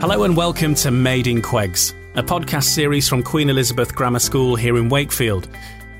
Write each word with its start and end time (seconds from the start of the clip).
Hello 0.00 0.24
and 0.24 0.36
welcome 0.36 0.74
to 0.74 0.90
Made 0.90 1.26
in 1.26 1.40
Quegs, 1.40 1.94
a 2.14 2.22
podcast 2.22 2.64
series 2.64 3.08
from 3.08 3.22
Queen 3.22 3.48
Elizabeth 3.48 3.94
Grammar 3.94 4.18
School 4.18 4.54
here 4.54 4.76
in 4.76 4.90
Wakefield. 4.90 5.48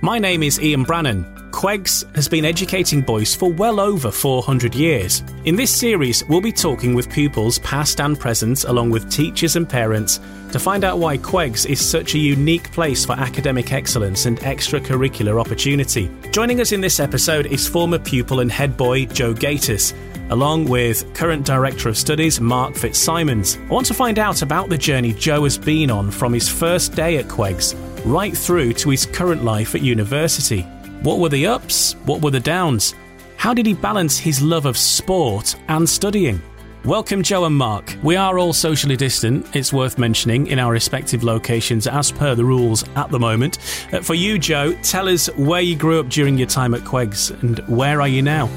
My 0.02 0.18
name 0.18 0.42
is 0.42 0.60
Ian 0.60 0.82
Brannan. 0.82 1.24
Quegs 1.52 2.04
has 2.14 2.28
been 2.28 2.44
educating 2.44 3.00
boys 3.00 3.34
for 3.34 3.50
well 3.52 3.80
over 3.80 4.10
400 4.10 4.74
years. 4.74 5.22
In 5.44 5.56
this 5.56 5.74
series, 5.74 6.22
we'll 6.28 6.42
be 6.42 6.52
talking 6.52 6.94
with 6.94 7.10
pupils 7.10 7.60
past 7.60 8.00
and 8.00 8.18
present, 8.18 8.64
along 8.64 8.90
with 8.90 9.10
teachers 9.10 9.56
and 9.56 9.66
parents, 9.66 10.20
to 10.52 10.58
find 10.58 10.84
out 10.84 10.98
why 10.98 11.16
Quegs 11.16 11.64
is 11.64 11.80
such 11.80 12.14
a 12.14 12.18
unique 12.18 12.70
place 12.72 13.06
for 13.06 13.12
academic 13.12 13.72
excellence 13.72 14.26
and 14.26 14.38
extracurricular 14.40 15.40
opportunity. 15.40 16.10
Joining 16.30 16.60
us 16.60 16.72
in 16.72 16.80
this 16.80 17.00
episode 17.00 17.46
is 17.46 17.66
former 17.66 17.98
pupil 17.98 18.40
and 18.40 18.52
head 18.52 18.76
boy 18.76 19.06
Joe 19.06 19.32
Gatiss 19.32 19.94
along 20.30 20.66
with 20.66 21.12
current 21.14 21.44
Director 21.44 21.88
of 21.88 21.98
Studies 21.98 22.40
Mark 22.40 22.74
Fitzsimons. 22.74 23.56
I 23.56 23.66
want 23.66 23.86
to 23.86 23.94
find 23.94 24.18
out 24.18 24.42
about 24.42 24.68
the 24.68 24.78
journey 24.78 25.12
Joe 25.12 25.44
has 25.44 25.58
been 25.58 25.90
on 25.90 26.10
from 26.10 26.32
his 26.32 26.48
first 26.48 26.94
day 26.94 27.18
at 27.18 27.26
Quegs 27.26 27.74
right 28.04 28.36
through 28.36 28.72
to 28.74 28.90
his 28.90 29.06
current 29.06 29.44
life 29.44 29.74
at 29.74 29.82
university. 29.82 30.62
What 31.02 31.18
were 31.18 31.28
the 31.28 31.46
ups? 31.46 31.94
What 32.04 32.22
were 32.22 32.30
the 32.30 32.40
downs? 32.40 32.94
How 33.36 33.52
did 33.52 33.66
he 33.66 33.74
balance 33.74 34.18
his 34.18 34.40
love 34.40 34.66
of 34.66 34.76
sport 34.76 35.56
and 35.68 35.88
studying? 35.88 36.40
Welcome, 36.84 37.22
Joe 37.22 37.46
and 37.46 37.56
Mark. 37.56 37.96
We 38.02 38.14
are 38.16 38.38
all 38.38 38.52
socially 38.52 38.96
distant, 38.96 39.56
it's 39.56 39.72
worth 39.72 39.96
mentioning, 39.96 40.48
in 40.48 40.58
our 40.58 40.70
respective 40.70 41.24
locations 41.24 41.86
as 41.86 42.12
per 42.12 42.34
the 42.34 42.44
rules 42.44 42.84
at 42.94 43.10
the 43.10 43.18
moment. 43.18 43.58
Uh, 43.90 44.00
for 44.00 44.12
you, 44.12 44.38
Joe, 44.38 44.74
tell 44.82 45.08
us 45.08 45.28
where 45.36 45.62
you 45.62 45.76
grew 45.76 45.98
up 45.98 46.10
during 46.10 46.36
your 46.36 46.46
time 46.46 46.74
at 46.74 46.82
Quegs 46.82 47.30
and 47.42 47.58
where 47.68 48.02
are 48.02 48.08
you 48.08 48.20
now? 48.20 48.50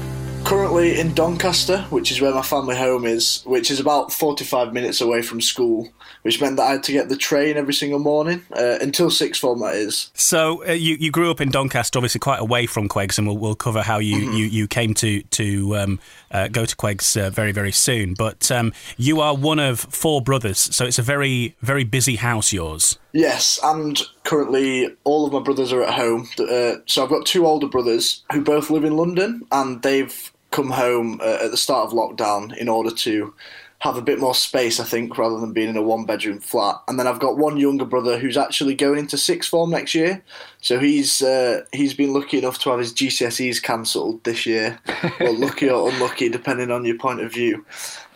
Currently 0.48 0.98
in 0.98 1.12
Doncaster, 1.12 1.82
which 1.90 2.10
is 2.10 2.22
where 2.22 2.32
my 2.32 2.40
family 2.40 2.74
home 2.74 3.04
is, 3.04 3.42
which 3.44 3.70
is 3.70 3.80
about 3.80 4.10
45 4.10 4.72
minutes 4.72 5.02
away 5.02 5.20
from 5.20 5.42
school, 5.42 5.90
which 6.22 6.40
meant 6.40 6.56
that 6.56 6.62
I 6.62 6.70
had 6.72 6.82
to 6.84 6.92
get 6.92 7.10
the 7.10 7.18
train 7.18 7.58
every 7.58 7.74
single 7.74 7.98
morning 7.98 8.46
uh, 8.56 8.78
until 8.80 9.10
sixth 9.10 9.42
form, 9.42 9.60
that 9.60 9.74
is. 9.74 10.10
So 10.14 10.66
uh, 10.66 10.72
you, 10.72 10.94
you 10.94 11.10
grew 11.10 11.30
up 11.30 11.42
in 11.42 11.50
Doncaster, 11.50 11.98
obviously 11.98 12.20
quite 12.20 12.40
away 12.40 12.64
from 12.64 12.88
Quegs, 12.88 13.18
and 13.18 13.26
we'll, 13.26 13.36
we'll 13.36 13.56
cover 13.56 13.82
how 13.82 13.98
you, 13.98 14.16
mm-hmm. 14.16 14.32
you, 14.32 14.44
you 14.46 14.66
came 14.66 14.94
to, 14.94 15.20
to 15.22 15.76
um, 15.76 16.00
uh, 16.30 16.48
go 16.48 16.64
to 16.64 16.74
Quegs 16.74 17.20
uh, 17.20 17.28
very, 17.28 17.52
very 17.52 17.72
soon. 17.72 18.14
But 18.14 18.50
um, 18.50 18.72
you 18.96 19.20
are 19.20 19.36
one 19.36 19.58
of 19.58 19.80
four 19.80 20.22
brothers, 20.22 20.58
so 20.58 20.86
it's 20.86 20.98
a 20.98 21.02
very, 21.02 21.56
very 21.60 21.84
busy 21.84 22.16
house, 22.16 22.54
yours. 22.54 22.98
Yes, 23.12 23.60
and 23.62 24.00
currently 24.24 24.96
all 25.04 25.26
of 25.26 25.32
my 25.34 25.40
brothers 25.40 25.74
are 25.74 25.82
at 25.82 25.92
home. 25.92 26.26
Uh, 26.38 26.76
so 26.86 27.02
I've 27.02 27.10
got 27.10 27.26
two 27.26 27.46
older 27.46 27.66
brothers 27.66 28.24
who 28.32 28.40
both 28.42 28.70
live 28.70 28.84
in 28.84 28.96
London, 28.96 29.42
and 29.52 29.82
they've 29.82 30.32
come 30.50 30.70
home 30.70 31.20
uh, 31.20 31.38
at 31.42 31.50
the 31.50 31.56
start 31.56 31.86
of 31.86 31.92
lockdown 31.92 32.56
in 32.56 32.68
order 32.68 32.90
to 32.90 33.34
have 33.80 33.96
a 33.96 34.02
bit 34.02 34.18
more 34.18 34.34
space, 34.34 34.80
I 34.80 34.84
think, 34.84 35.16
rather 35.16 35.38
than 35.38 35.52
being 35.52 35.68
in 35.68 35.76
a 35.76 35.82
one 35.82 36.04
bedroom 36.04 36.40
flat. 36.40 36.82
And 36.88 36.98
then 36.98 37.06
I've 37.06 37.20
got 37.20 37.38
one 37.38 37.58
younger 37.58 37.84
brother 37.84 38.18
who's 38.18 38.36
actually 38.36 38.74
going 38.74 38.98
into 38.98 39.16
sixth 39.16 39.50
form 39.50 39.70
next 39.70 39.94
year. 39.94 40.22
So 40.60 40.80
he's 40.80 41.22
uh, 41.22 41.64
he's 41.72 41.94
been 41.94 42.12
lucky 42.12 42.38
enough 42.38 42.58
to 42.60 42.70
have 42.70 42.80
his 42.80 42.92
GCSEs 42.92 43.62
cancelled 43.62 44.24
this 44.24 44.46
year. 44.46 44.80
well, 45.20 45.38
lucky 45.38 45.70
or 45.70 45.90
unlucky, 45.90 46.28
depending 46.28 46.72
on 46.72 46.84
your 46.84 46.98
point 46.98 47.20
of 47.20 47.32
view. 47.32 47.64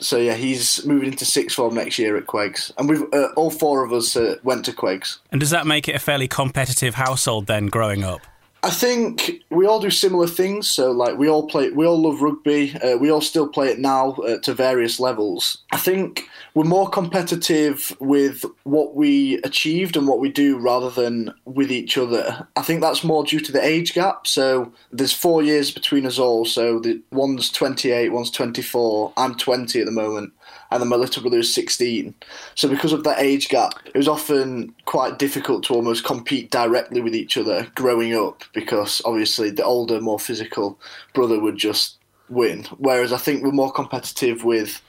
So 0.00 0.16
yeah, 0.16 0.34
he's 0.34 0.84
moving 0.84 1.12
into 1.12 1.24
sixth 1.24 1.56
form 1.56 1.74
next 1.74 1.96
year 1.96 2.16
at 2.16 2.26
Quegs, 2.26 2.72
and 2.76 2.88
we've 2.88 3.02
uh, 3.12 3.28
all 3.36 3.50
four 3.50 3.84
of 3.84 3.92
us 3.92 4.16
uh, 4.16 4.36
went 4.42 4.64
to 4.64 4.72
Quegs. 4.72 5.18
And 5.30 5.40
does 5.40 5.50
that 5.50 5.66
make 5.66 5.88
it 5.88 5.94
a 5.94 6.00
fairly 6.00 6.26
competitive 6.26 6.96
household 6.96 7.46
then, 7.46 7.66
growing 7.66 8.02
up? 8.02 8.20
I 8.64 8.70
think 8.70 9.42
we 9.50 9.66
all 9.66 9.80
do 9.80 9.90
similar 9.90 10.28
things. 10.28 10.70
So, 10.70 10.92
like, 10.92 11.18
we 11.18 11.28
all 11.28 11.48
play, 11.48 11.70
we 11.70 11.84
all 11.84 12.00
love 12.00 12.22
rugby. 12.22 12.76
Uh, 12.78 12.96
we 12.96 13.10
all 13.10 13.20
still 13.20 13.48
play 13.48 13.68
it 13.68 13.80
now 13.80 14.12
uh, 14.12 14.38
to 14.38 14.54
various 14.54 15.00
levels. 15.00 15.58
I 15.72 15.78
think 15.78 16.28
we're 16.54 16.62
more 16.62 16.88
competitive 16.88 17.96
with 17.98 18.44
what 18.62 18.94
we 18.94 19.38
achieved 19.38 19.96
and 19.96 20.06
what 20.06 20.20
we 20.20 20.30
do 20.30 20.58
rather 20.58 20.90
than 20.90 21.34
with 21.44 21.72
each 21.72 21.98
other. 21.98 22.46
I 22.54 22.62
think 22.62 22.80
that's 22.80 23.02
more 23.02 23.24
due 23.24 23.40
to 23.40 23.50
the 23.50 23.64
age 23.64 23.94
gap. 23.94 24.28
So, 24.28 24.72
there's 24.92 25.12
four 25.12 25.42
years 25.42 25.72
between 25.72 26.06
us 26.06 26.20
all. 26.20 26.44
So, 26.44 26.78
the 26.78 27.02
one's 27.10 27.50
28, 27.50 28.10
one's 28.10 28.30
24. 28.30 29.12
I'm 29.16 29.34
20 29.34 29.80
at 29.80 29.86
the 29.86 29.92
moment 29.92 30.32
and 30.72 30.82
then 30.82 30.88
my 30.88 30.96
little 30.96 31.22
brother 31.22 31.38
is 31.38 31.54
16. 31.54 32.14
So 32.54 32.68
because 32.68 32.92
of 32.92 33.04
that 33.04 33.18
age 33.18 33.48
gap, 33.48 33.74
it 33.86 33.96
was 33.96 34.08
often 34.08 34.74
quite 34.84 35.18
difficult 35.18 35.64
to 35.64 35.74
almost 35.74 36.04
compete 36.04 36.50
directly 36.50 37.00
with 37.00 37.14
each 37.14 37.36
other 37.36 37.70
growing 37.74 38.14
up 38.14 38.44
because 38.52 39.02
obviously 39.04 39.50
the 39.50 39.64
older, 39.64 40.00
more 40.00 40.18
physical 40.18 40.78
brother 41.14 41.40
would 41.40 41.56
just 41.56 41.98
win. 42.28 42.64
Whereas 42.78 43.12
I 43.12 43.18
think 43.18 43.42
we're 43.42 43.52
more 43.52 43.72
competitive 43.72 44.44
with 44.44 44.80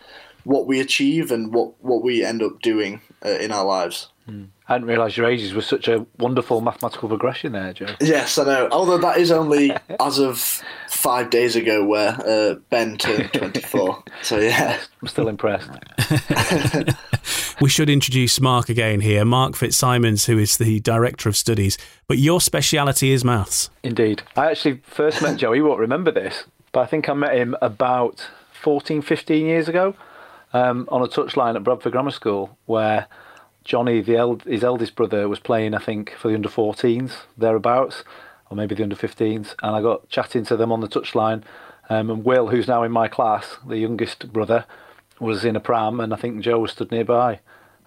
what 0.44 0.68
we 0.68 0.80
achieve 0.80 1.32
and 1.32 1.54
what, 1.54 1.74
what 1.84 2.04
we 2.04 2.24
end 2.24 2.42
up 2.42 2.62
doing 2.62 3.02
uh, 3.26 3.30
in 3.30 3.52
our 3.52 3.66
lives. 3.66 4.10
Mm. 4.28 4.50
I 4.68 4.76
didn't 4.76 4.88
realise 4.88 5.18
your 5.18 5.26
ages 5.26 5.54
was 5.54 5.66
such 5.66 5.90
a 5.90 6.06
wonderful 6.20 6.62
mathematical 6.62 7.10
progression 7.10 7.52
there, 7.52 7.74
Joe. 7.74 7.96
Yes, 8.00 8.38
I 8.38 8.46
know. 8.46 8.70
Although 8.72 8.98
that 9.00 9.18
is 9.18 9.30
only 9.30 9.76
as 10.00 10.20
of 10.20 10.40
five 10.88 11.30
days 11.30 11.58
ago, 11.58 11.86
where 11.86 12.18
uh, 12.26 12.56
Ben 12.70 12.98
turned 12.98 13.34
24. 13.34 14.04
so, 14.22 14.40
yeah. 14.40 14.80
I'm 15.02 15.08
still 15.10 15.28
impressed. 15.28 15.70
we 17.62 17.70
should 17.70 17.90
introduce 17.90 18.40
Mark 18.40 18.70
again 18.70 19.02
here. 19.02 19.26
Mark 19.26 19.56
Fitzsimons, 19.56 20.28
who 20.28 20.38
is 20.38 20.58
the 20.58 20.80
Director 20.80 21.28
of 21.28 21.36
Studies. 21.36 21.78
But 22.08 22.18
your 22.18 22.40
speciality 22.40 23.12
is 23.12 23.26
maths. 23.26 23.70
Indeed. 23.84 24.24
I 24.38 24.50
actually 24.50 24.82
first 24.86 25.22
met 25.22 25.38
Joe. 25.38 25.52
He 25.52 25.62
won't 25.62 25.80
remember 25.80 26.12
this, 26.12 26.46
but 26.72 26.82
I 26.82 26.86
think 26.86 27.10
I 27.10 27.14
met 27.14 27.36
him 27.36 27.58
about 27.62 28.26
14, 28.54 29.02
15 29.02 29.46
years 29.46 29.68
ago 29.68 29.94
um, 30.54 30.88
on 30.90 31.02
a 31.02 31.08
touchline 31.08 31.58
at 31.58 31.64
Bradford 31.66 31.92
Grammar 31.92 32.12
School 32.12 32.58
where 32.66 33.08
Johnny, 33.64 34.02
the 34.02 34.18
eld- 34.18 34.44
his 34.44 34.64
eldest 34.64 34.96
brother, 34.96 35.28
was 35.30 35.40
playing, 35.40 35.74
I 35.74 35.80
think, 35.80 36.14
for 36.18 36.28
the 36.28 36.36
under 36.36 36.50
14s, 36.50 37.12
thereabouts, 37.38 38.04
or 38.50 38.58
maybe 38.58 38.76
the 38.76 38.84
under 38.84 38.96
15s. 38.96 39.56
And 39.62 39.76
I 39.76 39.82
got 39.82 40.10
chatting 40.10 40.46
to 40.46 40.58
them 40.58 40.72
on 40.72 40.82
the 40.82 40.88
touchline. 40.88 41.44
Um, 41.90 42.10
and 42.10 42.24
Will, 42.26 42.48
who's 42.48 42.68
now 42.68 42.84
in 42.84 42.92
my 42.92 43.08
class, 43.08 43.58
the 43.68 43.78
youngest 43.78 44.32
brother, 44.32 44.66
was 45.20 45.46
in 45.46 45.56
a 45.56 45.60
pram. 45.60 46.00
And 46.00 46.14
I 46.14 46.18
think 46.18 46.42
Joe 46.42 46.60
was 46.60 46.72
stood 46.72 46.92
nearby 46.92 47.40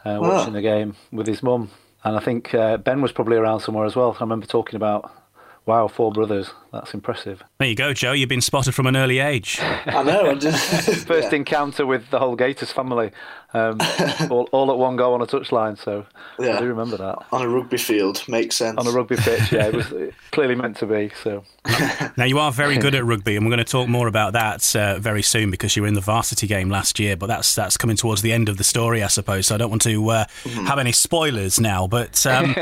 uh, 0.05 0.19
watching 0.21 0.53
the 0.55 0.63
game 0.63 0.97
with 1.13 1.27
his 1.27 1.43
mum. 1.43 1.71
And 2.05 2.17
I 2.17 2.21
think 2.21 2.55
uh, 2.55 2.77
Ben 2.77 3.03
was 3.03 3.13
probably 3.13 3.37
around 3.37 3.61
somewhere 3.61 3.85
as 3.87 3.97
well. 3.97 4.17
I 4.19 4.23
remember 4.23 4.47
talking 4.47 4.77
about 4.77 5.11
Wow, 5.67 5.89
four 5.89 6.13
brothers. 6.13 6.51
That's 6.77 6.95
impressive. 6.95 7.43
There 7.59 7.69
you 7.69 7.75
go, 7.75 7.93
Joe. 7.93 8.13
You've 8.13 8.29
been 8.29 8.41
spotted 8.41 8.73
from 8.73 8.87
an 8.87 8.97
early 8.97 9.19
age. 9.19 9.59
I 9.63 10.03
know. 10.03 10.39
First 10.41 11.09
yeah. 11.09 11.35
encounter 11.35 11.85
with 11.85 12.11
the 12.11 12.19
whole 12.19 12.37
Gatiss 12.37 12.73
family, 12.73 13.11
um, 13.53 13.79
all, 14.31 14.49
all, 14.53 14.71
at 14.71 14.79
one 14.79 14.97
go 14.97 15.13
on 15.13 15.21
a 15.21 15.27
touchline. 15.27 15.79
So 15.79 16.07
yeah. 16.39 16.57
I 16.57 16.61
do 16.61 16.67
remember 16.67 16.97
that. 16.97 17.25
On 17.33 17.43
a 17.43 17.49
rugby 17.49 17.79
field, 17.79 18.23
makes 18.29 18.57
sense. 18.57 18.79
On 18.79 18.87
a 18.87 18.91
rugby 18.91 19.17
pitch, 19.17 19.53
yeah. 19.53 19.69
It 19.69 19.75
was 19.75 20.13
clearly 20.31 20.55
meant 20.55 20.77
to 20.79 20.87
be. 20.87 21.11
So 21.23 21.45
now 22.17 22.25
you 22.25 22.39
are 22.39 22.53
very 22.53 22.79
good 22.79 22.95
at 22.95 23.05
rugby, 23.05 23.37
and 23.37 23.45
we're 23.45 23.51
going 23.57 23.65
to 23.65 23.71
talk 23.71 23.89
more 23.89 24.07
about 24.07 24.35
that 24.35 24.77
uh, 24.77 24.99
very 24.99 25.23
soon 25.23 25.51
because 25.51 25.77
you 25.77 25.83
were 25.83 25.89
in 25.89 25.95
the 25.95 26.01
varsity 26.01 26.47
game 26.47 26.69
last 26.69 27.01
year. 27.01 27.17
But 27.17 27.27
that's 27.27 27.55
that's 27.55 27.77
coming 27.77 27.97
towards 27.97 28.23
the 28.23 28.33
end 28.33 28.49
of 28.49 28.59
the 28.59 28.65
story, 28.65 29.03
I 29.03 29.09
suppose. 29.09 29.47
So 29.47 29.55
I 29.55 29.59
don't 29.59 29.71
want 29.71 29.83
to 29.83 30.11
uh, 30.11 30.25
mm-hmm. 30.45 30.67
have 30.67 30.79
any 30.79 30.93
spoilers 30.93 31.59
now. 31.59 31.87
But 31.87 32.27
um, 32.27 32.55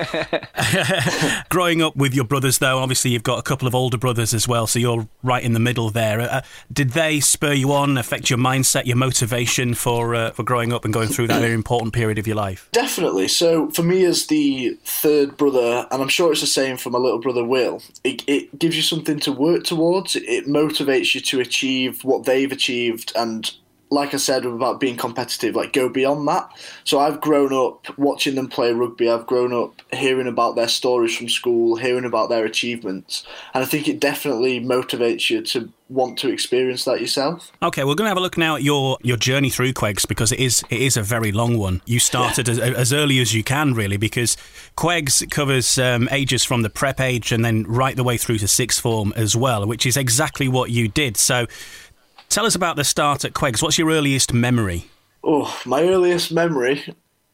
growing 1.49 1.83
up 1.83 1.97
with 1.97 2.15
your 2.15 2.25
brothers, 2.25 2.59
though, 2.59 2.79
obviously 2.79 2.95
obviously 2.95 3.11
you've 3.11 3.25
got 3.25 3.41
a 3.41 3.43
couple 3.43 3.67
of 3.67 3.75
older 3.75 3.99
brothers 4.05 4.35
as 4.35 4.47
well, 4.47 4.67
so 4.67 4.79
you're 4.79 5.09
right 5.23 5.43
in 5.43 5.55
the 5.55 5.59
middle 5.59 5.89
there. 5.89 6.21
Uh, 6.21 6.43
did 6.71 6.91
they 6.91 7.21
spur 7.21 7.55
you 7.55 7.73
on, 7.73 7.97
affect 7.97 8.29
your 8.29 8.39
mindset, 8.39 8.85
your 8.85 8.99
motivation 8.99 9.73
for 9.73 10.15
uh, 10.15 10.31
for 10.33 10.43
growing 10.43 10.75
up 10.75 10.85
and 10.85 10.93
going 10.93 11.09
through 11.09 11.27
that 11.29 11.41
very 11.41 11.55
important 11.55 11.95
period 11.95 12.19
of 12.19 12.27
your 12.27 12.37
life? 12.37 12.69
Definitely. 12.73 13.29
So 13.29 13.71
for 13.71 13.83
me, 13.83 14.05
as 14.05 14.27
the 14.27 14.77
third 14.85 15.39
brother, 15.39 15.87
and 15.91 16.03
I'm 16.03 16.11
sure 16.11 16.33
it's 16.33 16.43
the 16.43 16.47
same 16.47 16.77
for 16.77 16.91
my 16.91 16.99
little 16.99 17.19
brother 17.19 17.43
Will, 17.43 17.81
it, 18.05 18.23
it 18.27 18.59
gives 18.59 18.77
you 18.77 18.83
something 18.83 19.19
to 19.21 19.33
work 19.33 19.65
towards. 19.65 20.17
It 20.17 20.47
motivates 20.47 21.15
you 21.15 21.23
to 21.23 21.41
achieve 21.41 22.05
what 22.05 22.27
they've 22.27 22.53
achieved 22.53 23.11
and 23.17 23.51
like 23.95 24.13
I 24.13 24.19
said 24.19 24.45
about 24.45 24.81
being 24.81 24.97
competitive, 24.97 25.55
like 25.55 25.73
go 25.73 25.89
beyond 25.89 26.27
that. 26.29 26.51
So 26.85 26.99
I've 26.99 27.21
grown 27.21 27.53
up 27.53 27.97
watching 27.99 28.35
them 28.35 28.49
play 28.49 28.73
rugby. 28.73 29.09
I've 29.09 29.27
grown 29.27 29.53
up 29.53 29.81
hearing 29.93 30.27
about 30.27 30.57
their 30.57 30.69
stories 30.69 31.17
from 31.17 31.29
school, 31.29 31.77
hearing 31.77 32.05
about 32.05 32.29
their 32.29 32.45
achievements, 32.45 33.25
and 33.55 33.63
I 33.63 33.67
think 33.67 33.89
it 33.89 34.01
definitely 34.01 34.61
motivates 34.61 35.31
you 35.31 35.43
to 35.43 35.71
want 35.91 36.19
to 36.19 36.31
experience 36.31 36.85
that 36.85 37.01
yourself. 37.01 37.53
Okay, 37.63 37.85
we're 37.85 37.95
going 37.95 38.07
to 38.07 38.11
have 38.11 38.17
a 38.17 38.21
look 38.21 38.39
now 38.39 38.57
at 38.57 38.63
your 38.63 38.99
your 39.03 39.17
journey 39.17 39.51
through 39.51 39.73
Quegs 39.73 40.07
because 40.07 40.33
it 40.33 40.41
is 40.41 40.65
it 40.71 40.81
is 40.81 40.97
a 40.97 41.03
very 41.03 41.31
long 41.31 41.59
one. 41.59 41.83
You 41.85 42.01
started 42.01 42.49
yeah. 42.49 42.55
as, 42.55 42.75
as, 42.75 42.93
early 42.93 43.21
as 43.21 43.35
you 43.35 43.45
can, 43.45 43.75
really, 43.75 43.97
because 43.97 44.37
Quegs 44.77 45.29
covers 45.31 45.79
um, 45.79 46.09
ages 46.11 46.45
from 46.45 46.63
the 46.63 46.71
prep 46.71 47.01
age 47.01 47.33
and 47.33 47.45
then 47.45 47.65
right 47.65 47.97
the 47.97 48.05
way 48.05 48.17
through 48.17 48.39
to 48.39 48.49
sixth 48.49 48.81
form 48.81 49.13
as 49.17 49.37
well, 49.37 49.67
which 49.67 49.87
is 49.87 49.97
exactly 49.97 50.49
what 50.49 50.71
you 50.71 50.89
did. 50.89 51.17
So 51.17 51.47
Tell 52.35 52.47
us 52.47 52.57
about 52.57 52.75
the 52.75 52.83
start 52.83 53.25
at 53.25 53.33
Quegs. 53.33 53.63
What's 53.63 53.79
your 53.79 53.93
earliest 53.93 54.33
memory? 54.33 54.87
Oh, 55.23 55.57
my 55.65 55.85
earliest 55.85 56.33
memory 56.33 56.83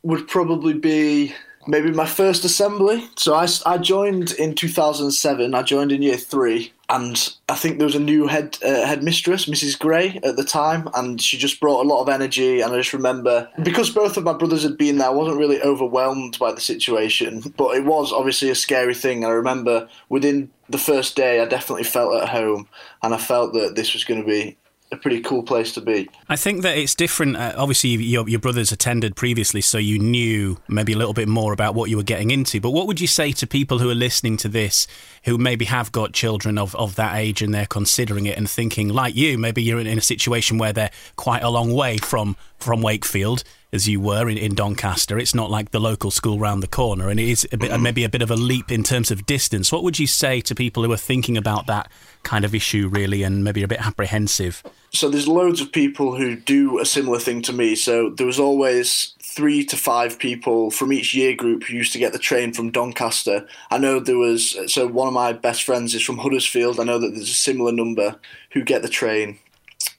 would 0.03 0.29
probably 0.29 0.75
be 0.75 1.35
maybe 1.67 1.91
my 1.91 2.05
first 2.05 2.45
assembly. 2.45 3.09
So 3.17 3.33
I, 3.33 3.47
I 3.65 3.79
joined 3.79 4.33
in 4.33 4.55
2007. 4.55 5.55
I 5.55 5.63
joined 5.63 5.91
in 5.91 6.03
year 6.03 6.19
three, 6.19 6.75
and 6.91 7.35
I 7.49 7.55
think 7.55 7.79
there 7.79 7.87
was 7.87 7.95
a 7.95 7.99
new 7.99 8.27
head 8.27 8.59
uh, 8.63 8.85
headmistress, 8.85 9.47
Mrs. 9.47 9.79
Gray, 9.79 10.21
at 10.23 10.37
the 10.37 10.45
time, 10.45 10.87
and 10.93 11.19
she 11.19 11.39
just 11.39 11.61
brought 11.61 11.83
a 11.83 11.89
lot 11.89 12.03
of 12.03 12.11
energy. 12.11 12.61
And 12.61 12.71
I 12.71 12.77
just 12.77 12.93
remember 12.93 13.49
because 13.63 13.89
both 13.89 14.19
of 14.19 14.25
my 14.25 14.35
brothers 14.35 14.65
had 14.65 14.77
been 14.77 14.99
there, 14.99 15.09
I 15.09 15.13
wasn't 15.13 15.39
really 15.39 15.63
overwhelmed 15.63 16.39
by 16.39 16.53
the 16.53 16.61
situation, 16.61 17.55
but 17.57 17.75
it 17.75 17.87
was 17.87 18.13
obviously 18.13 18.51
a 18.51 18.55
scary 18.55 18.95
thing. 18.95 19.25
I 19.25 19.31
remember 19.31 19.89
within 20.11 20.51
the 20.69 20.77
first 20.77 21.17
day, 21.17 21.41
I 21.41 21.47
definitely 21.47 21.85
felt 21.85 22.23
at 22.23 22.29
home, 22.29 22.69
and 23.03 23.15
I 23.15 23.19
felt 23.19 23.55
that 23.55 23.77
this 23.77 23.95
was 23.95 24.05
going 24.05 24.21
to 24.21 24.29
be 24.29 24.59
a 24.93 24.97
pretty 24.97 25.21
cool 25.21 25.43
place 25.43 25.73
to 25.73 25.81
be. 25.81 26.09
I 26.29 26.37
think 26.37 26.63
that 26.63 26.77
it's 26.77 26.95
different. 26.95 27.37
Uh, 27.37 27.55
obviously, 27.57 27.91
your, 27.91 28.29
your 28.29 28.41
brothers 28.41 28.73
attended 28.73 29.15
previously, 29.15 29.61
so 29.61 29.79
you 29.79 29.99
knew 29.99 30.59
maybe 30.69 30.93
a 30.93 30.97
little 30.97 31.15
bit 31.15 31.29
more 31.29 31.53
about 31.53 31.75
what 31.75 31.91
you 31.91 31.97
were 31.97 32.03
getting 32.03 32.31
into. 32.31 32.61
But 32.61 32.71
what 32.71 32.87
would 32.87 33.01
you 33.01 33.07
say 33.07 33.33
to 33.33 33.47
people 33.47 33.79
who 33.79 33.89
are 33.89 33.95
listening 33.95 34.37
to 34.39 34.49
this, 34.49 34.87
who 35.25 35.39
maybe 35.39 35.67
have 35.67 35.93
got 35.93 36.13
children 36.13 36.59
of, 36.59 36.75
of 36.75 36.97
that 36.97 37.17
age 37.17 37.41
and 37.41 37.55
they're 37.55 37.67
considering 37.67 38.27
it 38.27 38.37
and 38.37 38.51
thinking, 38.51 38.89
like 38.89 39.15
you, 39.15 39.39
maybe 39.39 39.63
you're 39.63 39.79
in, 39.79 39.87
in 39.87 39.99
a 39.99 40.03
situation 40.03 40.59
where 40.59 40.73
they're 40.73 40.91
quite 41.17 41.43
a 41.43 41.51
long 41.51 41.73
way 41.73 41.97
from, 41.99 42.37
from 42.59 42.83
Wakefield 42.83 43.45
as 43.73 43.89
you 43.89 44.01
were 44.01 44.29
in, 44.29 44.37
in 44.37 44.55
Doncaster. 44.55 45.19
It's 45.19 45.35
not 45.35 45.51
like 45.51 45.71
the 45.71 45.81
local 45.81 46.11
school 46.11 46.39
round 46.39 46.63
the 46.63 46.69
corner, 46.69 47.09
and 47.09 47.21
it 47.21 47.29
is 47.29 47.47
a 47.53 47.57
bit, 47.57 47.79
maybe 47.81 48.05
a 48.05 48.09
bit 48.09 48.23
of 48.23 48.31
a 48.31 48.37
leap 48.37 48.73
in 48.73 48.83
terms 48.83 49.11
of 49.11 49.27
distance. 49.27 49.71
What 49.71 49.85
would 49.85 49.99
you 49.99 50.09
say 50.09 50.41
to 50.41 50.55
people 50.55 50.83
who 50.83 50.93
are 50.93 50.97
thinking 50.97 51.37
about 51.37 51.67
that 51.67 51.91
kind 52.23 52.45
of 52.45 52.55
issue, 52.55 52.89
really, 52.89 53.23
and 53.23 53.43
maybe 53.45 53.63
a 53.63 53.69
bit 53.69 53.85
apprehensive? 53.85 54.63
So 54.93 55.09
there's 55.09 55.29
loads 55.29 55.61
of 55.61 55.73
people 55.73 56.17
who 56.17 56.37
do 56.37 56.79
a 56.81 56.85
similar 56.85 57.19
thing 57.19 57.43
to 57.43 57.53
me. 57.53 57.75
So 57.75 58.11
there 58.11 58.27
was 58.27 58.41
always 58.41 59.15
three 59.23 59.65
to 59.65 59.77
five 59.77 60.19
people 60.19 60.71
from 60.71 60.93
each 60.93 61.15
year 61.15 61.35
group 61.35 61.65
who 61.65 61.75
used 61.75 61.93
to 61.93 61.99
get 61.99 62.13
the 62.13 62.19
train 62.19 62.53
from 62.53 62.71
Doncaster. 62.71 63.47
I 63.71 63.79
know 63.79 64.01
there 64.01 64.19
was 64.19 64.57
so 64.67 64.87
one 64.87 65.07
of 65.07 65.15
my 65.15 65.33
best 65.33 65.63
friends 65.63 65.95
is 65.95 66.03
from 66.03 66.19
Huddersfield. 66.19 66.81
I 66.81 66.85
know 66.85 66.99
that 66.99 67.11
there's 67.11 67.31
a 67.31 67.35
similar 67.35 67.73
number 67.73 68.17
who 68.51 68.65
get 68.65 68.83
the 68.83 68.89
train 68.89 69.39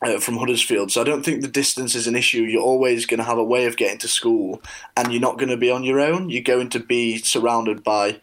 uh, 0.01 0.19
from 0.19 0.37
Huddersfield. 0.37 0.91
So 0.91 1.01
I 1.01 1.05
don't 1.05 1.23
think 1.23 1.41
the 1.41 1.47
distance 1.47 1.95
is 1.95 2.07
an 2.07 2.15
issue. 2.15 2.41
You're 2.41 2.61
always 2.61 3.05
going 3.05 3.19
to 3.19 3.23
have 3.23 3.37
a 3.37 3.43
way 3.43 3.65
of 3.65 3.77
getting 3.77 3.99
to 3.99 4.07
school, 4.07 4.61
and 4.97 5.11
you're 5.11 5.21
not 5.21 5.37
going 5.37 5.49
to 5.49 5.57
be 5.57 5.71
on 5.71 5.83
your 5.83 5.99
own. 5.99 6.29
You're 6.29 6.43
going 6.43 6.69
to 6.71 6.79
be 6.79 7.19
surrounded 7.19 7.83
by 7.83 8.19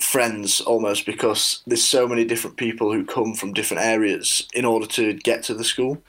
friends 0.00 0.60
almost 0.60 1.06
because 1.06 1.62
there's 1.66 1.84
so 1.84 2.06
many 2.08 2.24
different 2.24 2.56
people 2.56 2.92
who 2.92 3.04
come 3.04 3.34
from 3.34 3.52
different 3.52 3.82
areas 3.82 4.48
in 4.54 4.64
order 4.64 4.86
to 4.86 5.14
get 5.14 5.42
to 5.44 5.54
the 5.54 5.64
school. 5.64 6.02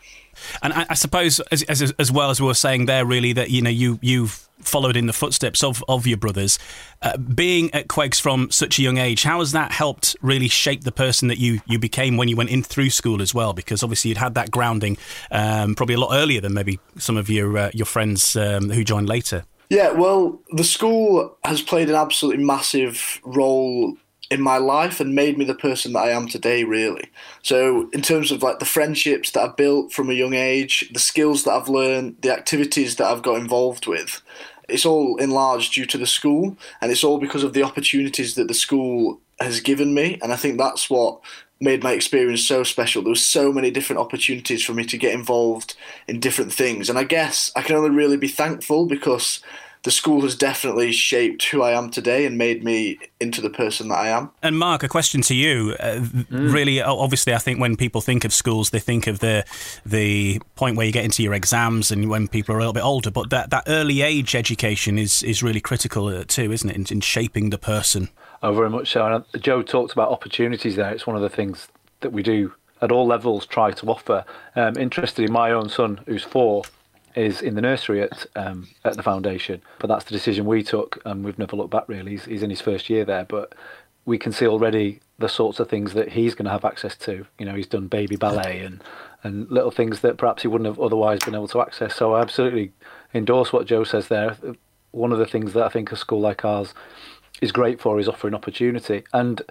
And 0.62 0.74
I, 0.74 0.86
I 0.90 0.94
suppose, 0.96 1.40
as, 1.52 1.64
as, 1.64 1.94
as 2.00 2.12
well 2.12 2.30
as 2.30 2.42
we 2.42 2.48
were 2.48 2.54
saying 2.54 2.86
there, 2.86 3.06
really 3.06 3.34
that 3.34 3.52
you 3.52 3.62
know 3.62 3.70
you 3.70 4.00
you've 4.02 4.48
followed 4.60 4.96
in 4.96 5.08
the 5.08 5.14
footsteps 5.14 5.64
of, 5.64 5.84
of 5.88 6.08
your 6.08 6.18
brothers. 6.18 6.58
Uh, 7.02 7.18
being 7.18 7.74
at 7.74 7.88
Quegs 7.88 8.20
from 8.20 8.50
such 8.50 8.80
a 8.80 8.82
young 8.82 8.98
age, 8.98 9.24
how 9.24 9.40
has 9.40 9.52
that 9.52 9.72
helped 9.72 10.16
really 10.22 10.48
shape 10.48 10.84
the 10.84 10.92
person 10.92 11.28
that 11.28 11.38
you, 11.38 11.60
you 11.66 11.78
became 11.78 12.16
when 12.16 12.30
you 12.30 12.36
went 12.38 12.50
in 12.50 12.64
through 12.64 12.90
school 12.90 13.22
as 13.22 13.34
well? 13.34 13.52
Because 13.52 13.84
obviously 13.84 14.10
you'd 14.10 14.18
had 14.18 14.36
that 14.36 14.52
grounding 14.52 14.98
um, 15.32 15.76
probably 15.76 15.96
a 15.96 16.00
lot 16.00 16.14
earlier 16.14 16.40
than 16.40 16.54
maybe 16.54 16.80
some 16.98 17.18
of 17.18 17.30
your 17.30 17.58
uh, 17.58 17.72
your 17.74 17.86
friends 17.86 18.36
um, 18.36 18.70
who 18.70 18.84
joined 18.84 19.10
later. 19.10 19.44
Yeah, 19.69 19.92
well, 19.92 20.39
the 20.51 20.63
school 20.63 21.38
has 21.44 21.62
played 21.62 21.89
an 21.89 21.95
absolutely 21.95 22.44
massive 22.44 23.19
role 23.24 23.98
in 24.30 24.42
my 24.42 24.57
life 24.57 25.00
and 25.00 25.15
made 25.15 25.38
me 25.38 25.45
the 25.45 25.56
person 25.56 25.94
that 25.94 26.00
I 26.00 26.10
am 26.10 26.27
today, 26.27 26.63
really. 26.63 27.10
So, 27.42 27.89
in 27.92 28.01
terms 28.01 28.31
of 28.31 28.42
like 28.44 28.60
the 28.60 28.65
friendships 28.65 29.31
that 29.31 29.42
I've 29.42 29.57
built 29.57 29.94
from 29.94 30.10
a 30.10 30.13
young 30.13 30.33
age, 30.33 30.89
the 30.94 31.00
skills 31.00 31.44
that 31.44 31.54
I've 31.54 31.69
learned, 31.69 32.18
the 32.21 32.33
activities 32.33 32.95
that 32.98 33.07
I've 33.07 33.21
got 33.21 33.39
involved 33.39 33.88
with, 33.88 34.21
it's 34.69 34.86
all 34.86 35.18
in 35.18 35.31
large 35.31 35.69
due 35.71 35.86
to 35.86 35.98
the 35.98 36.07
school, 36.07 36.57
and 36.81 36.92
it's 36.92 37.04
all 37.04 37.19
because 37.19 37.44
of 37.44 37.54
the 37.54 37.63
opportunities 37.63 38.36
that 38.36 38.48
the 38.48 38.54
school 38.54 39.19
has 39.39 39.60
given 39.60 39.94
me. 39.94 40.18
And 40.21 40.31
I 40.31 40.36
think 40.36 40.57
that's 40.57 40.89
what 40.89 41.19
made 41.63 41.81
my 41.81 41.94
experience 41.94 42.45
so 42.45 42.63
special. 42.63 43.01
There 43.01 43.10
was 43.10 43.25
so 43.25 43.51
many 43.51 43.71
different 43.71 44.00
opportunities 44.00 44.63
for 44.63 44.74
me 44.74 44.86
to 44.86 44.98
get 44.98 45.13
involved 45.13 45.75
in 46.07 46.19
different 46.19 46.54
things, 46.54 46.89
and 46.89 47.00
I 47.00 47.04
guess 47.04 47.51
I 47.56 47.62
can 47.62 47.75
only 47.75 47.89
really 47.89 48.18
be 48.18 48.27
thankful 48.27 48.86
because 48.86 49.42
the 49.83 49.92
school 49.92 50.21
has 50.21 50.36
definitely 50.36 50.94
shaped 50.94 51.44
who 51.45 51.62
I 51.62 51.71
am 51.71 51.89
today 51.89 52.25
and 52.25 52.38
made 52.38 52.63
me 52.63 52.98
into 53.19 53.42
the 53.42 53.50
person 53.50 53.89
that 53.89 53.98
I 53.98 54.07
am. 54.07 54.31
And 54.42 54.57
Mark, 54.57 54.81
a 54.81 54.88
question 54.88 55.21
to 55.24 55.36
you. 55.36 55.75
Uh, 55.80 56.00
mm. 56.00 56.54
Really, 56.54 56.81
obviously, 56.81 57.33
I 57.33 57.38
think 57.38 57.60
when 57.60 57.75
people 57.75 58.00
think 58.00 58.24
of 58.24 58.33
schools, 58.33 58.69
they 58.69 58.80
think 58.80 59.07
of 59.07 59.19
the 59.19 59.45
the 59.86 60.42
point 60.56 60.77
where 60.77 60.86
you 60.86 60.94
get 60.94 61.04
into 61.04 61.21
your 61.21 61.33
exams 61.33 61.92
and 61.92 62.10
when 62.10 62.30
people 62.30 62.56
are 62.56 62.60
a 62.60 62.62
little 62.62 62.74
bit 62.74 62.83
older. 62.83 63.12
But 63.12 63.30
that, 63.31 63.50
that 63.50 63.63
early 63.68 64.01
age 64.01 64.36
education 64.36 64.98
is 64.98 65.21
is 65.21 65.44
really 65.44 65.62
critical 65.62 66.07
uh, 66.07 66.24
too, 66.25 66.51
isn't 66.51 66.69
it, 66.69 66.75
in, 66.75 66.86
in 66.89 67.01
shaping 67.01 67.50
the 67.50 67.57
person? 67.57 68.10
Oh, 68.44 68.54
very 68.54 68.69
much 68.69 68.92
so. 68.92 69.06
And 69.06 69.42
Joe 69.42 69.62
talked 69.62 69.94
about 69.94 70.12
opportunities 70.12 70.75
there. 70.75 70.92
It's 70.92 71.07
one 71.07 71.16
of 71.16 71.22
the 71.22 71.30
things 71.30 71.69
that 72.01 72.12
we 72.12 72.22
do 72.22 72.54
at 72.81 72.92
all 72.92 73.07
levels 73.07 73.45
try 73.45 73.72
to 73.72 73.86
offer. 73.88 74.25
Um, 74.57 74.75
interested 74.75 75.24
in 75.24 75.31
my 75.31 75.51
own 75.51 75.69
son, 75.69 76.01
who's 76.06 76.25
four 76.25 76.63
is 77.16 77.42
in 77.42 77.56
the 77.56 77.62
nursery 77.62 78.01
at 78.01 78.25
um, 78.36 78.68
at 78.84 78.98
the 78.98 79.04
foundation. 79.04 79.62
But 79.80 79.88
that's 79.88 80.04
the 80.04 80.12
decision 80.12 80.45
we 80.45 80.62
took, 80.62 81.01
and 81.06 81.24
we've 81.24 81.40
never 81.40 81.56
looked 81.56 81.72
back. 81.72 81.88
Really, 81.88 82.12
he's, 82.12 82.25
he's 82.25 82.44
in 82.44 82.50
his 82.50 82.60
first 82.60 82.90
year 82.90 83.06
there, 83.06 83.24
but 83.24 83.56
we 84.06 84.18
can 84.18 84.34
see 84.34 84.46
already 84.46 85.00
the 85.19 85.30
sorts 85.30 85.62
of 85.62 85.69
things 85.69 85.94
that 85.94 86.10
he's 86.10 86.36
going 86.36 86.46
to 86.46 86.51
have 86.51 86.66
access 86.66 86.98
to. 86.98 87.25
You 87.39 87.46
know, 87.46 87.56
he's 87.56 87.68
done 87.68 87.88
baby 87.88 88.18
ballet 88.18 88.60
and 88.60 88.84
and 89.24 89.50
little 89.50 89.72
things 89.72 90.01
that 90.01 90.18
perhaps 90.18 90.42
he 90.42 90.50
wouldn't 90.50 90.68
have 90.68 90.81
otherwise 90.81 91.19
been 91.24 91.36
able 91.36 91.48
to 91.48 91.62
access. 91.62 91.96
So 91.96 92.13
I 92.16 92.22
absolutely 92.22 92.74
endorse 93.13 93.54
what 93.54 93.68
Joe 93.68 93.86
says 93.86 94.10
there. 94.10 94.36
One 94.92 95.13
of 95.13 95.18
the 95.18 95.25
things 95.25 95.54
that 95.54 95.63
I 95.63 95.69
think 95.69 95.94
a 95.94 95.96
school 95.96 96.19
like 96.19 96.44
ours 96.44 96.74
is 97.44 97.51
great 97.51 97.80
for 97.80 98.00
is 98.00 98.07
offering 98.07 98.34
opportunity. 98.34 99.04
And 99.13 99.42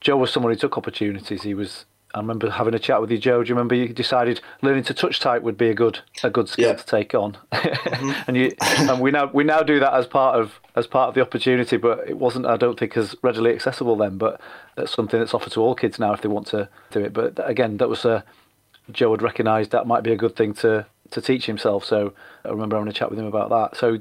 Joe 0.00 0.16
was 0.16 0.32
someone 0.32 0.52
who 0.52 0.58
took 0.58 0.76
opportunities. 0.76 1.42
He 1.42 1.54
was 1.54 1.84
I 2.14 2.18
remember 2.18 2.48
having 2.48 2.74
a 2.74 2.78
chat 2.78 3.00
with 3.00 3.10
you, 3.10 3.18
Joe. 3.18 3.42
Do 3.42 3.48
you 3.48 3.56
remember 3.56 3.74
you 3.74 3.88
decided 3.88 4.40
learning 4.62 4.84
to 4.84 4.94
touch 4.94 5.18
type 5.18 5.42
would 5.42 5.58
be 5.58 5.68
a 5.68 5.74
good 5.74 5.98
a 6.22 6.30
good 6.30 6.48
skill 6.48 6.68
yeah. 6.68 6.74
to 6.74 6.86
take 6.86 7.12
on, 7.12 7.36
mm-hmm. 7.52 8.12
and 8.28 8.36
you 8.36 8.52
and 8.60 9.00
we 9.00 9.10
now 9.10 9.26
we 9.32 9.42
now 9.42 9.62
do 9.62 9.80
that 9.80 9.92
as 9.94 10.06
part 10.06 10.38
of 10.38 10.60
as 10.76 10.86
part 10.86 11.08
of 11.08 11.14
the 11.16 11.20
opportunity, 11.20 11.76
but 11.76 12.08
it 12.08 12.16
wasn't 12.16 12.46
I 12.46 12.56
don't 12.56 12.78
think 12.78 12.96
as 12.96 13.16
readily 13.22 13.52
accessible 13.52 13.96
then. 13.96 14.16
But 14.16 14.40
that's 14.76 14.92
something 14.92 15.18
that's 15.18 15.34
offered 15.34 15.52
to 15.54 15.60
all 15.60 15.74
kids 15.74 15.98
now 15.98 16.12
if 16.12 16.22
they 16.22 16.28
want 16.28 16.46
to 16.48 16.68
do 16.92 17.00
it. 17.00 17.12
But 17.12 17.32
again, 17.48 17.78
that 17.78 17.88
was 17.88 18.04
a 18.04 18.24
Joe 18.92 19.10
had 19.10 19.22
recognised 19.22 19.72
that 19.72 19.88
might 19.88 20.04
be 20.04 20.12
a 20.12 20.16
good 20.16 20.36
thing 20.36 20.54
to 20.54 20.86
to 21.10 21.20
teach 21.20 21.46
himself. 21.46 21.84
So 21.84 22.12
I 22.44 22.50
remember 22.50 22.76
having 22.76 22.88
a 22.88 22.92
chat 22.92 23.10
with 23.10 23.18
him 23.18 23.26
about 23.26 23.50
that. 23.50 23.76
So 23.76 23.98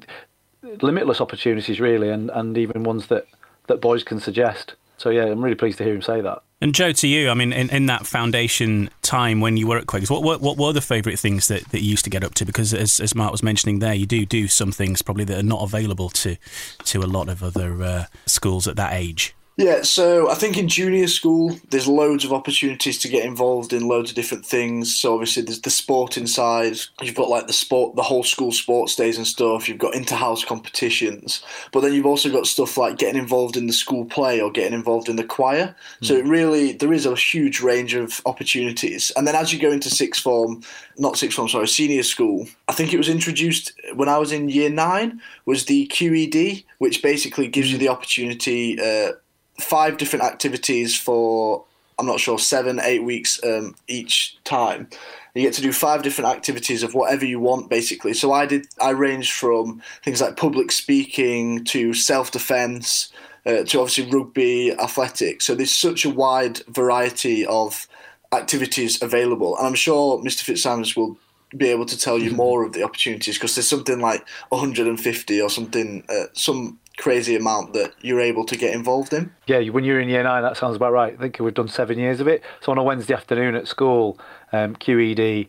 limitless 0.82 1.20
opportunities 1.20 1.80
really, 1.80 2.10
and 2.10 2.30
and 2.30 2.58
even 2.60 2.84
ones 2.84 3.08
that 3.08 3.26
that 3.68 3.82
boys 3.82 4.04
can 4.04 4.20
suggest. 4.20 4.76
So 4.98 5.10
yeah, 5.10 5.26
I'm 5.26 5.44
really 5.44 5.56
pleased 5.56 5.78
to 5.80 5.84
hear 5.84 5.96
him 5.96 6.02
say 6.02 6.22
that. 6.22 6.44
And 6.62 6.74
Joe, 6.74 6.94
to 6.94 7.08
you, 7.10 7.30
I 7.30 7.34
mean, 7.34 7.52
in, 7.52 7.70
in 7.72 7.88
that 7.88 8.08
foundation 8.08 8.90
time 9.02 9.42
when 9.42 9.58
you 9.58 9.68
were 9.68 9.78
at 9.78 9.86
Quegs, 9.86 10.10
what, 10.10 10.24
what, 10.24 10.40
what 10.40 10.58
were 10.58 10.72
the 10.72 10.80
favourite 10.80 11.20
things 11.20 11.50
that, 11.50 11.68
that 11.72 11.82
you 11.82 11.90
used 11.90 12.06
to 12.06 12.10
get 12.10 12.24
up 12.24 12.36
to? 12.36 12.46
Because 12.46 12.74
as, 12.74 13.02
as 13.02 13.14
Mark 13.14 13.34
was 13.34 13.44
mentioning 13.44 13.80
there, 13.80 13.94
you 13.94 14.06
do 14.06 14.26
do 14.26 14.48
some 14.48 14.72
things 14.72 15.02
probably 15.02 15.26
that 15.26 15.38
are 15.38 15.44
not 15.44 15.62
available 15.62 16.10
to 16.10 16.38
to 16.86 17.00
a 17.02 17.06
lot 17.06 17.28
of 17.28 17.44
other 17.44 17.84
uh, 17.84 18.06
schools 18.26 18.66
at 18.66 18.78
that 18.78 18.94
age. 18.94 19.36
Yeah, 19.56 19.84
so 19.84 20.32
I 20.32 20.34
think 20.34 20.58
in 20.58 20.68
junior 20.68 21.08
school, 21.08 21.56
there's 21.70 21.88
loads 21.88 22.26
of 22.26 22.34
opportunities 22.34 22.98
to 23.00 23.08
get 23.08 23.24
involved 23.24 23.72
in 23.72 23.88
loads 23.88 24.10
of 24.10 24.16
different 24.16 24.46
things. 24.46 24.96
So 24.96 25.14
obviously, 25.14 25.44
there's 25.44 25.62
the 25.62 25.70
sporting 25.70 26.26
side. 26.26 26.78
You've 27.02 27.14
got 27.14 27.30
like 27.30 27.46
the 27.46 27.54
sport, 27.54 27.96
the 27.96 28.02
whole 28.02 28.24
school 28.24 28.52
sports 28.52 28.96
days 28.96 29.18
and 29.18 29.28
stuff. 29.28 29.70
You've 29.70 29.78
got 29.78 29.94
inter-house 29.94 30.44
competitions, 30.44 31.44
but 31.72 31.82
then 31.82 31.94
you've 31.94 32.08
also 32.08 32.32
got 32.32 32.48
stuff 32.48 32.78
like 32.78 32.98
getting 32.98 33.22
involved 33.22 33.56
in 33.56 33.68
the 33.68 33.74
school 33.74 34.06
play 34.06 34.42
or 34.42 34.52
getting 34.52 34.74
involved 34.74 35.08
in 35.08 35.18
the 35.18 35.24
choir. 35.24 35.76
Mm. 36.02 36.08
So 36.08 36.16
it 36.16 36.26
really 36.26 36.74
there 36.74 36.94
is 36.94 37.06
a 37.06 37.16
huge 37.16 37.62
range 37.62 37.94
of 37.94 38.22
opportunities. 38.26 39.12
And 39.16 39.28
then 39.28 39.36
as 39.36 39.54
you 39.54 39.60
go 39.60 39.72
into 39.72 39.90
sixth 39.92 40.24
form, 40.24 40.64
not 40.98 41.18
sixth 41.18 41.36
form, 41.36 41.48
sorry, 41.48 41.68
senior 41.68 42.04
school, 42.04 42.48
I 42.68 42.74
think 42.74 42.92
it 42.92 42.98
was 42.98 43.10
introduced 43.10 43.72
when 43.94 44.10
I 44.10 44.18
was 44.18 44.32
in 44.32 44.50
year 44.50 44.72
nine. 44.72 45.22
Was 45.46 45.66
the 45.66 45.88
QED, 45.88 46.64
which 46.80 47.04
basically 47.04 47.48
gives 47.48 47.70
you 47.72 47.78
hmm. 47.78 47.84
the 47.84 47.90
opportunity. 47.90 48.80
Uh, 48.82 49.12
five 49.60 49.98
different 49.98 50.26
activities 50.26 50.96
for 50.98 51.66
I'm 52.00 52.06
not 52.06 52.20
sure 52.20 52.40
seven, 52.40 52.80
eight 52.80 53.04
weeks 53.04 53.44
um, 53.44 53.76
each 53.88 54.38
time. 54.44 54.90
You 55.36 55.42
get 55.42 55.54
to 55.56 55.62
do 55.62 55.72
five 55.72 56.04
different 56.04 56.36
activities 56.36 56.84
of 56.84 56.94
whatever 56.94 57.26
you 57.26 57.40
want, 57.40 57.70
basically. 57.70 58.14
So 58.14 58.32
I 58.32 58.46
did. 58.46 58.68
I 58.82 58.92
ranged 58.92 59.32
from 59.32 59.82
things 60.04 60.22
like 60.22 60.38
public 60.38 60.72
speaking 60.72 61.64
to 61.66 61.94
self 61.94 62.32
defense 62.32 63.12
uh, 63.46 63.64
to 63.64 63.80
obviously 63.80 64.10
rugby, 64.12 64.72
athletics. 64.72 65.46
So 65.46 65.56
there's 65.56 65.72
such 65.72 66.06
a 66.06 66.10
wide 66.10 66.60
variety 66.68 67.46
of 67.46 67.88
activities 68.32 69.02
available, 69.02 69.58
and 69.58 69.68
I'm 69.68 69.76
sure 69.76 70.22
Mr. 70.22 70.42
Fitzsimons 70.42 70.96
will 70.96 71.18
be 71.56 71.68
able 71.70 71.86
to 71.86 71.98
tell 71.98 72.18
you 72.18 72.30
mm-hmm. 72.30 72.38
more 72.38 72.66
of 72.66 72.74
the 72.74 72.84
opportunities 72.84 73.36
because 73.38 73.56
there's 73.56 73.68
something 73.68 74.00
like 74.00 74.28
150 74.50 75.42
or 75.42 75.50
something, 75.50 76.04
uh, 76.10 76.26
some 76.34 76.80
crazy 76.98 77.36
amount 77.36 77.74
that 77.74 77.94
you're 78.02 78.22
able 78.22 78.46
to 78.46 78.56
get 78.56 78.74
involved 78.74 79.14
in. 79.14 79.32
Yeah, 79.48 79.60
when 79.70 79.84
you're 79.84 80.00
in 80.00 80.10
year 80.10 80.24
nine, 80.24 80.44
that 80.44 80.58
sounds 80.58 80.76
about 80.76 80.94
right. 80.94 81.14
I 81.14 81.18
think 81.18 81.40
we've 81.40 81.54
done 81.54 81.68
seven 81.68 81.98
years 81.98 82.20
of 82.20 82.28
it. 82.28 82.44
So 82.62 82.72
on 82.72 82.78
a 82.78 82.84
Wednesday 82.84 83.14
afternoon 83.14 83.56
at 83.56 83.68
school, 83.68 84.20
um, 84.52 84.76
QED, 84.76 85.48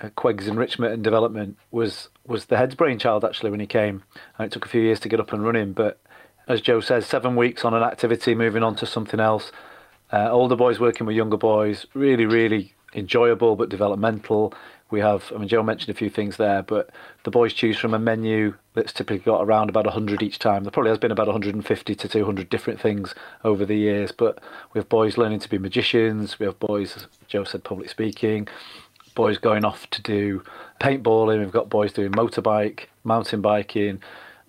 uh, 0.00 0.08
Quegs 0.10 0.46
Enrichment 0.46 0.92
and 0.92 1.02
Development 1.04 1.56
was 1.70 2.08
was 2.26 2.46
the 2.46 2.56
head's 2.56 2.74
brainchild 2.74 3.24
actually 3.24 3.50
when 3.50 3.60
he 3.60 3.66
came, 3.66 4.02
and 4.38 4.46
it 4.46 4.52
took 4.52 4.64
a 4.64 4.68
few 4.68 4.80
years 4.80 5.00
to 5.00 5.08
get 5.08 5.20
up 5.20 5.32
and 5.32 5.44
running. 5.44 5.72
But 5.72 6.00
as 6.48 6.60
Joe 6.60 6.80
says, 6.80 7.06
seven 7.06 7.36
weeks 7.36 7.64
on 7.64 7.74
an 7.74 7.82
activity, 7.82 8.34
moving 8.34 8.62
on 8.62 8.76
to 8.76 8.86
something 8.86 9.20
else. 9.20 9.52
Uh, 10.12 10.28
older 10.30 10.56
boys 10.56 10.78
working 10.78 11.06
with 11.06 11.16
younger 11.16 11.36
boys, 11.36 11.86
really, 11.94 12.26
really 12.26 12.74
enjoyable 12.94 13.56
but 13.56 13.68
developmental. 13.68 14.54
We 14.90 15.00
have, 15.00 15.32
I 15.34 15.38
mean, 15.38 15.48
Joe 15.48 15.62
mentioned 15.62 15.90
a 15.90 15.98
few 15.98 16.10
things 16.10 16.36
there, 16.36 16.62
but 16.62 16.90
the 17.24 17.30
boys 17.30 17.52
choose 17.52 17.78
from 17.78 17.94
a 17.94 17.98
menu 17.98 18.54
that's 18.74 18.92
typically 18.92 19.24
got 19.24 19.42
around 19.42 19.68
about 19.68 19.86
100 19.86 20.22
each 20.22 20.38
time. 20.38 20.62
There 20.62 20.70
probably 20.70 20.90
has 20.90 20.98
been 20.98 21.10
about 21.10 21.26
150 21.26 21.94
to 21.94 22.08
200 22.08 22.48
different 22.48 22.80
things 22.80 23.14
over 23.44 23.64
the 23.64 23.76
years, 23.76 24.12
but 24.12 24.40
we 24.72 24.78
have 24.78 24.88
boys 24.88 25.16
learning 25.16 25.40
to 25.40 25.48
be 25.48 25.58
magicians, 25.58 26.38
we 26.38 26.46
have 26.46 26.60
boys, 26.60 26.96
as 26.96 27.06
Joe 27.26 27.44
said, 27.44 27.64
public 27.64 27.88
speaking, 27.88 28.46
boys 29.14 29.38
going 29.38 29.64
off 29.64 29.88
to 29.90 30.02
do 30.02 30.42
paintballing, 30.80 31.40
we've 31.40 31.50
got 31.50 31.68
boys 31.68 31.92
doing 31.92 32.12
motorbike, 32.12 32.86
mountain 33.04 33.40
biking, 33.40 34.00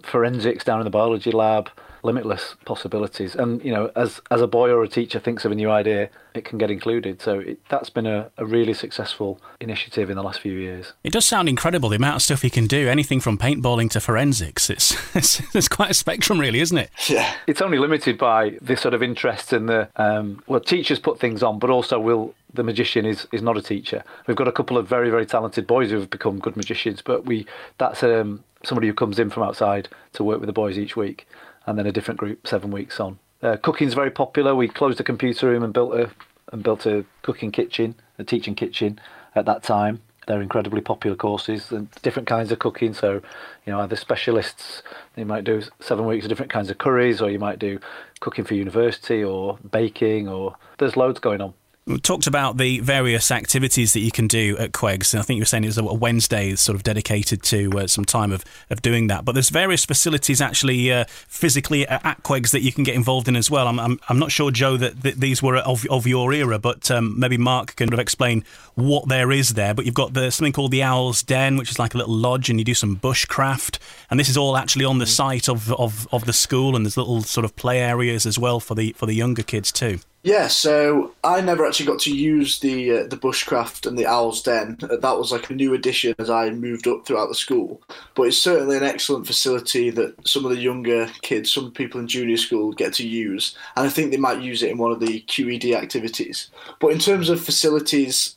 forensics 0.03 0.63
down 0.63 0.79
in 0.79 0.85
the 0.85 0.91
biology 0.91 1.31
lab, 1.31 1.69
limitless 2.05 2.55
possibilities. 2.65 3.35
And 3.35 3.63
you 3.65 3.73
know, 3.73 3.91
as 3.95 4.21
as 4.31 4.41
a 4.41 4.47
boy 4.47 4.69
or 4.69 4.83
a 4.83 4.87
teacher 4.87 5.19
thinks 5.19 5.43
of 5.43 5.51
a 5.51 5.55
new 5.55 5.69
idea, 5.69 6.09
it 6.33 6.45
can 6.45 6.57
get 6.57 6.71
included. 6.71 7.21
So 7.21 7.39
it, 7.39 7.59
that's 7.67 7.89
been 7.89 8.05
a, 8.05 8.31
a 8.37 8.45
really 8.45 8.73
successful 8.73 9.41
initiative 9.59 10.09
in 10.09 10.15
the 10.15 10.23
last 10.23 10.39
few 10.39 10.53
years. 10.53 10.93
It 11.03 11.11
does 11.11 11.25
sound 11.25 11.49
incredible 11.49 11.89
the 11.89 11.95
amount 11.97 12.17
of 12.17 12.21
stuff 12.21 12.43
you 12.43 12.51
can 12.51 12.67
do. 12.67 12.87
Anything 12.87 13.19
from 13.19 13.37
paintballing 13.37 13.89
to 13.91 13.99
forensics. 13.99 14.69
It's 14.69 14.95
it's, 15.15 15.55
it's 15.55 15.67
quite 15.67 15.91
a 15.91 15.95
spectrum, 15.95 16.39
really, 16.39 16.59
isn't 16.61 16.77
it? 16.77 16.89
Yeah. 17.09 17.35
It's 17.47 17.61
only 17.61 17.79
limited 17.79 18.17
by 18.17 18.57
the 18.61 18.77
sort 18.77 18.93
of 18.93 19.03
interest 19.03 19.51
in 19.51 19.65
the 19.65 19.89
um, 19.97 20.43
well, 20.47 20.61
teachers 20.61 20.99
put 20.99 21.19
things 21.19 21.43
on, 21.43 21.59
but 21.59 21.69
also 21.69 21.99
will 21.99 22.33
the 22.53 22.63
magician 22.63 23.05
is 23.05 23.27
is 23.31 23.41
not 23.41 23.57
a 23.57 23.61
teacher. 23.61 24.03
We've 24.27 24.37
got 24.37 24.47
a 24.47 24.51
couple 24.51 24.77
of 24.77 24.87
very 24.87 25.09
very 25.09 25.25
talented 25.25 25.67
boys 25.67 25.89
who 25.89 25.99
have 25.99 26.09
become 26.09 26.39
good 26.39 26.55
magicians, 26.55 27.01
but 27.01 27.25
we 27.25 27.45
that's 27.79 28.03
um, 28.03 28.43
somebody 28.63 28.87
who 28.87 28.93
comes 28.93 29.19
in 29.19 29.29
from 29.29 29.43
outside 29.43 29.89
to 30.13 30.23
work 30.23 30.39
with 30.39 30.47
the 30.47 30.53
boys 30.53 30.77
each 30.77 30.95
week 30.95 31.27
and 31.65 31.77
then 31.77 31.85
a 31.85 31.91
different 31.91 32.19
group 32.19 32.47
seven 32.47 32.71
weeks 32.71 32.99
on. 32.99 33.19
Uh, 33.41 33.57
cooking's 33.57 33.93
very 33.93 34.11
popular. 34.11 34.55
We 34.55 34.67
closed 34.67 34.99
a 34.99 35.03
computer 35.03 35.47
room 35.47 35.63
and 35.63 35.73
built 35.73 35.93
a 35.93 36.09
and 36.51 36.63
built 36.63 36.85
a 36.85 37.05
cooking 37.21 37.51
kitchen, 37.51 37.95
a 38.19 38.23
teaching 38.23 38.55
kitchen 38.55 38.99
at 39.33 39.45
that 39.45 39.63
time. 39.63 40.01
They're 40.27 40.41
incredibly 40.41 40.81
popular 40.81 41.15
courses 41.15 41.71
and 41.71 41.89
different 42.01 42.27
kinds 42.27 42.51
of 42.51 42.59
cooking. 42.59 42.93
So, 42.93 43.21
you 43.65 43.73
know, 43.73 43.79
either 43.81 43.95
specialists, 43.95 44.81
you 45.15 45.25
might 45.25 45.43
do 45.43 45.61
seven 45.79 46.05
weeks 46.05 46.25
of 46.25 46.29
different 46.29 46.51
kinds 46.51 46.69
of 46.71 46.77
curries, 46.77 47.21
or 47.21 47.29
you 47.29 47.37
might 47.39 47.59
do 47.59 47.79
cooking 48.21 48.43
for 48.43 48.55
university 48.55 49.23
or 49.23 49.59
baking, 49.69 50.27
or 50.27 50.55
there's 50.77 50.97
loads 50.97 51.19
going 51.19 51.41
on. 51.41 51.53
We 51.87 51.99
talked 51.99 52.25
about 52.25 52.57
the 52.57 52.79
various 52.79 53.29
activities 53.29 53.93
that 53.93 53.99
you 53.99 54.09
can 54.09 54.25
do 54.25 54.57
at 54.57 54.71
Quegs, 54.71 55.13
and 55.13 55.19
I 55.19 55.23
think 55.23 55.37
you 55.37 55.41
were 55.41 55.45
saying 55.45 55.65
it 55.65 55.67
was 55.67 55.77
a 55.77 55.83
Wednesday 55.83 56.55
sort 56.55 56.75
of 56.75 56.81
dedicated 56.81 57.43
to 57.43 57.69
uh, 57.77 57.85
some 57.85 58.05
time 58.05 58.31
of, 58.31 58.43
of 58.71 58.81
doing 58.81 59.05
that. 59.05 59.23
But 59.23 59.33
there's 59.33 59.51
various 59.51 59.85
facilities 59.85 60.41
actually 60.41 60.91
uh, 60.91 61.05
physically 61.07 61.87
at 61.87 62.23
Quegs 62.23 62.49
that 62.53 62.61
you 62.61 62.71
can 62.71 62.85
get 62.85 62.95
involved 62.95 63.27
in 63.27 63.35
as 63.35 63.51
well. 63.51 63.67
I'm, 63.67 63.79
I'm, 63.79 63.99
I'm 64.09 64.17
not 64.17 64.31
sure, 64.31 64.49
Joe, 64.49 64.77
that, 64.77 65.03
that 65.03 65.19
these 65.19 65.43
were 65.43 65.57
of, 65.57 65.85
of 65.91 66.07
your 66.07 66.33
era, 66.33 66.57
but 66.57 66.89
um, 66.89 67.19
maybe 67.19 67.37
Mark 67.37 67.75
can 67.75 67.89
sort 67.89 67.93
of 67.93 67.99
explain 67.99 68.43
what 68.73 69.07
there 69.07 69.31
is 69.31 69.49
there. 69.49 69.75
But 69.75 69.85
you've 69.85 69.93
got 69.93 70.15
the, 70.15 70.31
something 70.31 70.53
called 70.53 70.71
the 70.71 70.81
Owl's 70.81 71.21
Den, 71.21 71.55
which 71.55 71.69
is 71.69 71.77
like 71.77 71.93
a 71.93 71.99
little 71.99 72.15
lodge, 72.15 72.49
and 72.49 72.57
you 72.57 72.65
do 72.65 72.73
some 72.73 72.95
bushcraft. 72.95 73.77
And 74.09 74.19
this 74.19 74.27
is 74.27 74.37
all 74.37 74.57
actually 74.57 74.85
on 74.85 74.97
the 74.97 75.05
site 75.05 75.47
of, 75.47 75.71
of, 75.73 76.07
of 76.11 76.25
the 76.25 76.33
school, 76.33 76.75
and 76.75 76.83
there's 76.83 76.97
little 76.97 77.21
sort 77.21 77.45
of 77.45 77.55
play 77.55 77.79
areas 77.79 78.25
as 78.25 78.39
well 78.39 78.59
for 78.59 78.73
the 78.73 78.93
for 78.93 79.05
the 79.05 79.13
younger 79.13 79.43
kids 79.43 79.71
too. 79.71 79.99
Yeah, 80.25 80.47
so 80.47 81.13
I 81.23 81.39
never 81.41 81.67
actually 81.67 81.85
got 81.85 81.99
to 81.99 82.11
use 82.11 82.59
the 82.59 82.91
uh, 82.91 83.07
the 83.07 83.15
bushcraft 83.15 83.85
and 83.85 83.95
the 83.95 84.07
owl's 84.07 84.41
den. 84.41 84.75
That 84.79 85.19
was 85.19 85.31
like 85.31 85.51
a 85.51 85.53
new 85.53 85.75
addition 85.75 86.15
as 86.17 86.31
I 86.31 86.49
moved 86.49 86.87
up 86.87 87.05
throughout 87.05 87.27
the 87.27 87.35
school. 87.35 87.83
But 88.15 88.23
it's 88.23 88.37
certainly 88.39 88.75
an 88.75 88.81
excellent 88.83 89.27
facility 89.27 89.91
that 89.91 90.27
some 90.27 90.43
of 90.43 90.49
the 90.49 90.57
younger 90.57 91.05
kids, 91.21 91.53
some 91.53 91.71
people 91.71 91.99
in 91.99 92.07
junior 92.07 92.37
school, 92.37 92.71
get 92.73 92.91
to 92.93 93.07
use, 93.07 93.55
and 93.75 93.85
I 93.85 93.89
think 93.91 94.09
they 94.09 94.17
might 94.17 94.41
use 94.41 94.63
it 94.63 94.71
in 94.71 94.79
one 94.79 94.91
of 94.91 94.99
the 94.99 95.21
QED 95.27 95.75
activities. 95.75 96.49
But 96.79 96.91
in 96.91 96.97
terms 96.97 97.29
of 97.29 97.39
facilities, 97.39 98.35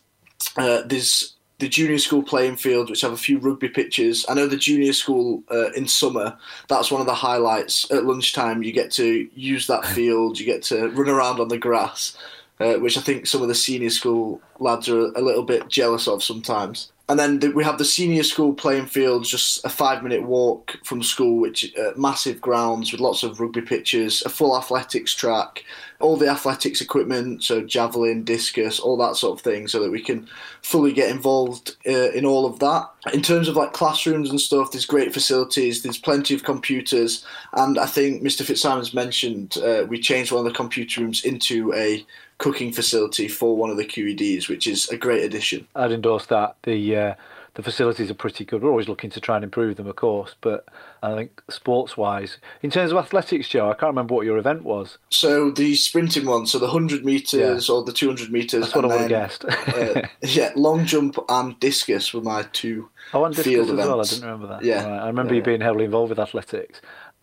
uh, 0.59 0.83
there's 0.85 1.38
the 1.59 1.69
junior 1.69 1.99
school 1.99 2.23
playing 2.23 2.57
field, 2.57 2.89
which 2.89 3.01
have 3.01 3.13
a 3.13 3.17
few 3.17 3.39
rugby 3.39 3.69
pitches. 3.69 4.25
I 4.29 4.35
know 4.35 4.47
the 4.47 4.57
junior 4.57 4.93
school 4.93 5.43
uh, 5.51 5.73
in 5.73 5.89
summer, 5.89 6.37
that's 6.69 6.91
one 6.91 7.01
of 7.01 7.07
the 7.07 7.15
highlights. 7.15 7.91
At 7.91 8.05
lunchtime, 8.05 8.63
you 8.63 8.73
get 8.73 8.93
to 8.93 9.29
use 9.35 9.67
that 9.67 9.85
field, 9.95 10.39
you 10.39 10.47
get 10.47 10.63
to 10.65 10.89
run 10.91 11.09
around 11.09 11.41
on 11.41 11.49
the 11.49 11.59
grass, 11.59 12.17
uh, 12.61 12.75
which 12.75 12.97
I 12.97 13.01
think 13.01 13.27
some 13.27 13.43
of 13.43 13.49
the 13.49 13.55
senior 13.55 13.91
school 13.91 14.41
lads 14.61 14.89
are 14.89 15.13
a 15.15 15.21
little 15.21 15.43
bit 15.43 15.69
jealous 15.69 16.07
of 16.07 16.23
sometimes. 16.23 16.93
And 17.11 17.19
then 17.19 17.41
we 17.55 17.65
have 17.65 17.79
the 17.79 17.87
senior 17.87 18.23
school 18.23 18.53
playing 18.53 18.87
fields, 18.87 19.31
just 19.31 19.65
a 19.65 19.71
five 19.71 20.03
minute 20.03 20.23
walk 20.23 20.77
from 20.85 21.03
school, 21.03 21.41
which 21.41 21.75
uh, 21.77 21.93
massive 21.97 22.39
grounds 22.39 22.93
with 22.93 23.01
lots 23.01 23.23
of 23.23 23.41
rugby 23.41 23.63
pitches, 23.63 24.23
a 24.27 24.29
full 24.29 24.57
athletics 24.57 25.15
track, 25.15 25.65
all 26.01 26.17
the 26.17 26.29
athletics 26.29 26.81
equipment, 26.81 27.43
so 27.43 27.61
javelin, 27.61 28.23
discus, 28.23 28.79
all 28.79 28.97
that 28.97 29.17
sort 29.17 29.39
of 29.39 29.43
thing, 29.43 29.67
so 29.67 29.83
that 29.83 29.91
we 29.91 30.01
can 30.01 30.29
fully 30.63 30.93
get 30.93 31.11
involved 31.11 31.77
uh, 31.87 32.11
in 32.11 32.25
all 32.25 32.47
of 32.47 32.61
that. 32.61 32.89
In 33.13 33.23
terms 33.23 33.49
of 33.49 33.57
like 33.57 33.73
classrooms 33.73 34.31
and 34.31 34.41
stuff, 34.41 34.71
there's 34.71 34.87
great 34.87 35.13
facilities, 35.13 35.83
there's 35.83 35.99
plenty 35.99 36.35
of 36.35 36.45
computers, 36.45 37.25
and 37.55 37.79
I 37.79 37.87
think 37.87 38.23
Mr. 38.23 38.45
Fitzsimons 38.45 38.95
mentioned 38.95 39.59
uh, 39.59 39.87
we 39.89 39.99
changed 40.01 40.31
one 40.31 40.47
of 40.47 40.53
the 40.53 40.57
computer 40.57 41.01
rooms 41.01 41.25
into 41.25 41.73
a 41.75 42.07
cooking 42.39 42.73
facility 42.73 43.27
for 43.27 43.57
one 43.57 43.71
of 43.71 43.77
the 43.77 43.85
QEDs, 43.85 44.49
which 44.49 44.67
is 44.67 44.89
a 44.91 44.97
great 44.97 45.25
addition. 45.25 45.67
I'd 45.75 45.91
endorse 45.91 46.27
that. 46.27 46.55
The 46.63 46.97
uh, 46.97 47.15
the 47.59 47.63
facilities 47.65 48.09
are 48.09 48.15
pretty 48.15 48.45
good. 48.45 48.63
We're 48.63 48.71
always 48.71 48.89
looking 48.89 49.11
to 49.11 49.21
try 49.21 49.35
and 49.35 49.43
improve 49.43 49.79
them, 49.79 49.89
of 49.89 49.97
course, 49.97 50.37
but 50.43 50.65
I 51.03 51.17
think 51.17 51.43
sports 51.51 51.97
wise, 51.97 52.39
in 52.63 52.71
terms 52.71 52.93
of 52.93 52.99
athletics, 52.99 53.49
Joe, 53.49 53.69
I 53.69 53.73
can't 53.73 53.91
remember 53.91 54.15
what 54.15 54.25
your 54.25 54.39
event 54.39 54.63
was. 54.63 54.99
So 55.11 55.51
the 55.51 55.75
sprinting 55.75 56.25
one, 56.25 56.47
so 56.47 56.61
the 56.61 56.67
100 56.67 57.05
metres 57.05 57.69
yeah. 57.69 57.75
or 57.75 57.83
the 57.83 57.93
200 57.93 58.31
metres. 58.31 58.61
That's 58.61 58.77
what 58.77 58.85
I 58.85 58.89
would 58.89 59.01
have 59.01 59.09
guessed. 59.09 59.45
uh, 59.45 60.03
yeah, 60.23 60.53
long 60.55 60.85
jump 60.85 61.19
and 61.29 61.59
discus 61.59 62.15
were 62.15 62.21
my 62.21 62.45
two 62.53 62.91
oh, 63.13 63.25
and 63.25 63.35
field 63.35 63.67
discus 63.67 63.71
events. 63.71 63.81
as 63.81 63.89
well. 63.89 64.01
I 64.01 64.05
didn't 64.05 64.23
remember 64.23 64.47
that. 64.47 64.65
Yeah. 64.65 64.89
Right. 64.89 65.01
I 65.01 65.07
remember 65.09 65.35
yeah. 65.35 65.39
you 65.39 65.45
being 65.45 65.61
heavily 65.61 65.87
involved 65.87 66.11
with 66.11 66.21
athletics. 66.21 66.81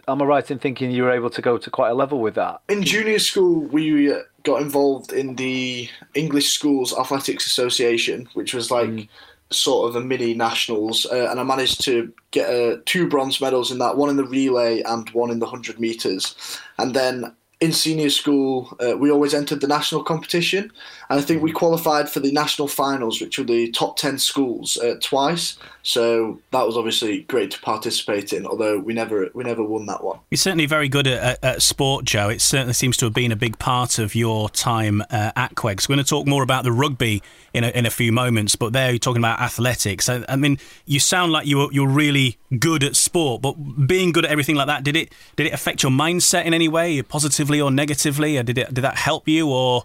Am 0.09 0.21
I 0.21 0.25
right 0.25 0.51
in 0.51 0.59
thinking 0.59 0.91
you 0.91 1.03
were 1.03 1.11
able 1.11 1.29
to 1.29 1.41
go 1.41 1.57
to 1.57 1.69
quite 1.69 1.91
a 1.91 1.95
level 1.95 2.19
with 2.19 2.35
that? 2.35 2.59
In 2.67 2.83
junior 2.83 3.19
school, 3.19 3.61
we 3.61 4.11
uh, 4.11 4.19
got 4.43 4.61
involved 4.61 5.13
in 5.13 5.37
the 5.37 5.87
English 6.13 6.49
Schools 6.49 6.93
Athletics 6.93 7.45
Association, 7.45 8.27
which 8.33 8.53
was 8.53 8.69
like 8.69 8.89
mm. 8.89 9.07
Sort 9.51 9.89
of 9.89 9.95
a 9.95 10.05
mini 10.05 10.33
nationals, 10.33 11.05
uh, 11.05 11.27
and 11.29 11.39
I 11.39 11.43
managed 11.43 11.83
to 11.85 12.11
get 12.31 12.49
uh, 12.49 12.77
two 12.85 13.07
bronze 13.07 13.39
medals 13.39 13.71
in 13.71 13.77
that, 13.79 13.97
one 13.97 14.09
in 14.09 14.17
the 14.17 14.25
relay 14.25 14.81
and 14.81 15.09
one 15.11 15.31
in 15.31 15.39
the 15.39 15.45
hundred 15.45 15.79
meters, 15.79 16.35
and 16.77 16.95
then 16.95 17.35
in 17.61 17.71
senior 17.71 18.09
school, 18.09 18.75
uh, 18.85 18.97
we 18.97 19.09
always 19.09 19.33
entered 19.33 19.61
the 19.61 19.67
national 19.67 20.03
competition, 20.03 20.71
and 21.09 21.19
I 21.19 21.21
think 21.21 21.41
we 21.41 21.51
qualified 21.51 22.09
for 22.09 22.19
the 22.19 22.31
national 22.31 22.67
finals, 22.67 23.21
which 23.21 23.37
were 23.37 23.45
the 23.45 23.71
top 23.71 23.97
ten 23.97 24.17
schools 24.17 24.77
uh, 24.77 24.95
twice. 25.01 25.57
So 25.87 26.39
that 26.51 26.65
was 26.65 26.77
obviously 26.77 27.21
great 27.21 27.51
to 27.51 27.61
participate 27.61 28.33
in, 28.33 28.47
although 28.47 28.79
we 28.79 28.93
never 28.95 29.29
we 29.35 29.43
never 29.43 29.63
won 29.63 29.85
that 29.85 30.03
one. 30.03 30.17
You're 30.31 30.37
certainly 30.37 30.65
very 30.65 30.89
good 30.89 31.05
at, 31.05 31.21
at, 31.23 31.43
at 31.43 31.61
sport, 31.61 32.05
Joe. 32.05 32.27
It 32.29 32.41
certainly 32.41 32.73
seems 32.73 32.97
to 32.97 33.05
have 33.05 33.13
been 33.13 33.31
a 33.31 33.35
big 33.35 33.59
part 33.59 33.99
of 33.99 34.15
your 34.15 34.49
time 34.49 35.03
uh, 35.11 35.31
at 35.35 35.53
Quegs. 35.53 35.87
We're 35.87 35.95
going 35.95 36.03
to 36.03 36.09
talk 36.09 36.25
more 36.25 36.41
about 36.41 36.63
the 36.63 36.71
rugby 36.71 37.21
in 37.53 37.63
a, 37.63 37.67
in 37.69 37.85
a 37.85 37.91
few 37.91 38.11
moments, 38.11 38.55
but 38.55 38.73
there 38.73 38.89
you're 38.89 38.97
talking 38.97 39.21
about 39.21 39.39
athletics. 39.39 40.09
I, 40.09 40.25
I 40.27 40.35
mean, 40.35 40.57
you 40.85 40.99
sound 40.99 41.31
like 41.31 41.45
you 41.45 41.57
were 41.57 41.67
you're 41.71 41.87
really 41.87 42.39
good 42.57 42.83
at 42.83 42.95
sport, 42.95 43.43
but 43.43 43.53
being 43.85 44.11
good 44.11 44.25
at 44.25 44.31
everything 44.31 44.55
like 44.55 44.67
that, 44.67 44.83
did 44.83 44.95
it 44.95 45.13
did 45.35 45.45
it 45.45 45.53
affect 45.53 45.83
your 45.83 45.91
mindset 45.91 46.45
in 46.45 46.55
any 46.55 46.67
way, 46.67 46.99
positively 47.03 47.61
or 47.61 47.69
negatively? 47.69 48.39
Or 48.39 48.43
did 48.43 48.57
it 48.57 48.73
did 48.73 48.81
that 48.81 48.95
help 48.95 49.27
you, 49.27 49.49
or 49.49 49.83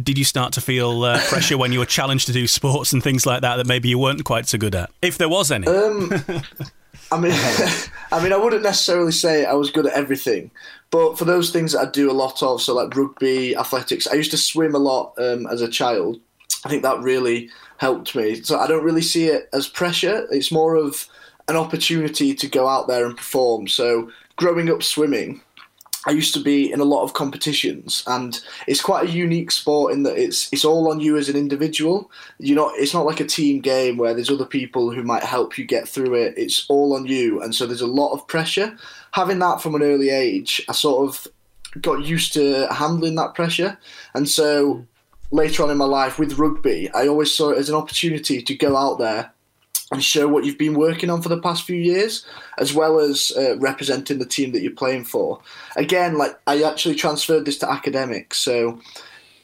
did 0.00 0.18
you 0.18 0.24
start 0.24 0.52
to 0.52 0.60
feel 0.60 1.04
uh, 1.04 1.18
pressure 1.28 1.56
when 1.56 1.72
you 1.72 1.78
were 1.78 1.86
challenged 1.86 2.26
to 2.26 2.32
do 2.34 2.46
sports 2.46 2.92
and 2.92 3.02
things 3.02 3.24
like 3.24 3.40
that 3.40 3.56
that 3.56 3.66
maybe 3.66 3.88
you 3.88 3.98
weren't 3.98 4.22
quite 4.24 4.46
so 4.46 4.58
good 4.58 4.74
at, 4.74 4.90
if 5.00 5.13
there 5.18 5.28
was 5.28 5.50
any? 5.50 5.66
Um, 5.66 6.12
I 7.12 7.18
mean, 7.18 7.32
I 8.12 8.22
mean, 8.22 8.32
I 8.32 8.36
wouldn't 8.36 8.62
necessarily 8.62 9.12
say 9.12 9.44
I 9.44 9.54
was 9.54 9.70
good 9.70 9.86
at 9.86 9.92
everything, 9.92 10.50
but 10.90 11.18
for 11.18 11.24
those 11.24 11.50
things 11.50 11.72
that 11.72 11.80
I 11.80 11.90
do 11.90 12.10
a 12.10 12.12
lot 12.12 12.42
of, 12.42 12.60
so 12.60 12.74
like 12.74 12.96
rugby, 12.96 13.56
athletics, 13.56 14.06
I 14.06 14.14
used 14.14 14.30
to 14.32 14.36
swim 14.36 14.74
a 14.74 14.78
lot 14.78 15.14
um, 15.18 15.46
as 15.46 15.60
a 15.60 15.68
child. 15.68 16.20
I 16.64 16.68
think 16.68 16.82
that 16.82 17.00
really 17.00 17.50
helped 17.76 18.14
me. 18.14 18.42
So 18.42 18.58
I 18.58 18.66
don't 18.66 18.84
really 18.84 19.02
see 19.02 19.26
it 19.26 19.48
as 19.52 19.68
pressure. 19.68 20.26
It's 20.30 20.52
more 20.52 20.76
of 20.76 21.06
an 21.48 21.56
opportunity 21.56 22.34
to 22.34 22.48
go 22.48 22.68
out 22.68 22.88
there 22.88 23.06
and 23.06 23.16
perform. 23.16 23.68
So 23.68 24.10
growing 24.36 24.70
up 24.70 24.82
swimming, 24.82 25.40
I 26.06 26.12
used 26.12 26.34
to 26.34 26.40
be 26.40 26.70
in 26.72 26.80
a 26.80 26.84
lot 26.84 27.02
of 27.02 27.14
competitions, 27.14 28.02
and 28.06 28.40
it's 28.66 28.82
quite 28.82 29.08
a 29.08 29.12
unique 29.12 29.50
sport 29.50 29.92
in 29.92 30.02
that 30.04 30.18
it's 30.18 30.52
it's 30.52 30.64
all 30.64 30.90
on 30.90 31.00
you 31.00 31.16
as 31.16 31.28
an 31.28 31.36
individual. 31.36 32.10
You're 32.38 32.56
not. 32.56 32.72
It's 32.76 32.94
not 32.94 33.06
like 33.06 33.20
a 33.20 33.26
team 33.26 33.60
game 33.60 33.96
where 33.96 34.14
there's 34.14 34.30
other 34.30 34.46
people 34.46 34.90
who 34.90 35.02
might 35.02 35.22
help 35.22 35.56
you 35.56 35.64
get 35.64 35.88
through 35.88 36.14
it. 36.14 36.34
It's 36.36 36.66
all 36.68 36.94
on 36.94 37.06
you, 37.06 37.40
and 37.42 37.54
so 37.54 37.66
there's 37.66 37.80
a 37.80 37.86
lot 37.86 38.12
of 38.12 38.26
pressure. 38.26 38.76
Having 39.12 39.38
that 39.40 39.62
from 39.62 39.74
an 39.74 39.82
early 39.82 40.10
age, 40.10 40.62
I 40.68 40.72
sort 40.72 41.08
of 41.08 41.26
got 41.80 42.04
used 42.04 42.32
to 42.34 42.66
handling 42.72 43.14
that 43.16 43.34
pressure, 43.34 43.78
and 44.14 44.28
so 44.28 44.86
later 45.30 45.62
on 45.64 45.70
in 45.70 45.76
my 45.76 45.84
life 45.84 46.18
with 46.18 46.38
rugby, 46.38 46.90
I 46.92 47.08
always 47.08 47.34
saw 47.34 47.50
it 47.50 47.58
as 47.58 47.68
an 47.68 47.74
opportunity 47.74 48.40
to 48.40 48.54
go 48.54 48.76
out 48.76 48.98
there 48.98 49.33
and 49.92 50.02
show 50.02 50.26
what 50.28 50.44
you've 50.44 50.58
been 50.58 50.74
working 50.74 51.10
on 51.10 51.22
for 51.22 51.28
the 51.28 51.40
past 51.40 51.64
few 51.64 51.76
years, 51.76 52.26
as 52.58 52.72
well 52.74 52.98
as 52.98 53.32
uh, 53.36 53.58
representing 53.58 54.18
the 54.18 54.26
team 54.26 54.52
that 54.52 54.62
you're 54.62 54.72
playing 54.72 55.04
for. 55.04 55.40
Again, 55.76 56.16
like 56.16 56.38
I 56.46 56.62
actually 56.62 56.94
transferred 56.94 57.44
this 57.44 57.58
to 57.58 57.70
academics, 57.70 58.38
so 58.38 58.80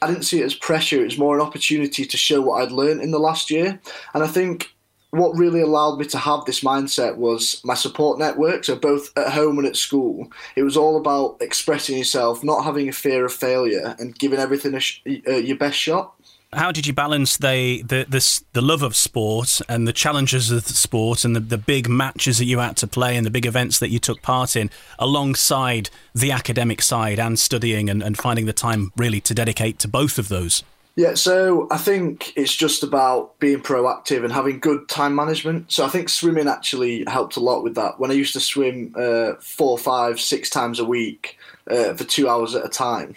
I 0.01 0.07
didn't 0.07 0.23
see 0.23 0.41
it 0.41 0.45
as 0.45 0.55
pressure. 0.55 1.01
It 1.01 1.05
was 1.05 1.17
more 1.17 1.35
an 1.35 1.45
opportunity 1.45 2.05
to 2.05 2.17
show 2.17 2.41
what 2.41 2.61
I'd 2.61 2.71
learned 2.71 3.01
in 3.01 3.11
the 3.11 3.19
last 3.19 3.51
year, 3.51 3.79
and 4.13 4.23
I 4.23 4.27
think 4.27 4.73
what 5.11 5.37
really 5.37 5.59
allowed 5.61 5.99
me 5.99 6.05
to 6.05 6.17
have 6.17 6.45
this 6.45 6.61
mindset 6.61 7.17
was 7.17 7.61
my 7.65 7.73
support 7.73 8.17
network. 8.17 8.63
So 8.63 8.77
both 8.77 9.11
at 9.17 9.33
home 9.33 9.59
and 9.59 9.67
at 9.67 9.75
school, 9.75 10.31
it 10.55 10.63
was 10.63 10.77
all 10.77 10.97
about 10.97 11.37
expressing 11.41 11.97
yourself, 11.97 12.43
not 12.43 12.63
having 12.63 12.87
a 12.87 12.93
fear 12.93 13.25
of 13.25 13.33
failure, 13.33 13.95
and 13.99 14.17
giving 14.17 14.39
everything 14.39 14.77
sh- 14.79 15.01
uh, 15.27 15.35
your 15.35 15.57
best 15.57 15.77
shot. 15.77 16.15
How 16.53 16.73
did 16.73 16.85
you 16.85 16.91
balance 16.91 17.37
the 17.37 17.81
the 17.81 18.05
this, 18.09 18.43
the 18.51 18.61
love 18.61 18.83
of 18.83 18.93
sport 18.95 19.61
and 19.69 19.87
the 19.87 19.93
challenges 19.93 20.51
of 20.51 20.65
the 20.65 20.73
sport 20.73 21.23
and 21.23 21.33
the, 21.33 21.39
the 21.39 21.57
big 21.57 21.87
matches 21.87 22.39
that 22.39 22.45
you 22.45 22.59
had 22.59 22.75
to 22.77 22.87
play 22.87 23.15
and 23.15 23.25
the 23.25 23.31
big 23.31 23.45
events 23.45 23.79
that 23.79 23.89
you 23.89 23.99
took 23.99 24.21
part 24.21 24.57
in 24.57 24.69
alongside 24.99 25.89
the 26.13 26.31
academic 26.31 26.81
side 26.81 27.19
and 27.19 27.39
studying 27.39 27.89
and, 27.89 28.03
and 28.03 28.17
finding 28.17 28.47
the 28.47 28.53
time 28.53 28.91
really 28.97 29.21
to 29.21 29.33
dedicate 29.33 29.79
to 29.79 29.87
both 29.87 30.17
of 30.17 30.27
those? 30.27 30.63
Yeah, 30.97 31.13
so 31.13 31.69
I 31.71 31.77
think 31.77 32.33
it's 32.35 32.53
just 32.53 32.83
about 32.83 33.39
being 33.39 33.61
proactive 33.61 34.25
and 34.25 34.33
having 34.33 34.59
good 34.59 34.89
time 34.89 35.15
management. 35.15 35.71
So 35.71 35.85
I 35.85 35.89
think 35.89 36.09
swimming 36.09 36.49
actually 36.49 37.05
helped 37.07 37.37
a 37.37 37.39
lot 37.39 37.63
with 37.63 37.75
that. 37.75 37.97
When 37.97 38.11
I 38.11 38.13
used 38.13 38.33
to 38.33 38.41
swim 38.41 38.93
uh, 38.97 39.35
four, 39.39 39.77
five, 39.77 40.19
six 40.19 40.49
times 40.49 40.79
a 40.79 40.85
week 40.85 41.37
uh, 41.69 41.93
for 41.93 42.03
two 42.03 42.27
hours 42.27 42.55
at 42.55 42.65
a 42.65 42.69
time, 42.69 43.15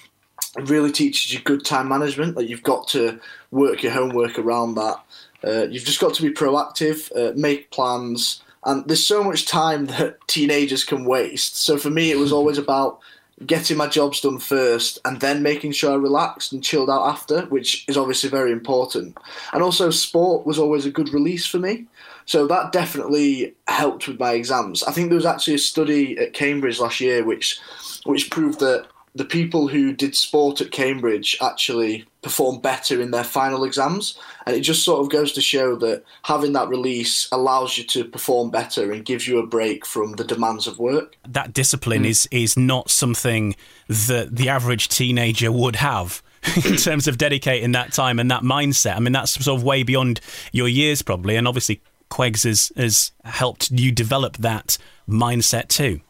it 0.56 0.68
really 0.68 0.92
teaches 0.92 1.32
you 1.32 1.40
good 1.40 1.64
time 1.64 1.88
management. 1.88 2.36
Like 2.36 2.48
you've 2.48 2.62
got 2.62 2.88
to 2.88 3.20
work 3.50 3.82
your 3.82 3.92
homework 3.92 4.38
around 4.38 4.74
that. 4.76 4.96
Uh, 5.42 5.66
you've 5.68 5.84
just 5.84 6.00
got 6.00 6.14
to 6.14 6.22
be 6.22 6.30
proactive, 6.30 7.10
uh, 7.16 7.32
make 7.36 7.70
plans, 7.70 8.42
and 8.64 8.86
there's 8.88 9.06
so 9.06 9.22
much 9.22 9.46
time 9.46 9.86
that 9.98 10.26
teenagers 10.26 10.84
can 10.84 11.04
waste. 11.04 11.56
So 11.58 11.76
for 11.76 11.90
me, 11.90 12.10
it 12.10 12.18
was 12.18 12.32
always 12.32 12.58
about 12.64 13.00
getting 13.46 13.76
my 13.76 13.88
jobs 13.88 14.20
done 14.20 14.38
first 14.38 15.00
and 15.04 15.20
then 15.20 15.42
making 15.42 15.72
sure 15.72 15.92
I 15.92 15.96
relaxed 15.96 16.52
and 16.52 16.62
chilled 16.62 16.88
out 16.88 17.08
after, 17.08 17.42
which 17.46 17.84
is 17.88 17.96
obviously 17.96 18.30
very 18.30 18.52
important. 18.52 19.18
And 19.52 19.62
also, 19.62 19.90
sport 19.90 20.46
was 20.46 20.58
always 20.58 20.86
a 20.86 20.90
good 20.90 21.12
release 21.12 21.44
for 21.44 21.58
me. 21.58 21.86
So 22.26 22.46
that 22.46 22.72
definitely 22.72 23.54
helped 23.68 24.08
with 24.08 24.18
my 24.18 24.32
exams. 24.32 24.82
I 24.84 24.92
think 24.92 25.08
there 25.08 25.16
was 25.16 25.26
actually 25.26 25.54
a 25.54 25.58
study 25.58 26.16
at 26.18 26.32
Cambridge 26.32 26.80
last 26.80 27.00
year 27.00 27.24
which 27.24 27.60
which 28.06 28.30
proved 28.30 28.60
that 28.60 28.86
the 29.14 29.24
people 29.24 29.68
who 29.68 29.92
did 29.92 30.16
sport 30.16 30.60
at 30.60 30.72
Cambridge 30.72 31.36
actually 31.40 32.04
perform 32.20 32.60
better 32.60 33.00
in 33.00 33.12
their 33.12 33.22
final 33.22 33.62
exams. 33.62 34.18
And 34.44 34.56
it 34.56 34.60
just 34.60 34.84
sort 34.84 35.00
of 35.00 35.10
goes 35.10 35.32
to 35.32 35.40
show 35.40 35.76
that 35.76 36.02
having 36.24 36.52
that 36.54 36.68
release 36.68 37.28
allows 37.30 37.78
you 37.78 37.84
to 37.84 38.04
perform 38.04 38.50
better 38.50 38.90
and 38.90 39.04
gives 39.04 39.28
you 39.28 39.38
a 39.38 39.46
break 39.46 39.86
from 39.86 40.12
the 40.14 40.24
demands 40.24 40.66
of 40.66 40.78
work. 40.78 41.16
That 41.28 41.52
discipline 41.52 42.02
mm. 42.02 42.08
is, 42.08 42.28
is 42.32 42.56
not 42.56 42.90
something 42.90 43.54
that 43.88 44.34
the 44.34 44.48
average 44.48 44.88
teenager 44.88 45.52
would 45.52 45.76
have. 45.76 46.22
in 46.66 46.76
terms 46.76 47.08
of 47.08 47.16
dedicating 47.16 47.72
that 47.72 47.90
time 47.90 48.18
and 48.18 48.30
that 48.30 48.42
mindset. 48.42 48.96
I 48.96 49.00
mean, 49.00 49.14
that's 49.14 49.42
sort 49.42 49.58
of 49.58 49.64
way 49.64 49.82
beyond 49.82 50.20
your 50.52 50.68
years, 50.68 51.00
probably. 51.00 51.36
And 51.36 51.48
obviously, 51.48 51.80
Quegs 52.10 52.44
has, 52.44 52.70
has 52.76 53.12
helped 53.24 53.70
you 53.70 53.90
develop 53.90 54.36
that 54.36 54.76
mindset 55.08 55.68
too. 55.68 56.00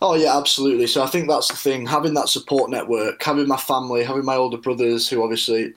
Oh 0.00 0.14
yeah, 0.14 0.36
absolutely. 0.36 0.86
So 0.86 1.02
I 1.02 1.06
think 1.06 1.28
that's 1.28 1.48
the 1.48 1.56
thing: 1.56 1.86
having 1.86 2.14
that 2.14 2.28
support 2.28 2.70
network, 2.70 3.22
having 3.22 3.48
my 3.48 3.56
family, 3.56 4.04
having 4.04 4.24
my 4.24 4.36
older 4.36 4.58
brothers 4.58 5.08
who 5.08 5.22
obviously 5.22 5.74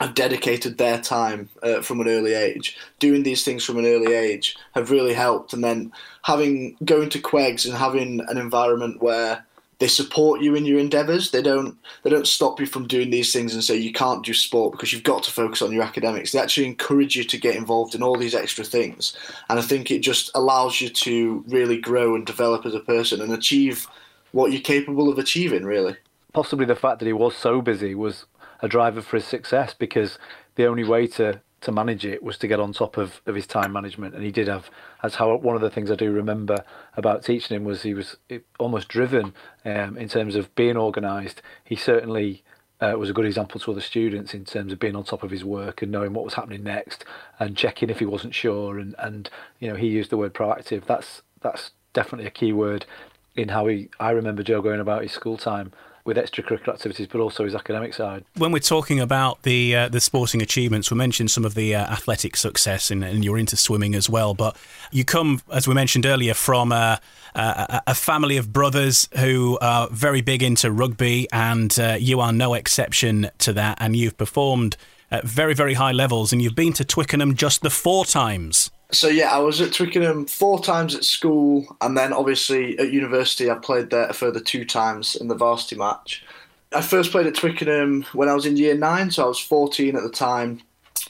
have 0.00 0.14
dedicated 0.14 0.78
their 0.78 1.00
time 1.00 1.48
uh, 1.62 1.80
from 1.80 2.00
an 2.00 2.08
early 2.08 2.32
age, 2.32 2.76
doing 3.00 3.24
these 3.24 3.44
things 3.44 3.64
from 3.64 3.78
an 3.78 3.86
early 3.86 4.14
age, 4.14 4.56
have 4.74 4.90
really 4.90 5.14
helped. 5.14 5.52
And 5.52 5.64
then 5.64 5.92
having 6.22 6.76
going 6.84 7.08
to 7.10 7.18
Quegs 7.18 7.66
and 7.66 7.74
having 7.74 8.20
an 8.28 8.38
environment 8.38 9.02
where 9.02 9.44
they 9.78 9.86
support 9.86 10.40
you 10.40 10.54
in 10.54 10.64
your 10.64 10.78
endeavours. 10.78 11.30
They 11.30 11.42
don't 11.42 11.78
they 12.02 12.10
don't 12.10 12.26
stop 12.26 12.58
you 12.60 12.66
from 12.66 12.86
doing 12.86 13.10
these 13.10 13.32
things 13.32 13.54
and 13.54 13.62
say 13.62 13.76
you 13.76 13.92
can't 13.92 14.24
do 14.24 14.34
sport 14.34 14.72
because 14.72 14.92
you've 14.92 15.04
got 15.04 15.22
to 15.24 15.30
focus 15.30 15.62
on 15.62 15.72
your 15.72 15.82
academics. 15.82 16.32
They 16.32 16.40
actually 16.40 16.66
encourage 16.66 17.16
you 17.16 17.24
to 17.24 17.38
get 17.38 17.56
involved 17.56 17.94
in 17.94 18.02
all 18.02 18.16
these 18.16 18.34
extra 18.34 18.64
things, 18.64 19.16
and 19.48 19.58
I 19.58 19.62
think 19.62 19.90
it 19.90 20.00
just 20.00 20.30
allows 20.34 20.80
you 20.80 20.88
to 20.88 21.44
really 21.48 21.78
grow 21.78 22.14
and 22.14 22.26
develop 22.26 22.66
as 22.66 22.74
a 22.74 22.80
person 22.80 23.20
and 23.20 23.32
achieve 23.32 23.86
what 24.32 24.52
you're 24.52 24.60
capable 24.60 25.08
of 25.08 25.18
achieving. 25.18 25.64
Really, 25.64 25.96
possibly 26.32 26.66
the 26.66 26.76
fact 26.76 26.98
that 26.98 27.06
he 27.06 27.12
was 27.12 27.36
so 27.36 27.62
busy 27.62 27.94
was 27.94 28.26
a 28.60 28.68
driver 28.68 29.00
for 29.00 29.16
his 29.16 29.26
success 29.26 29.74
because 29.74 30.18
the 30.56 30.66
only 30.66 30.84
way 30.84 31.06
to 31.06 31.40
to 31.60 31.72
manage 31.72 32.04
it 32.04 32.22
was 32.22 32.38
to 32.38 32.46
get 32.46 32.60
on 32.60 32.72
top 32.72 32.96
of, 32.96 33.20
of 33.26 33.34
his 33.34 33.46
time 33.46 33.72
management. 33.72 34.14
And 34.14 34.24
he 34.24 34.30
did 34.30 34.48
have 34.48 34.70
that's 35.02 35.16
how 35.16 35.34
one 35.36 35.56
of 35.56 35.62
the 35.62 35.70
things 35.70 35.90
I 35.90 35.96
do 35.96 36.12
remember 36.12 36.64
about 36.96 37.24
teaching 37.24 37.56
him 37.56 37.64
was 37.64 37.82
he 37.82 37.94
was 37.94 38.16
almost 38.58 38.88
driven 38.88 39.34
um, 39.64 39.96
in 39.96 40.08
terms 40.08 40.36
of 40.36 40.54
being 40.54 40.76
organised 40.76 41.42
he 41.64 41.76
certainly 41.76 42.42
uh, 42.80 42.94
was 42.96 43.10
a 43.10 43.12
good 43.12 43.24
example 43.24 43.58
to 43.60 43.72
other 43.72 43.80
students 43.80 44.34
in 44.34 44.44
terms 44.44 44.72
of 44.72 44.78
being 44.78 44.94
on 44.94 45.04
top 45.04 45.22
of 45.22 45.30
his 45.30 45.44
work 45.44 45.82
and 45.82 45.90
knowing 45.90 46.12
what 46.12 46.24
was 46.24 46.34
happening 46.34 46.62
next 46.62 47.04
and 47.38 47.56
checking 47.56 47.90
if 47.90 47.98
he 47.98 48.06
wasn't 48.06 48.34
sure. 48.34 48.78
And, 48.78 48.94
and 48.98 49.28
you 49.58 49.68
know 49.68 49.74
he 49.74 49.88
used 49.88 50.10
the 50.10 50.16
word 50.16 50.34
proactive. 50.34 50.86
That's 50.86 51.22
that's 51.40 51.72
definitely 51.92 52.26
a 52.26 52.30
key 52.30 52.52
word 52.52 52.86
in 53.34 53.48
how 53.48 53.66
he 53.66 53.88
I 53.98 54.10
remember 54.10 54.42
Joe 54.42 54.62
going 54.62 54.80
about 54.80 55.02
his 55.02 55.12
school 55.12 55.36
time 55.36 55.72
with 56.08 56.16
extracurricular 56.16 56.72
activities, 56.72 57.06
but 57.06 57.20
also 57.20 57.44
his 57.44 57.54
academic 57.54 57.92
side. 57.92 58.24
When 58.34 58.50
we're 58.50 58.60
talking 58.60 58.98
about 58.98 59.42
the 59.42 59.76
uh, 59.76 59.88
the 59.90 60.00
sporting 60.00 60.40
achievements, 60.40 60.90
we 60.90 60.96
mentioned 60.96 61.30
some 61.30 61.44
of 61.44 61.54
the 61.54 61.74
uh, 61.74 61.84
athletic 61.84 62.34
success, 62.34 62.90
and, 62.90 63.04
and, 63.04 63.22
you're 63.22 63.36
into 63.36 63.56
swimming 63.56 63.94
as 63.94 64.08
well. 64.08 64.32
But 64.32 64.56
you 64.90 65.04
come, 65.04 65.42
as 65.52 65.68
we 65.68 65.74
mentioned 65.74 66.06
earlier, 66.06 66.32
from 66.32 66.72
a, 66.72 66.98
a, 67.34 67.82
a 67.88 67.94
family 67.94 68.38
of 68.38 68.54
brothers 68.54 69.06
who 69.18 69.58
are 69.60 69.86
very 69.90 70.22
big 70.22 70.42
into 70.42 70.72
rugby, 70.72 71.28
and 71.30 71.78
uh, 71.78 71.98
you 72.00 72.20
are 72.20 72.32
no 72.32 72.54
exception 72.54 73.30
to 73.40 73.52
that. 73.52 73.76
And 73.78 73.94
you've 73.94 74.16
performed 74.16 74.78
at 75.10 75.24
very, 75.24 75.52
very 75.52 75.74
high 75.74 75.92
levels, 75.92 76.32
and 76.32 76.40
you've 76.40 76.56
been 76.56 76.72
to 76.72 76.86
Twickenham 76.86 77.34
just 77.34 77.60
the 77.60 77.70
four 77.70 78.06
times. 78.06 78.70
So 78.90 79.08
yeah, 79.08 79.34
I 79.34 79.38
was 79.38 79.60
at 79.60 79.72
Twickenham 79.72 80.24
four 80.24 80.62
times 80.62 80.94
at 80.94 81.04
school, 81.04 81.76
and 81.82 81.96
then 81.96 82.12
obviously 82.12 82.78
at 82.78 82.90
university 82.90 83.50
I 83.50 83.56
played 83.56 83.90
there 83.90 84.08
a 84.08 84.14
further 84.14 84.40
two 84.40 84.64
times 84.64 85.14
in 85.14 85.28
the 85.28 85.34
varsity 85.34 85.76
match. 85.76 86.24
I 86.72 86.80
first 86.80 87.12
played 87.12 87.26
at 87.26 87.34
Twickenham 87.34 88.04
when 88.12 88.28
I 88.28 88.34
was 88.34 88.46
in 88.46 88.56
year 88.56 88.74
nine, 88.74 89.10
so 89.10 89.24
I 89.24 89.28
was 89.28 89.38
14 89.38 89.96
at 89.96 90.02
the 90.02 90.10
time, 90.10 90.62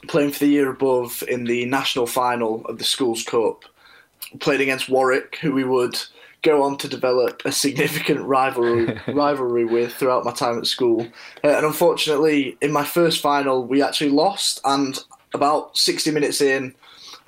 playing 0.08 0.32
for 0.32 0.40
the 0.40 0.50
year 0.50 0.70
above 0.70 1.22
in 1.28 1.44
the 1.44 1.66
national 1.66 2.06
final 2.06 2.64
of 2.66 2.78
the 2.78 2.84
schools 2.84 3.22
cup. 3.22 3.64
Played 4.40 4.60
against 4.60 4.88
Warwick, 4.88 5.38
who 5.40 5.52
we 5.52 5.64
would 5.64 5.98
go 6.42 6.62
on 6.62 6.78
to 6.78 6.88
develop 6.88 7.42
a 7.44 7.52
significant 7.52 8.20
rivalry 8.20 9.00
rivalry 9.08 9.64
with 9.64 9.94
throughout 9.94 10.24
my 10.24 10.32
time 10.32 10.58
at 10.58 10.66
school. 10.66 11.06
Uh, 11.44 11.48
and 11.48 11.66
unfortunately, 11.66 12.56
in 12.60 12.72
my 12.72 12.84
first 12.84 13.20
final, 13.20 13.64
we 13.64 13.82
actually 13.82 14.10
lost. 14.10 14.60
And 14.64 14.98
about 15.34 15.76
60 15.76 16.10
minutes 16.10 16.40
in, 16.40 16.74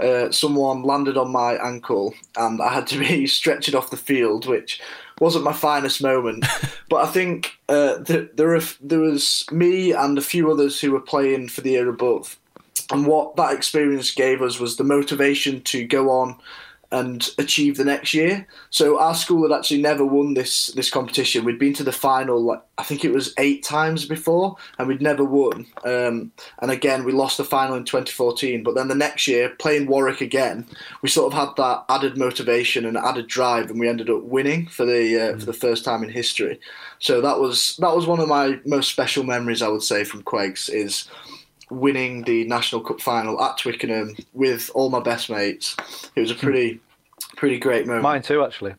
uh, 0.02 0.32
someone 0.32 0.82
landed 0.82 1.16
on 1.16 1.30
my 1.30 1.54
ankle 1.54 2.14
and 2.36 2.60
I 2.60 2.72
had 2.72 2.86
to 2.88 2.98
be 3.08 3.26
stretched 3.26 3.74
off 3.74 3.90
the 3.90 3.96
field, 3.96 4.46
which 4.46 4.80
wasn't 5.20 5.44
my 5.44 5.52
finest 5.52 6.02
moment. 6.02 6.44
but 6.88 7.06
I 7.06 7.06
think 7.06 7.58
uh, 7.68 8.02
th- 8.02 8.30
there, 8.34 8.60
there 8.80 9.00
was 9.00 9.44
me 9.50 9.92
and 9.92 10.18
a 10.18 10.22
few 10.22 10.50
others 10.50 10.80
who 10.80 10.92
were 10.92 11.00
playing 11.00 11.48
for 11.48 11.60
the 11.60 11.70
year 11.70 11.88
above. 11.88 12.38
And 12.90 13.06
what 13.06 13.36
that 13.36 13.54
experience 13.54 14.10
gave 14.10 14.42
us 14.42 14.58
was 14.58 14.76
the 14.76 14.84
motivation 14.84 15.60
to 15.62 15.86
go 15.86 16.10
on 16.10 16.36
and 16.92 17.28
achieve 17.38 17.76
the 17.76 17.84
next 17.84 18.12
year. 18.12 18.46
So 18.70 18.98
our 18.98 19.14
school 19.14 19.48
had 19.48 19.56
actually 19.56 19.80
never 19.80 20.04
won 20.04 20.34
this 20.34 20.68
this 20.68 20.90
competition. 20.90 21.44
We'd 21.44 21.58
been 21.58 21.74
to 21.74 21.84
the 21.84 21.92
final, 21.92 22.42
like, 22.42 22.62
I 22.78 22.82
think 22.82 23.04
it 23.04 23.12
was 23.12 23.32
eight 23.38 23.62
times 23.62 24.06
before, 24.06 24.56
and 24.78 24.88
we'd 24.88 25.02
never 25.02 25.24
won. 25.24 25.66
Um, 25.84 26.32
and 26.58 26.70
again, 26.70 27.04
we 27.04 27.12
lost 27.12 27.36
the 27.36 27.44
final 27.44 27.76
in 27.76 27.84
2014. 27.84 28.62
But 28.62 28.74
then 28.74 28.88
the 28.88 28.94
next 28.94 29.28
year, 29.28 29.50
playing 29.50 29.86
Warwick 29.86 30.20
again, 30.20 30.66
we 31.02 31.08
sort 31.08 31.32
of 31.32 31.38
had 31.38 31.54
that 31.56 31.84
added 31.88 32.16
motivation 32.16 32.84
and 32.84 32.96
added 32.96 33.28
drive, 33.28 33.70
and 33.70 33.78
we 33.78 33.88
ended 33.88 34.10
up 34.10 34.22
winning 34.22 34.66
for 34.66 34.84
the 34.84 35.20
uh, 35.20 35.38
for 35.38 35.46
the 35.46 35.52
first 35.52 35.84
time 35.84 36.02
in 36.02 36.10
history. 36.10 36.58
So 36.98 37.20
that 37.20 37.38
was 37.38 37.76
that 37.76 37.94
was 37.94 38.06
one 38.06 38.20
of 38.20 38.28
my 38.28 38.58
most 38.66 38.90
special 38.90 39.22
memories, 39.24 39.62
I 39.62 39.68
would 39.68 39.82
say, 39.82 40.04
from 40.04 40.22
Quegs 40.22 40.68
is 40.68 41.08
winning 41.70 42.22
the 42.22 42.44
National 42.44 42.80
Cup 42.80 43.00
final 43.00 43.40
at 43.42 43.58
Twickenham 43.58 44.16
with 44.32 44.70
all 44.74 44.90
my 44.90 45.00
best 45.00 45.30
mates. 45.30 45.76
It 46.14 46.20
was 46.20 46.30
a 46.30 46.34
pretty, 46.34 46.80
pretty 47.36 47.58
great 47.58 47.86
moment. 47.86 48.02
Mine 48.02 48.22
too, 48.22 48.44
actually. 48.44 48.74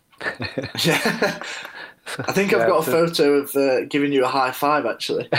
yeah. 0.83 1.41
I 2.19 2.31
think 2.33 2.53
I've 2.53 2.67
got 2.67 2.87
a 2.87 2.91
photo 2.91 3.33
of 3.35 3.55
uh, 3.55 3.85
giving 3.85 4.11
you 4.11 4.25
a 4.25 4.27
high 4.27 4.51
five 4.51 4.85
actually, 4.85 5.29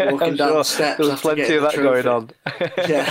walking 0.00 0.36
down 0.36 0.48
sure 0.48 0.58
the 0.58 0.62
steps. 0.64 0.98
There 0.98 1.08
was 1.08 1.20
plenty 1.20 1.54
of 1.54 1.62
that 1.62 1.76
going 1.76 2.06
on. 2.06 2.30
yeah, 2.88 3.10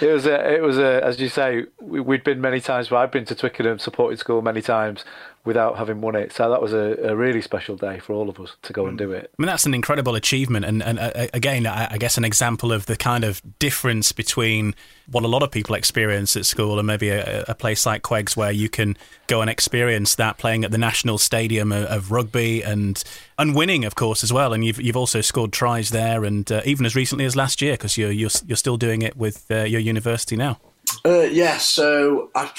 it 0.00 0.12
was 0.12 0.26
a, 0.26 0.54
it 0.54 0.62
was 0.62 0.78
a, 0.78 1.02
as 1.02 1.18
you 1.18 1.28
say, 1.28 1.64
we'd 1.80 2.22
been 2.22 2.40
many 2.40 2.60
times. 2.60 2.90
Well, 2.90 3.00
I've 3.00 3.10
been 3.10 3.24
to 3.24 3.34
Twickenham 3.34 3.78
supporting 3.78 4.18
school 4.18 4.42
many 4.42 4.62
times 4.62 5.04
without 5.44 5.78
having 5.78 6.00
won 6.00 6.14
it. 6.14 6.32
So 6.32 6.50
that 6.50 6.60
was 6.60 6.72
a, 6.72 6.96
a, 7.02 7.16
really 7.16 7.40
special 7.40 7.74
day 7.74 7.98
for 7.98 8.12
all 8.12 8.28
of 8.28 8.38
us 8.38 8.56
to 8.62 8.72
go 8.74 8.86
and 8.86 8.98
do 8.98 9.12
it. 9.12 9.30
I 9.38 9.42
mean, 9.42 9.46
that's 9.46 9.64
an 9.64 9.72
incredible 9.72 10.14
achievement, 10.14 10.66
and, 10.66 10.82
and 10.82 10.98
uh, 10.98 11.28
again, 11.32 11.66
I, 11.66 11.94
I, 11.94 11.98
guess 11.98 12.18
an 12.18 12.24
example 12.24 12.72
of 12.72 12.86
the 12.86 12.96
kind 12.96 13.24
of 13.24 13.40
difference 13.58 14.12
between 14.12 14.74
what 15.10 15.24
a 15.24 15.28
lot 15.28 15.42
of 15.42 15.50
people 15.50 15.74
experience 15.74 16.36
at 16.36 16.44
school 16.44 16.78
and 16.78 16.86
maybe 16.86 17.08
a, 17.08 17.44
a 17.48 17.54
place 17.54 17.86
like 17.86 18.02
Quegs, 18.02 18.36
where 18.36 18.52
you 18.52 18.68
can 18.68 18.98
go 19.28 19.40
and 19.40 19.48
experience 19.48 20.14
that 20.16 20.36
playing 20.36 20.62
at 20.64 20.72
the 20.72 20.78
national 20.78 21.16
stadium 21.16 21.72
of, 21.72 21.84
of, 21.84 22.10
rugby 22.10 22.62
and 22.62 23.02
and 23.38 23.54
winning, 23.54 23.84
of 23.86 23.94
course, 23.94 24.22
as 24.22 24.32
well. 24.32 24.52
And 24.52 24.62
you've 24.62 24.80
you've 24.80 24.96
also 24.96 25.22
scored 25.22 25.52
tries 25.52 25.88
there, 25.88 26.24
and 26.24 26.50
uh, 26.52 26.60
even 26.66 26.84
as 26.84 26.94
recently 26.94 27.24
as 27.24 27.34
last 27.34 27.62
year, 27.62 27.74
because 27.74 27.96
you're, 27.96 28.12
you're 28.12 28.30
you're 28.46 28.56
still 28.56 28.76
doing 28.76 29.00
it 29.00 29.16
with 29.16 29.50
uh, 29.50 29.62
your 29.62 29.80
university 29.80 30.36
now. 30.36 30.58
Uh, 31.04 31.22
yeah, 31.22 31.56
so 31.56 32.30
I, 32.34 32.50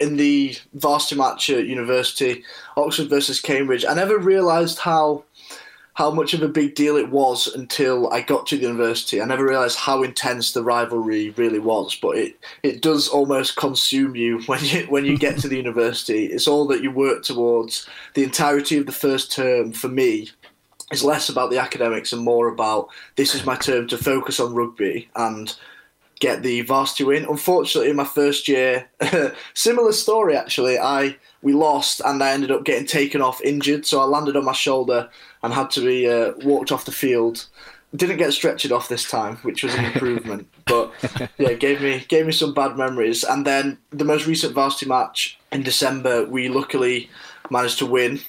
in 0.00 0.16
the 0.16 0.56
varsity 0.74 1.16
match 1.16 1.48
at 1.50 1.66
university, 1.66 2.44
Oxford 2.76 3.08
versus 3.08 3.40
Cambridge, 3.40 3.84
I 3.88 3.94
never 3.94 4.18
realised 4.18 4.78
how 4.78 5.24
how 5.94 6.10
much 6.10 6.32
of 6.32 6.42
a 6.42 6.48
big 6.48 6.74
deal 6.74 6.96
it 6.96 7.10
was 7.10 7.46
until 7.48 8.10
I 8.10 8.22
got 8.22 8.46
to 8.46 8.56
the 8.56 8.62
university. 8.62 9.20
I 9.20 9.26
never 9.26 9.44
realised 9.44 9.76
how 9.76 10.02
intense 10.02 10.52
the 10.52 10.62
rivalry 10.62 11.30
really 11.30 11.58
was, 11.58 11.94
but 11.94 12.16
it, 12.16 12.38
it 12.62 12.80
does 12.80 13.08
almost 13.08 13.56
consume 13.56 14.16
you 14.16 14.40
when 14.46 14.64
you 14.64 14.82
when 14.84 15.04
you 15.04 15.18
get 15.18 15.38
to 15.38 15.48
the 15.48 15.56
university. 15.56 16.26
It's 16.26 16.48
all 16.48 16.66
that 16.68 16.82
you 16.82 16.90
work 16.90 17.22
towards. 17.22 17.86
The 18.14 18.24
entirety 18.24 18.78
of 18.78 18.86
the 18.86 18.92
first 18.92 19.32
term 19.32 19.72
for 19.72 19.88
me 19.88 20.30
is 20.92 21.04
less 21.04 21.28
about 21.28 21.50
the 21.50 21.58
academics 21.58 22.12
and 22.12 22.22
more 22.22 22.48
about 22.48 22.88
this 23.16 23.34
is 23.34 23.46
my 23.46 23.56
term 23.56 23.86
to 23.88 23.98
focus 23.98 24.40
on 24.40 24.54
rugby 24.54 25.08
and 25.16 25.56
get 26.20 26.42
the 26.42 26.60
varsity 26.60 27.02
win. 27.02 27.26
Unfortunately, 27.28 27.90
in 27.90 27.96
my 27.96 28.04
first 28.04 28.46
year, 28.46 28.88
similar 29.54 29.92
story 29.92 30.36
actually. 30.36 30.78
I 30.78 31.16
we 31.42 31.54
lost 31.54 32.00
and 32.04 32.22
I 32.22 32.30
ended 32.32 32.50
up 32.50 32.64
getting 32.64 32.86
taken 32.86 33.20
off 33.20 33.40
injured, 33.42 33.86
so 33.86 34.00
I 34.00 34.04
landed 34.04 34.36
on 34.36 34.44
my 34.44 34.52
shoulder 34.52 35.08
and 35.42 35.52
had 35.52 35.70
to 35.72 35.80
be 35.80 36.08
uh, 36.08 36.32
walked 36.44 36.70
off 36.70 36.84
the 36.84 36.92
field. 36.92 37.46
Didn't 37.96 38.18
get 38.18 38.32
stretched 38.32 38.70
off 38.70 38.88
this 38.88 39.10
time, 39.10 39.36
which 39.38 39.64
was 39.64 39.74
an 39.74 39.86
improvement. 39.86 40.46
but 40.66 40.92
yeah, 41.38 41.54
gave 41.54 41.80
me 41.80 42.04
gave 42.06 42.26
me 42.26 42.32
some 42.32 42.54
bad 42.54 42.76
memories. 42.76 43.24
And 43.24 43.44
then 43.44 43.78
the 43.90 44.04
most 44.04 44.26
recent 44.26 44.54
varsity 44.54 44.86
match 44.86 45.38
in 45.50 45.62
December, 45.62 46.24
we 46.26 46.48
luckily 46.48 47.10
managed 47.50 47.78
to 47.78 47.86
win. 47.86 48.20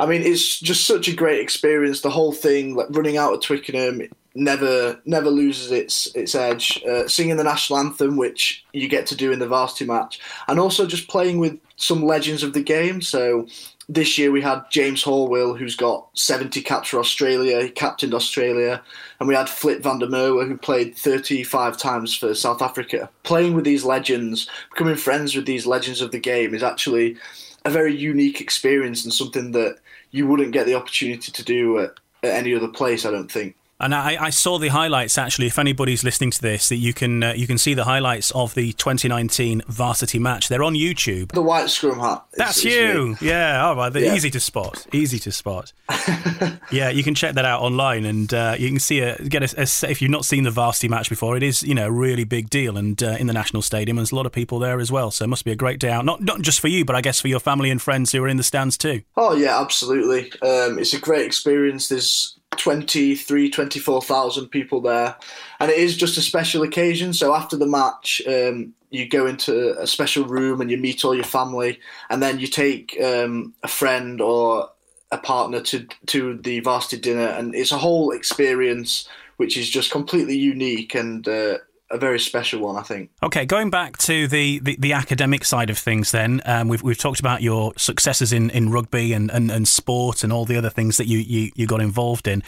I 0.00 0.06
mean, 0.06 0.22
it's 0.22 0.58
just 0.58 0.86
such 0.86 1.08
a 1.08 1.14
great 1.14 1.40
experience. 1.40 2.00
The 2.00 2.10
whole 2.10 2.32
thing, 2.32 2.74
like 2.74 2.88
running 2.90 3.16
out 3.16 3.32
of 3.32 3.40
Twickenham, 3.40 4.02
never 4.36 5.00
never 5.04 5.30
loses 5.30 5.72
its 5.72 6.14
its 6.14 6.34
edge. 6.34 6.82
Uh, 6.88 7.08
singing 7.08 7.36
the 7.36 7.44
national 7.44 7.78
anthem, 7.78 8.16
which 8.16 8.64
you 8.72 8.88
get 8.88 9.06
to 9.06 9.16
do 9.16 9.32
in 9.32 9.38
the 9.38 9.48
varsity 9.48 9.86
match, 9.86 10.20
and 10.48 10.60
also 10.60 10.86
just 10.86 11.08
playing 11.08 11.38
with 11.38 11.58
some 11.76 12.04
legends 12.04 12.42
of 12.42 12.52
the 12.52 12.62
game. 12.62 13.00
So 13.00 13.46
this 13.88 14.18
year 14.18 14.32
we 14.32 14.42
had 14.42 14.64
James 14.70 15.04
Horwill, 15.04 15.56
who's 15.56 15.76
got 15.76 16.08
70 16.14 16.60
caps 16.62 16.88
for 16.88 16.98
Australia. 16.98 17.62
He 17.62 17.68
captained 17.68 18.14
Australia. 18.14 18.82
And 19.20 19.28
we 19.28 19.34
had 19.34 19.48
Flip 19.48 19.82
van 19.82 19.98
der 19.98 20.06
Merwe, 20.06 20.46
who 20.48 20.56
played 20.56 20.96
35 20.96 21.76
times 21.76 22.16
for 22.16 22.34
South 22.34 22.62
Africa. 22.62 23.08
Playing 23.22 23.54
with 23.54 23.64
these 23.64 23.84
legends, 23.84 24.48
becoming 24.70 24.96
friends 24.96 25.36
with 25.36 25.46
these 25.46 25.66
legends 25.66 26.00
of 26.00 26.10
the 26.10 26.18
game 26.18 26.54
is 26.54 26.62
actually 26.62 27.16
a 27.64 27.70
very 27.70 27.96
unique 27.96 28.40
experience 28.40 29.04
and 29.04 29.12
something 29.12 29.52
that 29.52 29.78
you 30.10 30.26
wouldn't 30.26 30.52
get 30.52 30.66
the 30.66 30.74
opportunity 30.74 31.30
to 31.30 31.44
do 31.44 31.78
at, 31.78 31.90
at 32.22 32.34
any 32.34 32.54
other 32.54 32.68
place, 32.68 33.04
I 33.04 33.10
don't 33.10 33.30
think. 33.30 33.54
And 33.78 33.94
I, 33.94 34.16
I, 34.18 34.30
saw 34.30 34.58
the 34.58 34.68
highlights 34.68 35.18
actually. 35.18 35.48
If 35.48 35.58
anybody's 35.58 36.02
listening 36.02 36.30
to 36.30 36.40
this, 36.40 36.70
that 36.70 36.76
you 36.76 36.94
can 36.94 37.22
uh, 37.22 37.34
you 37.34 37.46
can 37.46 37.58
see 37.58 37.74
the 37.74 37.84
highlights 37.84 38.30
of 38.30 38.54
the 38.54 38.72
2019 38.72 39.62
varsity 39.68 40.18
match. 40.18 40.48
They're 40.48 40.62
on 40.62 40.74
YouTube. 40.74 41.32
The 41.32 41.42
white 41.42 41.68
scrum 41.68 42.00
hat. 42.00 42.24
Is, 42.32 42.38
That's 42.38 42.58
is 42.58 42.64
you. 42.64 43.16
Me. 43.20 43.28
Yeah. 43.28 43.66
All 43.66 43.76
right. 43.76 43.92
they're 43.92 44.04
yeah. 44.04 44.14
easy 44.14 44.30
to 44.30 44.40
spot. 44.40 44.86
Easy 44.92 45.18
to 45.18 45.30
spot. 45.30 45.74
yeah, 46.70 46.88
you 46.88 47.04
can 47.04 47.14
check 47.14 47.34
that 47.34 47.44
out 47.44 47.60
online, 47.60 48.06
and 48.06 48.32
uh, 48.32 48.56
you 48.58 48.70
can 48.70 48.78
see 48.78 49.00
a 49.00 49.18
get 49.18 49.42
a, 49.42 49.60
a, 49.60 49.90
if 49.90 50.00
you've 50.00 50.10
not 50.10 50.24
seen 50.24 50.44
the 50.44 50.50
varsity 50.50 50.88
match 50.88 51.10
before. 51.10 51.36
It 51.36 51.42
is 51.42 51.62
you 51.62 51.74
know 51.74 51.88
a 51.88 51.92
really 51.92 52.24
big 52.24 52.48
deal, 52.48 52.78
and 52.78 53.00
uh, 53.02 53.16
in 53.18 53.26
the 53.26 53.34
national 53.34 53.60
stadium, 53.60 53.98
and 53.98 54.06
there's 54.06 54.12
a 54.12 54.16
lot 54.16 54.26
of 54.26 54.32
people 54.32 54.58
there 54.58 54.80
as 54.80 54.90
well. 54.90 55.10
So 55.10 55.24
it 55.24 55.28
must 55.28 55.44
be 55.44 55.52
a 55.52 55.56
great 55.56 55.78
day 55.78 55.90
out. 55.90 56.06
Not 56.06 56.22
not 56.22 56.40
just 56.40 56.60
for 56.60 56.68
you, 56.68 56.86
but 56.86 56.96
I 56.96 57.02
guess 57.02 57.20
for 57.20 57.28
your 57.28 57.40
family 57.40 57.70
and 57.70 57.82
friends 57.82 58.12
who 58.12 58.24
are 58.24 58.28
in 58.28 58.38
the 58.38 58.42
stands 58.42 58.78
too. 58.78 59.02
Oh 59.18 59.36
yeah, 59.36 59.60
absolutely. 59.60 60.32
Um, 60.40 60.78
it's 60.78 60.94
a 60.94 60.98
great 60.98 61.26
experience. 61.26 61.88
There's 61.88 62.38
23, 62.58 63.50
24,000 63.50 64.48
people 64.48 64.80
there. 64.80 65.16
And 65.60 65.70
it 65.70 65.78
is 65.78 65.96
just 65.96 66.18
a 66.18 66.22
special 66.22 66.62
occasion. 66.62 67.12
So 67.12 67.34
after 67.34 67.56
the 67.56 67.66
match, 67.66 68.22
um, 68.26 68.74
you 68.90 69.08
go 69.08 69.26
into 69.26 69.78
a 69.80 69.86
special 69.86 70.24
room 70.24 70.60
and 70.60 70.70
you 70.70 70.78
meet 70.78 71.04
all 71.04 71.14
your 71.14 71.24
family. 71.24 71.80
And 72.10 72.22
then 72.22 72.38
you 72.38 72.46
take 72.46 72.98
um, 73.02 73.54
a 73.62 73.68
friend 73.68 74.20
or 74.20 74.70
a 75.12 75.18
partner 75.18 75.60
to, 75.62 75.86
to 76.06 76.36
the 76.38 76.60
varsity 76.60 76.98
dinner. 77.00 77.28
And 77.28 77.54
it's 77.54 77.72
a 77.72 77.78
whole 77.78 78.10
experience 78.10 79.08
which 79.36 79.56
is 79.56 79.68
just 79.68 79.90
completely 79.90 80.36
unique 80.36 80.94
and 80.94 81.26
uh, 81.28 81.58
a 81.90 81.98
very 81.98 82.18
special 82.18 82.60
one, 82.60 82.76
I 82.76 82.82
think. 82.82 83.10
Okay, 83.22 83.46
going 83.46 83.70
back 83.70 83.96
to 83.98 84.26
the, 84.26 84.58
the, 84.58 84.76
the 84.78 84.92
academic 84.92 85.44
side 85.44 85.70
of 85.70 85.78
things, 85.78 86.10
then 86.10 86.42
um, 86.44 86.68
we've 86.68 86.82
we've 86.82 86.98
talked 86.98 87.20
about 87.20 87.42
your 87.42 87.72
successes 87.76 88.32
in, 88.32 88.50
in 88.50 88.70
rugby 88.70 89.12
and, 89.12 89.30
and, 89.30 89.50
and 89.50 89.68
sport 89.68 90.24
and 90.24 90.32
all 90.32 90.44
the 90.44 90.56
other 90.56 90.70
things 90.70 90.96
that 90.96 91.06
you 91.06 91.18
you, 91.18 91.50
you 91.54 91.66
got 91.66 91.80
involved 91.80 92.26
in. 92.26 92.42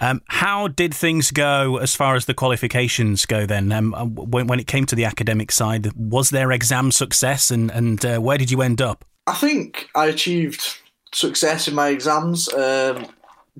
Um, 0.00 0.22
how 0.26 0.68
did 0.68 0.92
things 0.92 1.30
go 1.30 1.76
as 1.78 1.94
far 1.94 2.16
as 2.16 2.26
the 2.26 2.34
qualifications 2.34 3.26
go? 3.26 3.46
Then, 3.46 3.72
um, 3.72 3.94
uh, 3.94 4.04
when 4.04 4.46
when 4.46 4.60
it 4.60 4.66
came 4.66 4.86
to 4.86 4.94
the 4.94 5.04
academic 5.04 5.50
side, 5.52 5.92
was 5.94 6.30
there 6.30 6.52
exam 6.52 6.92
success, 6.92 7.50
and 7.50 7.70
and 7.70 8.04
uh, 8.04 8.18
where 8.18 8.38
did 8.38 8.50
you 8.50 8.62
end 8.62 8.80
up? 8.80 9.04
I 9.26 9.34
think 9.34 9.88
I 9.94 10.06
achieved 10.06 10.78
success 11.12 11.68
in 11.68 11.74
my 11.74 11.88
exams. 11.88 12.48
Um, 12.52 13.06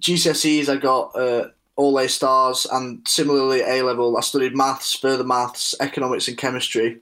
GCSEs, 0.01 0.69
I 0.69 0.77
got 0.77 1.17
uh, 1.17 1.49
all 1.77 1.99
A 1.99 2.09
stars, 2.09 2.67
and 2.71 3.07
similarly 3.07 3.63
A 3.63 3.83
level, 3.83 4.17
I 4.17 4.21
studied 4.21 4.57
maths, 4.57 4.95
further 4.95 5.25
maths, 5.25 5.75
economics, 5.81 6.29
and 6.29 6.39
chemistry, 6.39 7.01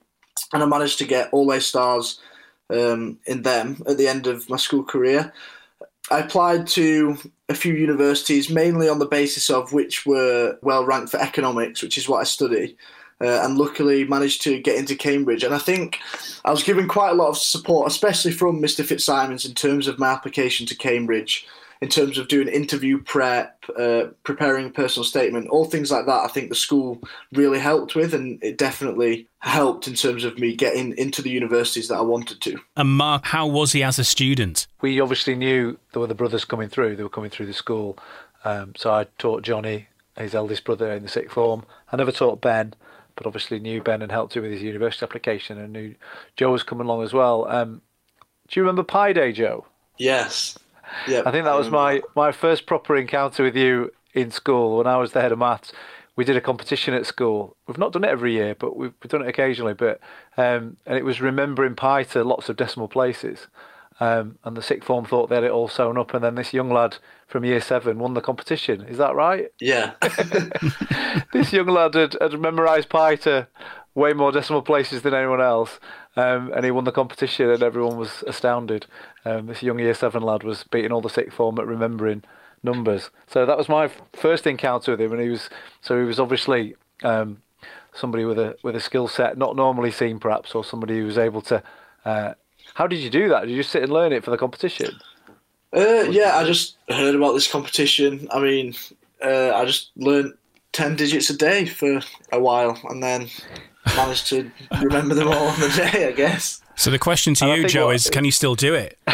and 0.53 0.63
I 0.63 0.67
managed 0.67 0.99
to 0.99 1.07
get 1.07 1.29
all 1.33 1.51
A 1.53 1.61
stars 1.61 2.21
um, 2.71 3.19
in 3.27 3.43
them 3.43 3.83
at 3.87 3.99
the 3.99 4.09
end 4.09 4.27
of 4.27 4.49
my 4.49 4.57
school 4.57 4.83
career. 4.83 5.33
I 6.11 6.21
applied 6.21 6.67
to 6.69 7.17
a 7.49 7.55
few 7.55 7.75
universities 7.75 8.51
mainly 8.51 8.89
on 8.89 8.99
the 8.99 9.07
basis 9.07 9.51
of 9.51 9.73
which 9.73 10.05
were 10.05 10.59
well 10.63 10.85
ranked 10.85 11.11
for 11.11 11.21
economics, 11.21 11.83
which 11.83 11.97
is 11.97 12.09
what 12.09 12.21
I 12.21 12.25
study. 12.25 12.77
Uh, 13.21 13.41
and 13.45 13.57
luckily 13.57 14.03
managed 14.03 14.43
to 14.43 14.59
get 14.61 14.77
into 14.77 14.97
Cambridge. 14.97 15.45
And 15.45 15.55
I 15.55 15.59
think 15.59 16.01
I 16.45 16.51
was 16.51 16.65
given 16.65 16.89
quite 16.89 17.11
a 17.11 17.15
lot 17.15 17.29
of 17.29 17.39
support, 17.39 17.87
especially 17.87 18.33
from 18.33 18.61
Mr. 18.61 18.85
Fitzsimons, 18.85 19.47
in 19.47 19.55
terms 19.55 19.87
of 19.87 20.01
my 20.01 20.09
application 20.09 20.67
to 20.67 20.75
Cambridge 20.75 21.47
in 21.83 21.89
terms 21.89 22.17
of 22.17 22.29
doing 22.29 22.47
interview 22.47 23.03
prep, 23.03 23.65
uh, 23.77 24.05
preparing 24.23 24.67
a 24.69 24.71
personal 24.71 25.03
statement, 25.05 25.49
all 25.49 25.65
things 25.65 25.91
like 25.91 26.07
that. 26.07 26.21
I 26.25 26.29
think 26.29 26.49
the 26.49 26.55
school 26.55 27.03
really 27.33 27.59
helped 27.59 27.97
with, 27.97 28.15
and 28.15 28.39
it 28.41 28.57
definitely 28.57 29.27
helped 29.41 29.89
in 29.89 29.95
terms 29.95 30.23
of 30.23 30.39
me 30.39 30.55
getting 30.55 30.97
into 30.97 31.23
the 31.23 31.31
universities 31.31 31.89
that 31.89 31.97
I 31.97 32.03
wanted 32.03 32.41
to. 32.43 32.57
And 32.77 32.89
Mark, 32.91 33.25
how 33.25 33.49
was 33.49 33.73
he 33.73 33.83
as 33.83 33.99
a 33.99 34.05
student? 34.05 34.69
We 34.81 35.01
obviously 35.01 35.35
knew 35.35 35.77
there 35.93 35.99
were 35.99 36.07
the 36.07 36.15
brothers 36.15 36.45
coming 36.45 36.69
through. 36.69 36.95
They 36.95 37.03
were 37.03 37.09
coming 37.09 37.31
through 37.31 37.47
the 37.47 37.53
school. 37.53 37.99
Um, 38.45 38.75
so 38.77 38.93
I 38.93 39.09
taught 39.19 39.43
Johnny, 39.43 39.89
his 40.17 40.37
eldest 40.37 40.63
brother, 40.63 40.93
in 40.93 41.03
the 41.03 41.09
sixth 41.09 41.35
form. 41.35 41.65
I 41.91 41.97
never 41.97 42.13
taught 42.13 42.41
Ben, 42.41 42.75
but 43.17 43.27
obviously 43.27 43.59
knew 43.59 43.83
Ben 43.83 44.03
and 44.03 44.13
helped 44.13 44.37
him 44.37 44.45
with 44.45 44.53
his 44.53 44.63
university 44.63 45.05
application, 45.05 45.59
and 45.59 45.73
knew 45.73 45.97
Joe 46.37 46.53
was 46.53 46.63
coming 46.63 46.87
along 46.87 47.03
as 47.03 47.13
well. 47.13 47.49
Um, 47.49 47.83
do 48.47 48.61
you 48.61 48.63
remember 48.63 48.85
Pi 48.85 49.13
Day, 49.13 49.33
Joe? 49.33 49.67
Yes. 49.99 50.57
Yeah, 51.07 51.23
I 51.27 51.31
think 51.31 51.45
that 51.45 51.57
was 51.57 51.71
my, 51.71 52.03
my 52.15 52.33
first 52.33 52.67
proper 52.67 52.97
encounter 52.97 53.43
with 53.43 53.57
you 53.57 53.93
in 54.15 54.31
school 54.31 54.79
when 54.79 54.87
I 54.87 54.97
was 54.97 55.13
the 55.13 55.21
head 55.21 55.33
of 55.33 55.39
maths. 55.39 55.73
We 56.15 56.25
did 56.25 56.37
a 56.37 56.41
competition 56.43 56.93
at 56.93 57.07
school. 57.07 57.57
We've 57.67 57.79
not 57.79 57.93
done 57.93 58.05
it 58.05 58.11
every 58.11 58.33
year, 58.35 58.55
but 58.55 58.77
we've, 58.77 58.93
we've 59.03 59.11
done 59.11 59.23
it 59.23 59.29
occasionally. 59.29 59.75
But 59.75 60.01
um, 60.37 60.77
and 60.85 60.99
it 60.99 61.05
was 61.05 61.21
remembering 61.21 61.75
pi 61.75 62.03
to 62.05 62.23
lots 62.23 62.49
of 62.49 62.57
decimal 62.57 62.89
places. 62.89 63.47
Um, 64.01 64.39
and 64.45 64.57
the 64.57 64.63
sixth 64.63 64.87
form 64.87 65.05
thought 65.05 65.29
they 65.29 65.37
had 65.37 65.45
it 65.45 65.51
all 65.51 65.69
sewn 65.69 65.97
up, 65.97 66.13
and 66.13 66.25
then 66.25 66.35
this 66.35 66.53
young 66.53 66.71
lad 66.71 66.97
from 67.29 67.45
year 67.45 67.61
seven 67.61 67.99
won 67.99 68.15
the 68.15 68.21
competition. 68.21 68.83
Is 68.83 68.99
that 68.99 69.15
right? 69.15 69.53
Yeah. 69.61 69.93
this 71.33 71.53
young 71.53 71.69
lad 71.69 71.95
had, 71.95 72.17
had 72.21 72.39
memorised 72.39 72.89
pi 72.89 73.17
to 73.17 73.47
way 73.95 74.13
more 74.13 74.33
decimal 74.33 74.63
places 74.63 75.03
than 75.03 75.15
anyone 75.15 75.41
else, 75.41 75.79
um, 76.17 76.53
and 76.55 76.65
he 76.65 76.71
won 76.71 76.85
the 76.85 76.93
competition, 76.93 77.51
and 77.51 77.63
everyone 77.63 77.97
was 77.97 78.23
astounded. 78.27 78.87
Um, 79.25 79.47
this 79.47 79.63
young 79.63 79.79
year 79.79 79.95
seven 79.95 80.23
lad 80.23 80.43
was 80.43 80.65
beating 80.65 80.93
all 80.93 81.01
the 81.01 81.09
sixth 81.09 81.35
form 81.35 81.59
at 81.59 81.67
remembering 81.67 82.23
numbers. 82.63 83.11
So 83.27 83.47
that 83.47 83.59
was 83.59 83.69
my 83.69 83.89
first 84.13 84.47
encounter 84.47 84.93
with 84.93 85.01
him, 85.01 85.13
and 85.13 85.23
he 85.23 85.29
was 85.29 85.49
so 85.81 85.99
he 85.99 86.05
was 86.05 86.21
obviously 86.21 86.77
um, 87.03 87.43
somebody 87.93 88.25
with 88.25 88.39
a 88.39 88.57
with 88.63 88.77
a 88.77 88.81
skill 88.81 89.09
set 89.09 89.39
not 89.39 89.57
normally 89.57 89.91
seen, 89.91 90.19
perhaps, 90.19 90.55
or 90.55 90.65
somebody 90.65 90.99
who 90.99 91.07
was 91.07 91.19
able 91.19 91.43
to. 91.43 91.63
Uh, 92.05 92.35
how 92.75 92.87
did 92.87 93.01
you 93.01 93.11
do 93.11 93.29
that? 93.29 93.47
Did 93.47 93.55
you 93.55 93.63
sit 93.63 93.83
and 93.83 93.93
learn 93.93 94.13
it 94.13 94.25
for 94.25 94.31
the 94.31 94.39
competition? 94.39 94.95
Uh, 95.75 96.05
yeah, 96.11 96.37
I 96.37 96.45
just 96.45 96.77
heard 96.89 97.15
about 97.15 97.33
this 97.33 97.51
competition. 97.51 98.29
I 98.31 98.41
mean, 98.41 98.75
uh, 99.25 99.53
I 99.55 99.65
just 99.65 99.91
learned 99.97 100.35
ten 100.73 100.97
digits 100.97 101.31
a 101.31 101.37
day 101.37 101.67
for 101.67 102.01
a 102.33 102.41
while, 102.41 102.79
and 102.89 103.03
then 103.03 103.29
managed 103.97 104.29
to 104.29 104.51
remember 104.81 105.15
them 105.15 105.29
all 105.29 105.49
on 105.49 105.61
the 105.61 105.69
day, 105.93 106.09
I 106.09 106.13
guess. 106.13 106.61
So 106.77 106.91
the 106.91 106.99
question 106.99 107.35
to 107.35 107.45
And 107.45 107.63
you, 107.63 107.69
Joe, 107.69 107.87
what- 107.87 107.97
is 107.97 108.09
can 108.11 108.25
you 108.25 108.31
still 108.33 108.55
do 108.55 108.75
it? 108.75 108.99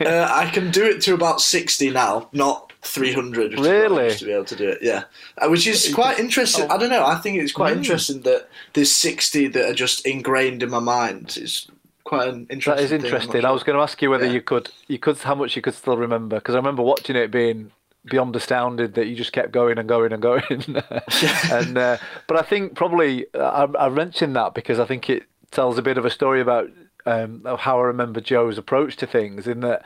Uh, 0.00 0.26
I 0.30 0.48
can 0.50 0.70
do 0.70 0.84
it 0.84 1.00
to 1.02 1.12
about 1.14 1.40
60 1.40 1.90
now, 1.90 2.28
not 2.32 2.72
300. 2.82 3.50
which 3.50 3.60
is 3.60 3.66
Really? 3.68 4.14
To 4.14 4.24
be 4.24 4.32
able 4.32 4.44
to 4.46 4.56
do 4.56 4.68
it, 4.68 4.78
yeah. 4.80 5.04
Uh, 5.36 5.48
which 5.48 5.66
is 5.66 5.92
quite 5.92 6.18
interesting. 6.18 6.70
I 6.70 6.78
don't 6.78 6.88
know. 6.88 7.04
I 7.04 7.16
think 7.16 7.36
it's 7.38 7.52
quite 7.52 7.74
Mm. 7.74 7.78
interesting 7.78 8.20
that 8.22 8.48
there's 8.72 8.90
60 8.92 9.48
that 9.48 9.68
are 9.68 9.74
just 9.74 10.06
ingrained 10.06 10.62
in 10.62 10.70
my 10.70 10.78
mind. 10.78 11.36
It's 11.40 11.66
quite 12.04 12.28
an 12.28 12.46
That 12.46 12.52
interesting. 12.54 12.84
is 12.84 12.90
thing, 12.90 13.00
I'm 13.00 13.04
interesting. 13.06 13.44
I 13.44 13.50
was 13.50 13.62
going 13.64 13.76
to 13.76 13.82
ask 13.82 14.00
you 14.00 14.08
whether 14.10 14.24
Yeah. 14.26 14.32
you 14.32 14.40
could, 14.40 14.70
you 14.86 14.98
could, 14.98 15.18
how 15.18 15.34
much 15.34 15.54
you 15.56 15.62
could 15.62 15.74
still 15.74 15.96
remember 15.98 16.36
because 16.36 16.54
I 16.54 16.58
remember 16.58 16.82
watching 16.82 17.16
it 17.16 17.30
being 17.30 17.70
beyond 18.08 18.34
astounded 18.36 18.94
that 18.94 19.06
you 19.06 19.16
just 19.16 19.32
kept 19.32 19.52
going 19.52 19.78
and 19.78 19.88
going 19.88 20.12
and 20.12 20.22
going. 20.22 20.42
and 21.52 21.78
uh, 21.78 21.98
but 22.26 22.36
I 22.36 22.42
think 22.42 22.74
probably 22.74 23.26
I, 23.34 23.68
I 23.78 23.88
mentioned 23.88 24.36
that 24.36 24.54
because 24.54 24.78
I 24.78 24.84
think 24.84 25.08
it 25.08 25.24
tells 25.50 25.78
a 25.78 25.82
bit 25.82 25.98
of 25.98 26.04
a 26.04 26.10
story 26.10 26.40
about 26.40 26.70
um, 27.06 27.42
of 27.44 27.60
how 27.60 27.78
I 27.78 27.84
remember 27.84 28.20
Joe's 28.20 28.58
approach 28.58 28.96
to 28.96 29.06
things. 29.06 29.46
In 29.46 29.60
that 29.60 29.84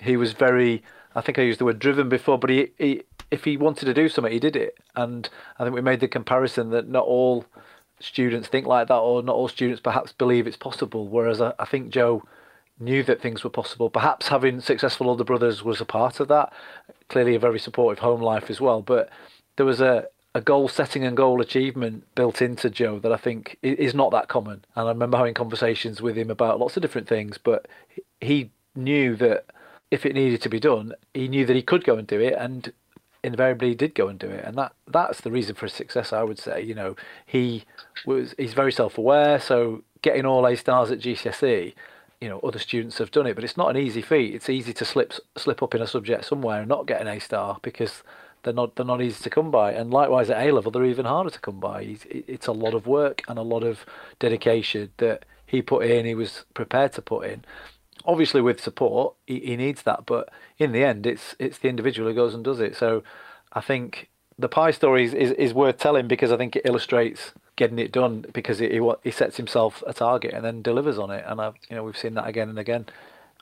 he 0.00 0.16
was 0.16 0.32
very, 0.32 0.82
I 1.14 1.20
think 1.20 1.38
I 1.38 1.42
used 1.42 1.60
the 1.60 1.64
word 1.64 1.78
driven 1.78 2.08
before, 2.08 2.38
but 2.38 2.50
he, 2.50 2.68
he 2.78 3.02
if 3.30 3.44
he 3.44 3.56
wanted 3.56 3.86
to 3.86 3.94
do 3.94 4.08
something, 4.08 4.32
he 4.32 4.38
did 4.38 4.56
it. 4.56 4.76
And 4.94 5.28
I 5.58 5.64
think 5.64 5.74
we 5.74 5.80
made 5.80 6.00
the 6.00 6.08
comparison 6.08 6.70
that 6.70 6.88
not 6.88 7.04
all 7.04 7.44
students 8.00 8.48
think 8.48 8.66
like 8.66 8.88
that, 8.88 8.98
or 8.98 9.22
not 9.22 9.36
all 9.36 9.48
students 9.48 9.80
perhaps 9.80 10.12
believe 10.12 10.46
it's 10.46 10.56
possible. 10.56 11.06
Whereas 11.06 11.40
I, 11.40 11.52
I 11.58 11.64
think 11.64 11.90
Joe 11.90 12.22
knew 12.78 13.02
that 13.04 13.20
things 13.20 13.44
were 13.44 13.50
possible. 13.50 13.90
Perhaps 13.90 14.28
having 14.28 14.60
successful 14.60 15.08
older 15.08 15.24
brothers 15.24 15.62
was 15.62 15.80
a 15.80 15.84
part 15.84 16.20
of 16.20 16.28
that. 16.28 16.52
Clearly, 17.08 17.34
a 17.34 17.38
very 17.38 17.58
supportive 17.58 18.00
home 18.00 18.20
life 18.20 18.50
as 18.50 18.60
well. 18.60 18.82
But 18.82 19.10
there 19.56 19.66
was 19.66 19.80
a, 19.80 20.06
a 20.34 20.40
goal 20.40 20.68
setting 20.68 21.04
and 21.04 21.16
goal 21.16 21.40
achievement 21.40 22.04
built 22.14 22.42
into 22.42 22.68
Joe 22.70 22.98
that 23.00 23.12
I 23.12 23.16
think 23.16 23.58
is 23.62 23.94
not 23.94 24.10
that 24.12 24.28
common. 24.28 24.64
And 24.74 24.86
I 24.88 24.92
remember 24.92 25.16
having 25.16 25.34
conversations 25.34 26.02
with 26.02 26.16
him 26.16 26.30
about 26.30 26.58
lots 26.58 26.76
of 26.76 26.82
different 26.82 27.08
things, 27.08 27.38
but 27.38 27.66
he- 28.20 28.50
knew 28.76 29.14
that 29.14 29.46
if 29.92 30.04
it 30.04 30.14
needed 30.14 30.42
to 30.42 30.48
be 30.48 30.58
done, 30.58 30.92
he 31.12 31.28
knew 31.28 31.46
that 31.46 31.54
he 31.54 31.62
could 31.62 31.84
go 31.84 31.96
and 31.96 32.08
do 32.08 32.20
it. 32.20 32.34
And 32.36 32.72
invariably 33.24 33.68
he 33.68 33.74
did 33.74 33.94
go 33.94 34.08
and 34.08 34.18
do 34.18 34.28
it 34.28 34.44
and 34.44 34.56
that 34.58 34.72
that's 34.86 35.22
the 35.22 35.30
reason 35.30 35.54
for 35.54 35.64
his 35.64 35.72
success 35.72 36.12
i 36.12 36.22
would 36.22 36.38
say 36.38 36.60
you 36.60 36.74
know 36.74 36.94
he 37.24 37.64
was 38.04 38.34
he's 38.36 38.52
very 38.52 38.70
self-aware 38.70 39.40
so 39.40 39.82
getting 40.02 40.26
all 40.26 40.46
a 40.46 40.54
stars 40.54 40.90
at 40.90 40.98
gcse 40.98 41.72
you 42.24 42.30
know 42.30 42.40
other 42.40 42.58
students 42.58 42.96
have 42.96 43.10
done 43.10 43.26
it 43.26 43.34
but 43.34 43.44
it's 43.44 43.58
not 43.58 43.68
an 43.68 43.76
easy 43.76 44.00
feat. 44.00 44.34
It's 44.34 44.48
easy 44.48 44.72
to 44.72 44.84
slip 44.86 45.12
slip 45.36 45.62
up 45.62 45.74
in 45.74 45.82
a 45.82 45.86
subject 45.86 46.24
somewhere 46.24 46.60
and 46.60 46.68
not 46.68 46.86
get 46.86 47.02
an 47.02 47.06
a 47.06 47.20
star 47.20 47.58
because 47.60 48.02
they're 48.42 48.54
not 48.54 48.76
they're 48.76 48.86
not 48.86 49.02
easy 49.02 49.22
to 49.24 49.28
come 49.28 49.50
by. 49.50 49.72
And 49.72 49.92
likewise 49.92 50.30
at 50.30 50.44
a 50.44 50.50
level 50.50 50.72
they're 50.72 50.86
even 50.86 51.04
harder 51.04 51.28
to 51.28 51.38
come 51.38 51.60
by. 51.60 51.98
It's 52.08 52.46
a 52.46 52.52
lot 52.52 52.72
of 52.72 52.86
work 52.86 53.20
and 53.28 53.38
a 53.38 53.42
lot 53.42 53.62
of 53.62 53.84
dedication 54.18 54.90
that 54.96 55.26
he 55.44 55.60
put 55.60 55.84
in 55.84 56.06
he 56.06 56.14
was 56.14 56.46
prepared 56.54 56.92
to 56.94 57.02
put 57.02 57.26
in. 57.26 57.44
Obviously 58.06 58.40
with 58.40 58.58
support 58.58 59.16
he, 59.26 59.40
he 59.40 59.56
needs 59.56 59.82
that 59.82 60.06
but 60.06 60.30
in 60.56 60.72
the 60.72 60.82
end 60.82 61.06
it's 61.06 61.36
it's 61.38 61.58
the 61.58 61.68
individual 61.68 62.08
who 62.08 62.14
goes 62.14 62.32
and 62.32 62.42
does 62.42 62.60
it. 62.60 62.74
So 62.74 63.02
i 63.52 63.60
think 63.60 64.08
the 64.38 64.48
pi 64.48 64.70
story 64.70 65.04
is, 65.04 65.14
is, 65.14 65.30
is 65.32 65.54
worth 65.54 65.78
telling 65.78 66.08
because 66.08 66.32
i 66.32 66.36
think 66.36 66.56
it 66.56 66.62
illustrates 66.64 67.32
getting 67.56 67.78
it 67.78 67.92
done 67.92 68.24
because 68.32 68.58
he, 68.58 68.68
he 68.68 68.92
he 69.02 69.10
sets 69.10 69.36
himself 69.36 69.82
a 69.86 69.92
target 69.92 70.32
and 70.34 70.44
then 70.44 70.62
delivers 70.62 70.98
on 70.98 71.10
it 71.10 71.24
and 71.26 71.40
i've 71.40 71.54
you 71.68 71.76
know 71.76 71.84
we've 71.84 71.96
seen 71.96 72.14
that 72.14 72.26
again 72.26 72.48
and 72.48 72.58
again 72.58 72.86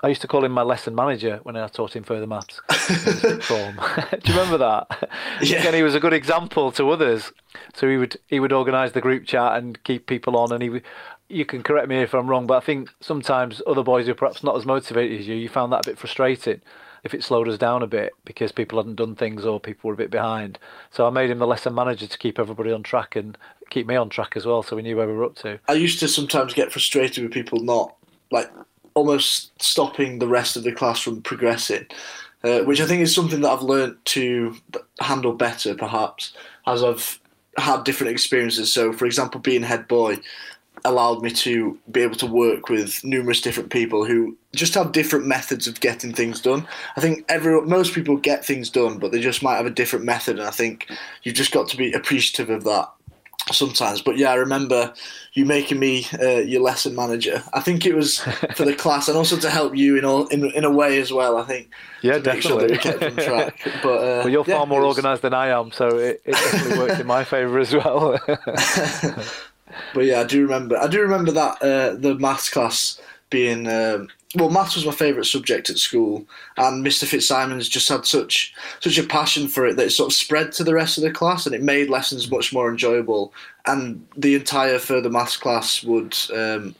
I 0.04 0.08
used 0.08 0.20
to 0.22 0.26
call 0.26 0.44
him 0.44 0.50
my 0.50 0.62
lesson 0.62 0.96
manager 0.96 1.38
when 1.44 1.56
I 1.56 1.68
taught 1.68 1.94
him 1.94 2.02
further 2.02 2.26
maths 2.26 2.60
form. 3.46 3.76
Do 4.10 4.32
you 4.32 4.38
remember 4.38 4.58
that? 4.58 5.10
Yeah. 5.40 5.58
Again, 5.58 5.74
he 5.74 5.82
was 5.82 5.94
a 5.94 6.00
good 6.00 6.12
example 6.12 6.70
to 6.72 6.90
others. 6.90 7.32
So 7.74 7.88
he 7.88 7.96
would 7.96 8.16
he 8.28 8.38
would 8.38 8.52
organise 8.52 8.92
the 8.92 9.00
group 9.00 9.26
chat 9.26 9.56
and 9.56 9.82
keep 9.82 10.06
people 10.06 10.36
on, 10.36 10.52
and 10.52 10.62
he 10.62 10.70
would. 10.70 10.82
You 11.28 11.44
can 11.44 11.62
correct 11.62 11.88
me 11.88 12.00
if 12.00 12.14
I'm 12.14 12.28
wrong, 12.28 12.46
but 12.46 12.58
I 12.58 12.60
think 12.60 12.90
sometimes 13.00 13.60
other 13.66 13.82
boys 13.82 14.06
who 14.06 14.12
are 14.12 14.16
perhaps 14.16 14.44
not 14.44 14.56
as 14.56 14.66
motivated 14.66 15.20
as 15.20 15.26
you, 15.26 15.34
you 15.34 15.48
found 15.48 15.72
that 15.72 15.86
a 15.86 15.90
bit 15.90 15.98
frustrating 15.98 16.60
if 17.04 17.14
it 17.14 17.24
slowed 17.24 17.48
us 17.48 17.58
down 17.58 17.82
a 17.82 17.86
bit 17.86 18.12
because 18.24 18.52
people 18.52 18.78
hadn't 18.78 18.96
done 18.96 19.14
things 19.14 19.44
or 19.44 19.58
people 19.58 19.88
were 19.88 19.94
a 19.94 19.96
bit 19.96 20.10
behind. 20.10 20.58
So 20.90 21.06
I 21.06 21.10
made 21.10 21.30
him 21.30 21.38
the 21.38 21.46
lesson 21.46 21.74
manager 21.74 22.06
to 22.06 22.18
keep 22.18 22.38
everybody 22.38 22.70
on 22.70 22.82
track 22.82 23.16
and 23.16 23.36
keep 23.70 23.86
me 23.86 23.96
on 23.96 24.08
track 24.08 24.36
as 24.36 24.46
well, 24.46 24.62
so 24.62 24.76
we 24.76 24.82
knew 24.82 24.96
where 24.96 25.06
we 25.06 25.14
were 25.14 25.24
up 25.24 25.34
to. 25.36 25.58
I 25.68 25.74
used 25.74 25.98
to 26.00 26.08
sometimes 26.08 26.54
get 26.54 26.72
frustrated 26.72 27.24
with 27.24 27.32
people 27.32 27.60
not 27.60 27.96
like 28.30 28.50
almost 28.94 29.50
stopping 29.62 30.18
the 30.18 30.28
rest 30.28 30.56
of 30.56 30.64
the 30.64 30.72
class 30.72 31.00
from 31.00 31.22
progressing, 31.22 31.86
uh, 32.44 32.60
which 32.60 32.80
I 32.80 32.86
think 32.86 33.02
is 33.02 33.14
something 33.14 33.40
that 33.40 33.50
I've 33.50 33.62
learnt 33.62 34.04
to 34.06 34.56
handle 35.00 35.32
better, 35.32 35.74
perhaps 35.74 36.34
as 36.66 36.84
I've 36.84 37.18
had 37.56 37.84
different 37.84 38.12
experiences. 38.12 38.72
So, 38.72 38.92
for 38.92 39.06
example, 39.06 39.40
being 39.40 39.62
head 39.62 39.88
boy 39.88 40.18
allowed 40.84 41.22
me 41.22 41.30
to 41.30 41.78
be 41.90 42.00
able 42.00 42.16
to 42.16 42.26
work 42.26 42.68
with 42.68 43.02
numerous 43.04 43.40
different 43.40 43.70
people 43.70 44.04
who 44.04 44.36
just 44.54 44.74
have 44.74 44.92
different 44.92 45.26
methods 45.26 45.66
of 45.66 45.80
getting 45.80 46.12
things 46.12 46.40
done. 46.40 46.66
I 46.96 47.00
think 47.00 47.24
every 47.28 47.60
most 47.62 47.94
people 47.94 48.16
get 48.16 48.44
things 48.44 48.68
done, 48.70 48.98
but 48.98 49.12
they 49.12 49.20
just 49.20 49.42
might 49.42 49.56
have 49.56 49.66
a 49.66 49.70
different 49.70 50.04
method, 50.04 50.38
and 50.38 50.48
I 50.48 50.50
think 50.52 50.88
you've 51.22 51.34
just 51.36 51.52
got 51.52 51.68
to 51.68 51.76
be 51.76 51.92
appreciative 51.92 52.50
of 52.50 52.64
that 52.64 52.90
sometimes. 53.50 54.00
But 54.02 54.18
yeah, 54.18 54.30
I 54.30 54.34
remember 54.34 54.92
you 55.34 55.44
making 55.44 55.78
me 55.80 56.06
uh, 56.20 56.38
your 56.38 56.62
lesson 56.62 56.94
manager. 56.94 57.42
I 57.52 57.60
think 57.60 57.84
it 57.86 57.94
was 57.94 58.18
for 58.54 58.64
the 58.64 58.74
class 58.78 59.08
and 59.08 59.16
also 59.16 59.36
to 59.38 59.50
help 59.50 59.76
you 59.76 59.96
in 59.98 60.04
all 60.04 60.26
in, 60.28 60.44
in 60.52 60.64
a 60.64 60.70
way 60.70 61.00
as 61.00 61.12
well. 61.12 61.36
I 61.38 61.42
think 61.44 61.70
Yeah, 62.02 62.18
to 62.18 62.32
make 62.34 62.42
sure 62.42 62.60
that 62.60 62.70
we 62.70 62.76
kept 62.78 63.00
definitely. 63.00 63.24
track. 63.24 63.58
But 63.82 63.88
uh, 63.98 64.20
Well, 64.24 64.28
you're 64.28 64.44
yeah, 64.46 64.58
far 64.58 64.66
more 64.66 64.82
was- 64.82 64.96
organised 64.96 65.22
than 65.22 65.34
I 65.34 65.48
am, 65.48 65.72
so 65.72 65.88
it, 65.98 66.22
it 66.24 66.32
definitely 66.32 66.78
worked 66.78 67.00
in 67.00 67.06
my 67.06 67.24
favour 67.32 67.58
as 67.58 67.74
well. 67.74 68.18
But 69.94 70.04
yeah, 70.04 70.20
I 70.20 70.24
do 70.24 70.42
remember. 70.42 70.78
I 70.78 70.86
do 70.86 71.00
remember 71.00 71.32
that 71.32 71.62
uh, 71.62 71.94
the 71.94 72.16
maths 72.18 72.48
class 72.48 73.00
being 73.30 73.66
um, 73.68 74.08
well, 74.34 74.50
maths 74.50 74.76
was 74.76 74.86
my 74.86 74.92
favourite 74.92 75.26
subject 75.26 75.68
at 75.68 75.78
school, 75.78 76.24
and 76.56 76.84
Mr. 76.84 77.06
Fitzsimons 77.06 77.68
just 77.68 77.88
had 77.88 78.06
such 78.06 78.54
such 78.80 78.98
a 78.98 79.02
passion 79.02 79.48
for 79.48 79.66
it 79.66 79.76
that 79.76 79.86
it 79.86 79.90
sort 79.90 80.10
of 80.10 80.14
spread 80.14 80.52
to 80.52 80.64
the 80.64 80.74
rest 80.74 80.96
of 80.96 81.04
the 81.04 81.10
class, 81.10 81.44
and 81.44 81.54
it 81.54 81.62
made 81.62 81.90
lessons 81.90 82.30
much 82.30 82.52
more 82.52 82.70
enjoyable. 82.70 83.32
And 83.66 84.06
the 84.16 84.34
entire 84.34 84.78
further 84.78 85.10
maths 85.10 85.36
class 85.36 85.82
would 85.82 86.16
um, 86.34 86.74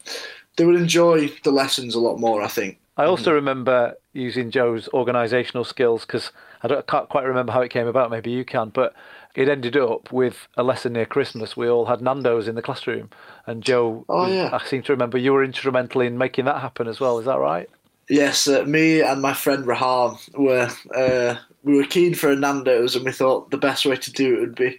they 0.56 0.64
would 0.64 0.76
enjoy 0.76 1.28
the 1.42 1.52
lessons 1.52 1.94
a 1.94 2.00
lot 2.00 2.18
more. 2.18 2.42
I 2.42 2.48
think. 2.48 2.78
I 2.96 3.04
also 3.04 3.32
remember 3.32 3.94
using 4.12 4.50
Joe's 4.50 4.88
organisational 4.92 5.66
skills 5.66 6.04
because 6.04 6.30
I, 6.62 6.68
I 6.68 6.82
can't 6.82 7.08
quite 7.08 7.24
remember 7.24 7.52
how 7.52 7.62
it 7.62 7.70
came 7.70 7.86
about. 7.86 8.10
Maybe 8.10 8.30
you 8.30 8.44
can, 8.44 8.70
but 8.70 8.94
it 9.34 9.48
ended 9.48 9.76
up 9.76 10.12
with 10.12 10.46
a 10.56 10.62
lesson 10.62 10.92
near 10.94 11.06
Christmas. 11.06 11.56
We 11.56 11.68
all 11.68 11.86
had 11.86 12.02
Nando's 12.02 12.48
in 12.48 12.54
the 12.54 12.62
classroom, 12.62 13.10
and 13.46 13.62
Joe. 13.62 14.04
Oh, 14.08 14.24
was- 14.24 14.32
yeah. 14.32 14.50
I 14.52 14.64
seem 14.66 14.82
to 14.82 14.92
remember 14.92 15.18
you 15.18 15.32
were 15.32 15.44
instrumental 15.44 16.00
in 16.00 16.18
making 16.18 16.44
that 16.46 16.60
happen 16.60 16.86
as 16.88 17.00
well. 17.00 17.18
Is 17.18 17.26
that 17.26 17.38
right? 17.38 17.68
Yes, 18.08 18.48
uh, 18.48 18.64
me 18.64 19.00
and 19.00 19.22
my 19.22 19.32
friend 19.32 19.64
Raham 19.64 20.18
were 20.34 20.68
uh, 20.94 21.36
we 21.62 21.76
were 21.76 21.84
keen 21.84 22.14
for 22.14 22.30
a 22.30 22.36
Nando's, 22.36 22.96
and 22.96 23.04
we 23.04 23.12
thought 23.12 23.50
the 23.50 23.56
best 23.58 23.86
way 23.86 23.96
to 23.96 24.12
do 24.12 24.36
it 24.36 24.40
would 24.40 24.54
be 24.54 24.78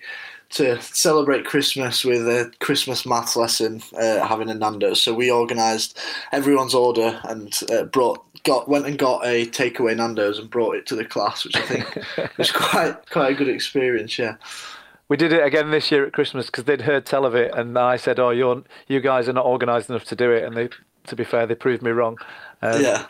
to 0.52 0.80
celebrate 0.82 1.46
Christmas 1.46 2.06
with 2.06 2.28
a 2.28 2.52
Christmas 2.60 3.08
maths 3.08 3.36
lesson, 3.36 3.82
uh, 3.98 4.26
having 4.28 4.50
a 4.50 4.54
Nando's. 4.54 5.02
So 5.02 5.14
we 5.14 5.32
organised 5.32 5.98
everyone's 6.32 6.76
order 6.76 7.20
and 7.24 7.52
uh, 7.72 7.86
brought 7.86 8.24
got 8.44 8.68
went 8.68 8.86
and 8.86 8.98
got 8.98 9.26
a 9.26 9.46
takeaway 9.48 9.96
Nando's 9.96 10.40
and 10.40 10.50
brought 10.50 10.76
it 10.76 10.86
to 10.88 10.96
the 10.96 11.06
class, 11.06 11.44
which 11.46 11.56
I 11.56 11.62
think 11.62 12.38
was 12.38 12.52
quite 12.52 13.10
quite 13.10 13.32
a 13.32 13.36
good 13.36 13.50
experience. 13.50 14.18
Yeah. 14.20 14.36
We 15.10 15.18
did 15.18 15.34
it 15.34 15.46
again 15.46 15.72
this 15.72 15.92
year 15.92 16.06
at 16.06 16.14
Christmas 16.14 16.48
because 16.48 16.64
they'd 16.64 16.82
heard 16.82 17.06
tell 17.06 17.26
of 17.26 17.36
it, 17.36 17.54
and 17.56 17.78
I 17.78 17.98
said, 17.98 18.20
"Oh, 18.20 18.30
you're 18.32 18.64
you 18.88 19.00
guys 19.00 19.28
are 19.30 19.34
not 19.34 19.46
organised 19.46 19.90
enough 19.90 20.06
to 20.06 20.16
do 20.16 20.32
it." 20.32 20.44
And 20.44 20.56
they, 20.56 20.70
to 21.08 21.16
be 21.16 21.24
fair, 21.24 21.46
they 21.46 21.56
proved 21.56 21.84
me 21.84 21.92
wrong. 21.92 22.18
Um, 22.62 22.82
Yeah. 22.82 23.06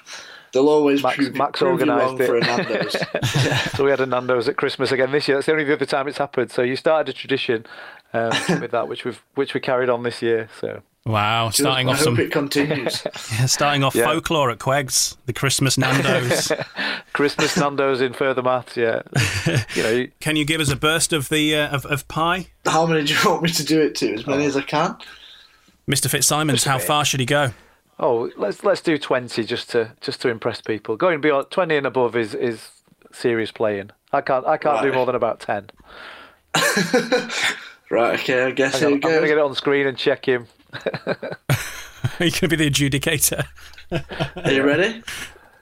They'll 0.51 0.69
always 0.69 1.01
Max- 1.01 1.15
prove, 1.15 1.33
Max 1.35 1.59
prove 1.59 1.71
organised 1.81 2.19
wrong 2.19 2.21
it. 2.21 2.27
for 2.27 2.37
a 2.37 2.41
Nando's. 2.41 2.95
So 3.75 3.83
we 3.83 3.89
had 3.89 4.01
a 4.01 4.05
Nando's 4.05 4.47
at 4.47 4.55
Christmas 4.55 4.91
again 4.91 5.11
this 5.11 5.27
year. 5.27 5.37
That's 5.37 5.47
the 5.47 5.51
only 5.53 5.71
other 5.71 5.83
time 5.87 6.07
it's 6.07 6.19
happened. 6.19 6.51
So 6.51 6.61
you 6.61 6.75
started 6.75 7.09
a 7.09 7.17
tradition 7.17 7.65
um, 8.13 8.29
with 8.61 8.69
that, 8.69 8.87
which 8.87 9.03
we've 9.03 9.23
which 9.33 9.55
we 9.55 9.59
carried 9.59 9.89
on 9.89 10.03
this 10.03 10.21
year. 10.21 10.49
So 10.61 10.83
Wow, 11.05 11.49
starting 11.49 11.89
I 11.89 11.91
off 11.91 11.97
hope 11.97 12.03
some 12.05 12.19
it 12.19 12.31
continues. 12.31 13.03
starting 13.51 13.83
off 13.83 13.93
Yeah. 13.93 14.05
folklore 14.05 14.49
at 14.51 14.59
Quegs, 14.59 15.17
the 15.25 15.33
Christmas 15.33 15.77
Nando's. 15.77 16.49
Christmas 17.13 17.57
Nando's 17.57 17.99
in 17.99 18.13
further 18.13 18.41
maths. 18.41 18.77
Yeah, 18.77 19.01
you 19.75 19.83
know, 19.83 19.89
you- 19.89 20.11
Can 20.21 20.37
you 20.37 20.45
give 20.45 20.61
us 20.61 20.71
a 20.71 20.77
burst 20.77 21.11
of 21.11 21.27
the 21.27 21.55
uh, 21.57 21.67
of, 21.75 21.85
of 21.87 22.07
pi, 22.07 22.47
How 22.65 22.85
many 22.85 23.03
do 23.03 23.13
you 23.13 23.19
want 23.29 23.43
me 23.43 23.49
to 23.49 23.65
do 23.65 23.81
it 23.81 23.95
to? 23.95 24.13
As 24.13 24.25
many 24.25 24.45
as 24.45 24.55
I 24.55 24.61
can. 24.61 24.95
Mr. 25.89 26.09
Fitzsimons? 26.09 26.63
How 26.63 26.79
far 26.79 27.03
should 27.03 27.19
he 27.19 27.25
go? 27.25 27.51
oh, 27.99 28.31
let's 28.37 28.63
let's 28.63 28.79
do 28.81 28.97
twenty 28.97 29.43
just 29.43 29.69
to 29.71 29.91
just 29.99 30.21
to 30.21 30.29
impress 30.29 30.61
people. 30.61 30.95
Going 30.95 31.19
beyond 31.19 31.51
twenty 31.51 31.75
and 31.75 31.85
above 31.85 32.15
is 32.15 32.33
is 32.33 32.69
serious 33.11 33.51
playing. 33.51 33.91
I 34.13 34.21
can't 34.21 34.45
I 34.47 34.55
can't 34.57 34.81
do 34.81 34.93
more 34.93 35.05
than 35.05 35.15
about 35.15 35.41
ten. 35.41 35.69
Right, 37.91 38.19
okay, 38.19 38.43
I 38.45 38.51
guess 38.51 38.81
I'm 38.81 38.91
here 38.91 38.99
gonna, 38.99 39.13
I'm 39.15 39.19
gonna 39.19 39.27
get 39.27 39.37
it 39.37 39.43
on 39.43 39.53
screen 39.53 39.85
and 39.85 39.97
check 39.97 40.25
him. 40.25 40.47
Are 42.19 42.25
you 42.25 42.31
going 42.31 42.31
to 42.31 42.47
be 42.47 42.55
the 42.55 42.69
adjudicator? 42.69 43.45
Are 44.43 44.51
you 44.51 44.63
ready? 44.63 45.03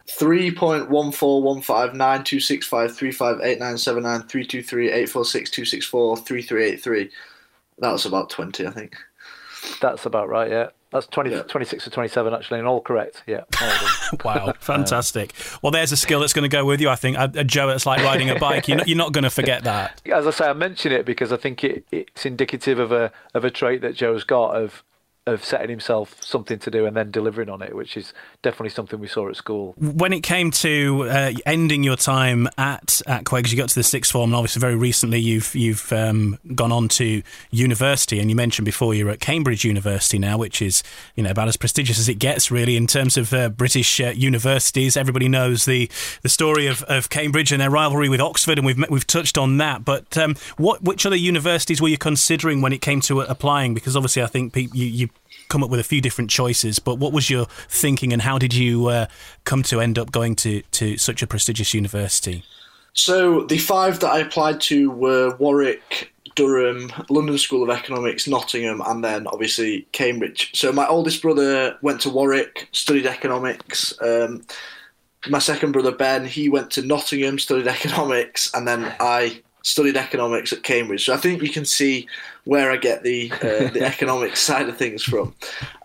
Three 0.08 0.52
point 0.52 0.90
one 0.90 1.12
four 1.12 1.42
one 1.42 1.62
five 1.62 1.94
nine 1.94 2.24
two 2.24 2.40
six 2.40 2.68
five 2.68 2.96
three 2.96 3.12
five 3.12 3.40
eight 3.42 3.60
nine 3.60 3.78
seven 3.78 4.04
nine 4.04 4.24
three 4.24 4.46
two 4.46 4.62
three 4.62 4.92
eight 4.92 5.10
four 5.10 5.24
six 5.24 5.50
two 5.50 5.66
six 5.66 5.86
four 5.86 6.18
three 6.18 6.42
three 6.42 6.66
eight 6.66 6.82
three. 6.82 7.10
That 7.80 7.92
was 7.92 8.06
about 8.06 8.30
twenty, 8.30 8.68
I 8.68 8.72
think. 8.72 8.96
That's 9.80 10.06
about 10.06 10.28
right. 10.30 10.50
Yeah. 10.50 10.68
That's 10.92 11.08
20, 11.08 11.32
yeah. 11.32 11.42
26 11.44 11.86
to 11.86 11.90
27, 11.90 12.34
actually, 12.34 12.60
and 12.60 12.68
all 12.68 12.82
correct. 12.82 13.24
Yeah. 13.26 13.44
wow, 14.26 14.54
fantastic. 14.60 15.34
Well, 15.62 15.72
there's 15.72 15.94
a 15.94 15.98
skill 15.98 16.20
that's 16.20 16.34
going 16.34 16.44
to 16.44 16.54
go 16.54 16.66
with 16.66 16.82
you, 16.82 16.90
I 16.90 16.96
think. 16.96 17.18
Uh, 17.18 17.28
Joe, 17.28 17.70
it's 17.70 17.86
like 17.86 18.04
riding 18.04 18.30
a 18.30 18.38
bike. 18.38 18.68
You're 18.68 18.78
not, 18.78 18.88
you're 18.90 18.98
not 18.98 19.14
going 19.14 19.24
to 19.24 19.30
forget 19.30 19.64
that. 19.64 20.02
As 20.06 20.28
I 20.28 20.32
say, 20.32 20.46
I 20.48 20.54
mention 20.54 20.92
it 20.92 21.06
because 21.06 21.32
I 21.32 21.38
think 21.38 21.64
it, 21.64 21.86
it's 21.94 22.26
indicative 22.26 22.78
of 22.78 22.92
a 22.92 23.14
of 23.34 23.46
a 23.46 23.50
trait 23.50 23.80
that 23.82 23.96
Joe's 23.96 24.26
got 24.26 24.54
of 24.54 24.84
of 25.28 25.46
setting 25.46 25.70
himself 25.70 26.16
something 26.24 26.58
to 26.58 26.72
do 26.72 26.88
and 26.88 26.98
then 26.98 27.12
delivering 27.12 27.48
on 27.48 27.62
it, 27.62 27.76
which 27.76 27.96
is 27.96 28.12
definitely 28.42 28.72
something 28.72 29.00
we 29.00 29.08
saw 29.08 29.30
at 29.30 29.36
school. 29.36 29.76
When 29.78 30.14
it 30.14 30.22
came 30.22 30.50
to 30.52 31.08
uh, 31.08 31.32
ending 31.46 31.84
your 31.84 31.96
time 31.96 32.48
at 32.58 33.04
at 33.06 33.24
Quegs, 33.24 33.52
you 33.52 33.58
got 33.58 33.70
to 33.70 33.76
the 33.76 33.84
sixth 33.84 34.12
form, 34.12 34.32
and 34.32 34.36
obviously 34.36 34.60
very 34.60 34.76
recently 34.76 35.20
you've 35.20 35.54
you've 35.54 35.94
um, 35.94 36.40
gone 36.56 36.72
on 36.72 36.88
to 36.90 37.22
university, 37.52 38.20
and 38.20 38.32
you 38.32 38.36
mentioned 38.36 38.66
before 38.66 38.96
you're 38.96 39.12
at 39.12 39.20
Cambridge 39.20 39.64
University 39.64 40.18
now, 40.18 40.40
which 40.40 40.60
is 40.60 40.82
you 41.16 41.22
know 41.22 41.30
about 41.30 41.48
as 41.48 41.56
prestigious 41.56 42.00
as 42.00 42.10
it 42.10 42.16
gets, 42.16 42.50
really, 42.50 42.76
in 42.76 42.88
terms 42.88 43.16
of 43.16 43.32
uh, 43.32 43.50
British 43.50 44.02
uh, 44.02 44.10
universities. 44.16 44.98
Everybody 44.98 45.30
knows 45.30 45.66
the 45.66 45.88
the 46.24 46.30
story 46.30 46.66
of, 46.66 46.82
of 46.84 47.10
Cambridge 47.12 47.52
and 47.52 47.62
their 47.62 47.70
rivalry 47.70 48.10
with 48.10 48.22
Oxford, 48.22 48.58
and 48.58 48.66
we've 48.66 48.90
we've 48.90 49.06
touched 49.06 49.38
on 49.38 49.58
that. 49.58 49.86
But 49.86 50.18
um, 50.18 50.36
what 50.58 50.82
which 50.82 51.06
other 51.06 51.16
universities 51.16 51.80
were 51.80 51.90
you 51.90 52.00
considering 52.00 52.62
when 52.62 52.74
it 52.74 52.82
came 52.82 53.02
to 53.02 53.22
applying? 53.22 53.76
Because 53.76 53.96
obviously, 53.96 54.24
I 54.24 54.28
think 54.28 54.56
you, 54.56 54.68
you 54.74 55.10
come 55.50 55.64
up 55.64 55.70
with 55.70 55.80
a 55.80 55.84
few 55.84 56.02
different 56.02 56.30
choices, 56.30 56.80
but 56.80 56.96
what 56.96 57.12
was 57.12 57.30
your 57.30 57.46
thinking 57.68 58.14
and 58.14 58.22
how 58.22 58.38
did 58.38 58.54
you 58.54 58.88
uh, 58.88 59.08
come 59.44 59.64
to 59.64 59.82
end 59.82 60.00
up 60.00 60.12
going 60.12 60.36
to, 60.38 60.62
to 60.72 60.98
such 60.98 61.22
a 61.22 61.28
prestigious 61.28 61.74
university? 61.74 62.44
So 62.94 63.46
the 63.46 63.58
five 63.58 64.00
that 64.00 64.12
I 64.12 64.20
applied 64.20 64.62
to 64.62 64.92
were 64.92 65.36
Warwick, 65.38 66.12
Durham, 66.36 66.92
London 67.10 67.38
School 67.38 67.64
of 67.64 67.70
Economics, 67.70 68.28
Nottingham, 68.28 68.82
and 68.86 69.04
then 69.04 69.28
obviously 69.28 69.88
Cambridge. 69.92 70.52
So 70.54 70.72
my 70.72 70.88
oldest 70.88 71.22
brother 71.22 71.78
went 71.82 72.02
to 72.02 72.10
Warwick, 72.10 72.70
studied 72.72 73.06
economics. 73.06 73.94
Um, 74.02 74.46
my 75.30 75.40
second 75.40 75.72
brother 75.72 75.92
Ben, 75.92 76.26
he 76.26 76.50
went 76.50 76.72
to 76.72 76.82
Nottingham, 76.82 77.40
studied 77.40 77.68
economics, 77.68 78.52
and 78.54 78.68
then 78.68 78.94
I 79.00 79.42
studied 79.64 79.98
economics 79.98 80.52
at 80.54 80.64
Cambridge. 80.64 81.06
So 81.06 81.14
I 81.14 81.18
think 81.18 81.42
you 81.42 81.50
can 81.50 81.66
see 81.66 82.08
where 82.46 82.72
I 82.72 82.78
get 82.78 83.04
the 83.04 83.32
uh, 83.32 83.70
the 83.70 83.84
economics 83.86 84.42
side 84.42 84.70
of 84.70 84.78
things 84.78 85.04
from. 85.04 85.36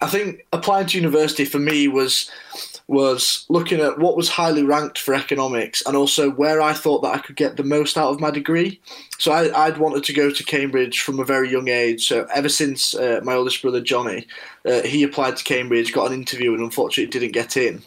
I 0.00 0.06
think 0.06 0.46
applying 0.52 0.86
to 0.88 0.98
university 0.98 1.44
for 1.44 1.58
me 1.58 1.88
was 1.88 2.30
was 2.88 3.44
looking 3.48 3.80
at 3.80 3.98
what 3.98 4.16
was 4.16 4.28
highly 4.28 4.62
ranked 4.62 4.98
for 4.98 5.12
economics 5.12 5.82
and 5.86 5.96
also 5.96 6.30
where 6.30 6.60
I 6.60 6.72
thought 6.72 7.02
that 7.02 7.14
I 7.14 7.18
could 7.18 7.34
get 7.34 7.56
the 7.56 7.64
most 7.64 7.98
out 7.98 8.10
of 8.10 8.20
my 8.20 8.30
degree. 8.30 8.80
So 9.18 9.32
I, 9.32 9.68
would 9.68 9.78
wanted 9.78 10.04
to 10.04 10.12
go 10.12 10.30
to 10.30 10.44
Cambridge 10.44 11.00
from 11.00 11.18
a 11.18 11.24
very 11.24 11.50
young 11.50 11.68
age. 11.68 12.06
So 12.06 12.28
ever 12.32 12.48
since 12.48 12.94
uh, 12.94 13.20
my 13.24 13.34
oldest 13.34 13.60
brother 13.60 13.80
Johnny, 13.80 14.28
uh, 14.64 14.82
he 14.82 15.02
applied 15.02 15.36
to 15.36 15.44
Cambridge, 15.44 15.92
got 15.92 16.12
an 16.12 16.12
interview, 16.12 16.54
and 16.54 16.62
unfortunately 16.62 17.10
didn't 17.10 17.32
get 17.32 17.56
in. 17.56 17.82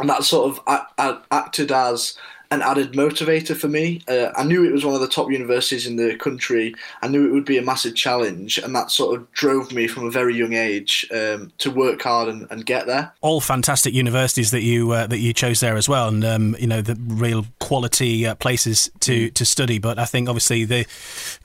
And 0.00 0.08
that 0.08 0.24
sort 0.24 0.50
of 0.50 0.60
a- 0.66 1.02
a- 1.02 1.22
acted 1.30 1.70
as 1.70 2.16
an 2.50 2.62
added 2.62 2.92
motivator 2.92 3.54
for 3.54 3.68
me. 3.68 4.00
Uh, 4.08 4.30
I 4.34 4.44
knew 4.44 4.64
it 4.64 4.72
was 4.72 4.84
one 4.84 4.94
of 4.94 5.00
the 5.00 5.08
top 5.08 5.30
universities 5.30 5.86
in 5.86 5.96
the 5.96 6.16
country. 6.16 6.74
I 7.02 7.08
knew 7.08 7.26
it 7.26 7.32
would 7.32 7.44
be 7.44 7.58
a 7.58 7.62
massive 7.62 7.94
challenge, 7.94 8.56
and 8.58 8.74
that 8.74 8.90
sort 8.90 9.16
of 9.16 9.30
drove 9.32 9.70
me 9.72 9.86
from 9.86 10.06
a 10.06 10.10
very 10.10 10.34
young 10.34 10.54
age 10.54 11.06
um, 11.12 11.52
to 11.58 11.70
work 11.70 12.00
hard 12.02 12.28
and, 12.28 12.46
and, 12.50 12.64
get 12.64 12.86
there. 12.86 13.12
All 13.20 13.40
fantastic 13.40 13.94
universities 13.94 14.50
that 14.50 14.62
you 14.62 14.92
uh, 14.92 15.06
that 15.06 15.18
you 15.18 15.32
chose 15.32 15.60
there 15.60 15.76
as 15.76 15.88
well, 15.88 16.08
and 16.08 16.24
um, 16.24 16.56
you 16.58 16.66
know 16.66 16.80
the 16.80 16.98
real 17.06 17.44
quality 17.60 18.26
uh, 18.26 18.34
places 18.34 18.90
to, 19.00 19.28
mm. 19.28 19.34
to 19.34 19.44
study. 19.44 19.78
But 19.78 19.98
I 19.98 20.06
think 20.06 20.28
obviously 20.28 20.64
the 20.64 20.86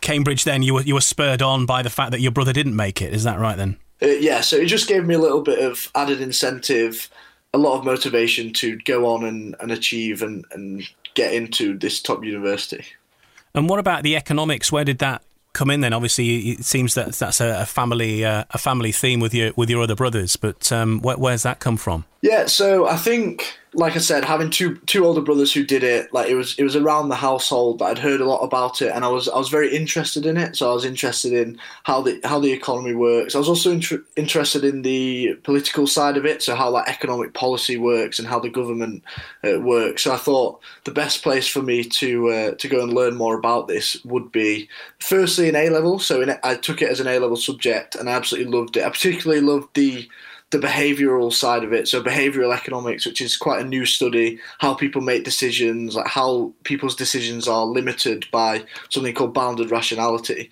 Cambridge, 0.01 0.45
then 0.45 0.63
you 0.63 0.73
were 0.75 0.81
you 0.81 0.93
were 0.93 1.01
spurred 1.01 1.41
on 1.41 1.65
by 1.65 1.81
the 1.81 1.89
fact 1.89 2.11
that 2.11 2.21
your 2.21 2.31
brother 2.31 2.53
didn't 2.53 2.75
make 2.75 3.01
it. 3.01 3.13
Is 3.13 3.23
that 3.25 3.39
right 3.39 3.57
then? 3.57 3.77
Uh, 4.01 4.07
yeah, 4.07 4.41
so 4.41 4.55
it 4.57 4.65
just 4.65 4.87
gave 4.87 5.05
me 5.05 5.15
a 5.15 5.19
little 5.19 5.41
bit 5.41 5.59
of 5.59 5.91
added 5.95 6.21
incentive 6.21 7.09
a 7.53 7.57
lot 7.57 7.77
of 7.77 7.85
motivation 7.85 8.51
to 8.53 8.77
go 8.77 9.05
on 9.05 9.23
and, 9.23 9.55
and 9.59 9.71
achieve 9.71 10.21
and, 10.21 10.45
and 10.51 10.83
get 11.13 11.33
into 11.33 11.77
this 11.77 12.01
top 12.01 12.23
university. 12.23 12.83
And 13.53 13.69
what 13.69 13.79
about 13.79 14.03
the 14.03 14.15
economics? 14.15 14.71
Where 14.71 14.83
did 14.83 14.97
that 14.99 15.21
come 15.53 15.69
in 15.69 15.81
then? 15.81 15.93
Obviously, 15.93 16.49
it 16.49 16.65
seems 16.65 16.95
that 16.95 17.13
that's 17.13 17.39
a, 17.39 17.65
family 17.65 18.25
uh, 18.25 18.45
a 18.49 18.57
family 18.57 18.91
theme 18.91 19.19
with 19.19 19.33
your 19.33 19.53
with 19.55 19.69
your 19.69 19.83
other 19.83 19.95
brothers. 19.95 20.35
But 20.35 20.71
um, 20.71 21.01
where, 21.01 21.17
where's 21.17 21.43
that 21.43 21.59
come 21.59 21.77
from? 21.77 22.05
Yeah, 22.23 22.45
so 22.45 22.87
I 22.87 22.95
think 22.95 23.59
like 23.73 23.97
I 23.97 23.99
said, 23.99 24.23
having 24.23 24.49
two 24.49 24.77
two 24.85 25.05
older 25.05 25.19
brothers 25.19 25.51
who 25.51 25.65
did 25.65 25.83
it, 25.83 26.13
like 26.13 26.29
it 26.29 26.35
was 26.35 26.57
it 26.57 26.63
was 26.63 26.77
around 26.77 27.09
the 27.09 27.15
household 27.15 27.79
that 27.79 27.85
I'd 27.85 27.99
heard 27.99 28.21
a 28.21 28.25
lot 28.25 28.39
about 28.39 28.81
it, 28.81 28.93
and 28.95 29.03
I 29.03 29.09
was 29.09 29.27
I 29.27 29.37
was 29.37 29.49
very 29.49 29.75
interested 29.75 30.25
in 30.25 30.37
it. 30.37 30.55
So 30.55 30.71
I 30.71 30.73
was 30.73 30.85
interested 30.85 31.33
in 31.33 31.59
how 31.83 32.01
the 32.01 32.21
how 32.23 32.39
the 32.39 32.53
economy 32.53 32.93
works. 32.95 33.35
I 33.35 33.39
was 33.39 33.49
also 33.49 33.73
inter- 33.73 34.05
interested 34.15 34.63
in 34.63 34.83
the 34.83 35.35
political 35.43 35.85
side 35.85 36.15
of 36.15 36.25
it, 36.25 36.41
so 36.41 36.55
how 36.55 36.69
like 36.69 36.87
economic 36.87 37.33
policy 37.33 37.75
works 37.75 38.19
and 38.19 38.27
how 38.27 38.39
the 38.39 38.49
government 38.49 39.03
uh, 39.43 39.59
works. 39.59 40.03
So 40.03 40.13
I 40.13 40.17
thought 40.17 40.61
the 40.85 40.91
best 40.91 41.23
place 41.23 41.49
for 41.49 41.61
me 41.61 41.83
to 41.83 42.29
uh, 42.29 42.51
to 42.51 42.69
go 42.69 42.83
and 42.83 42.93
learn 42.93 43.15
more 43.17 43.37
about 43.37 43.67
this 43.67 44.01
would 44.05 44.31
be 44.31 44.69
firstly 44.99 45.49
in 45.49 45.57
A 45.57 45.69
level. 45.69 45.99
So 45.99 46.21
in, 46.21 46.33
I 46.41 46.55
took 46.55 46.81
it 46.81 46.89
as 46.89 47.01
an 47.01 47.07
A 47.07 47.19
level 47.19 47.35
subject, 47.35 47.95
and 47.95 48.09
I 48.09 48.13
absolutely 48.13 48.49
loved 48.57 48.77
it. 48.77 48.85
I 48.85 48.89
particularly 48.89 49.41
loved 49.41 49.75
the 49.75 50.07
the 50.53 50.59
behavioral 50.59 51.33
side 51.33 51.63
of 51.63 51.73
it. 51.73 51.87
So 51.87 52.01
behavioral 52.01 52.55
economics, 52.55 53.05
which 53.05 53.19
is 53.21 53.35
quite 53.35 53.59
a 53.59 53.67
new 53.67 53.85
study, 53.85 54.39
how 54.59 54.73
people 54.75 55.01
make 55.01 55.25
decisions, 55.25 55.95
like 55.95 56.07
how 56.07 56.53
people's 56.63 56.95
decisions 56.95 57.47
are 57.47 57.65
limited 57.65 58.27
by 58.31 58.63
something 58.89 59.13
called 59.13 59.33
bounded 59.33 59.71
rationality. 59.71 60.49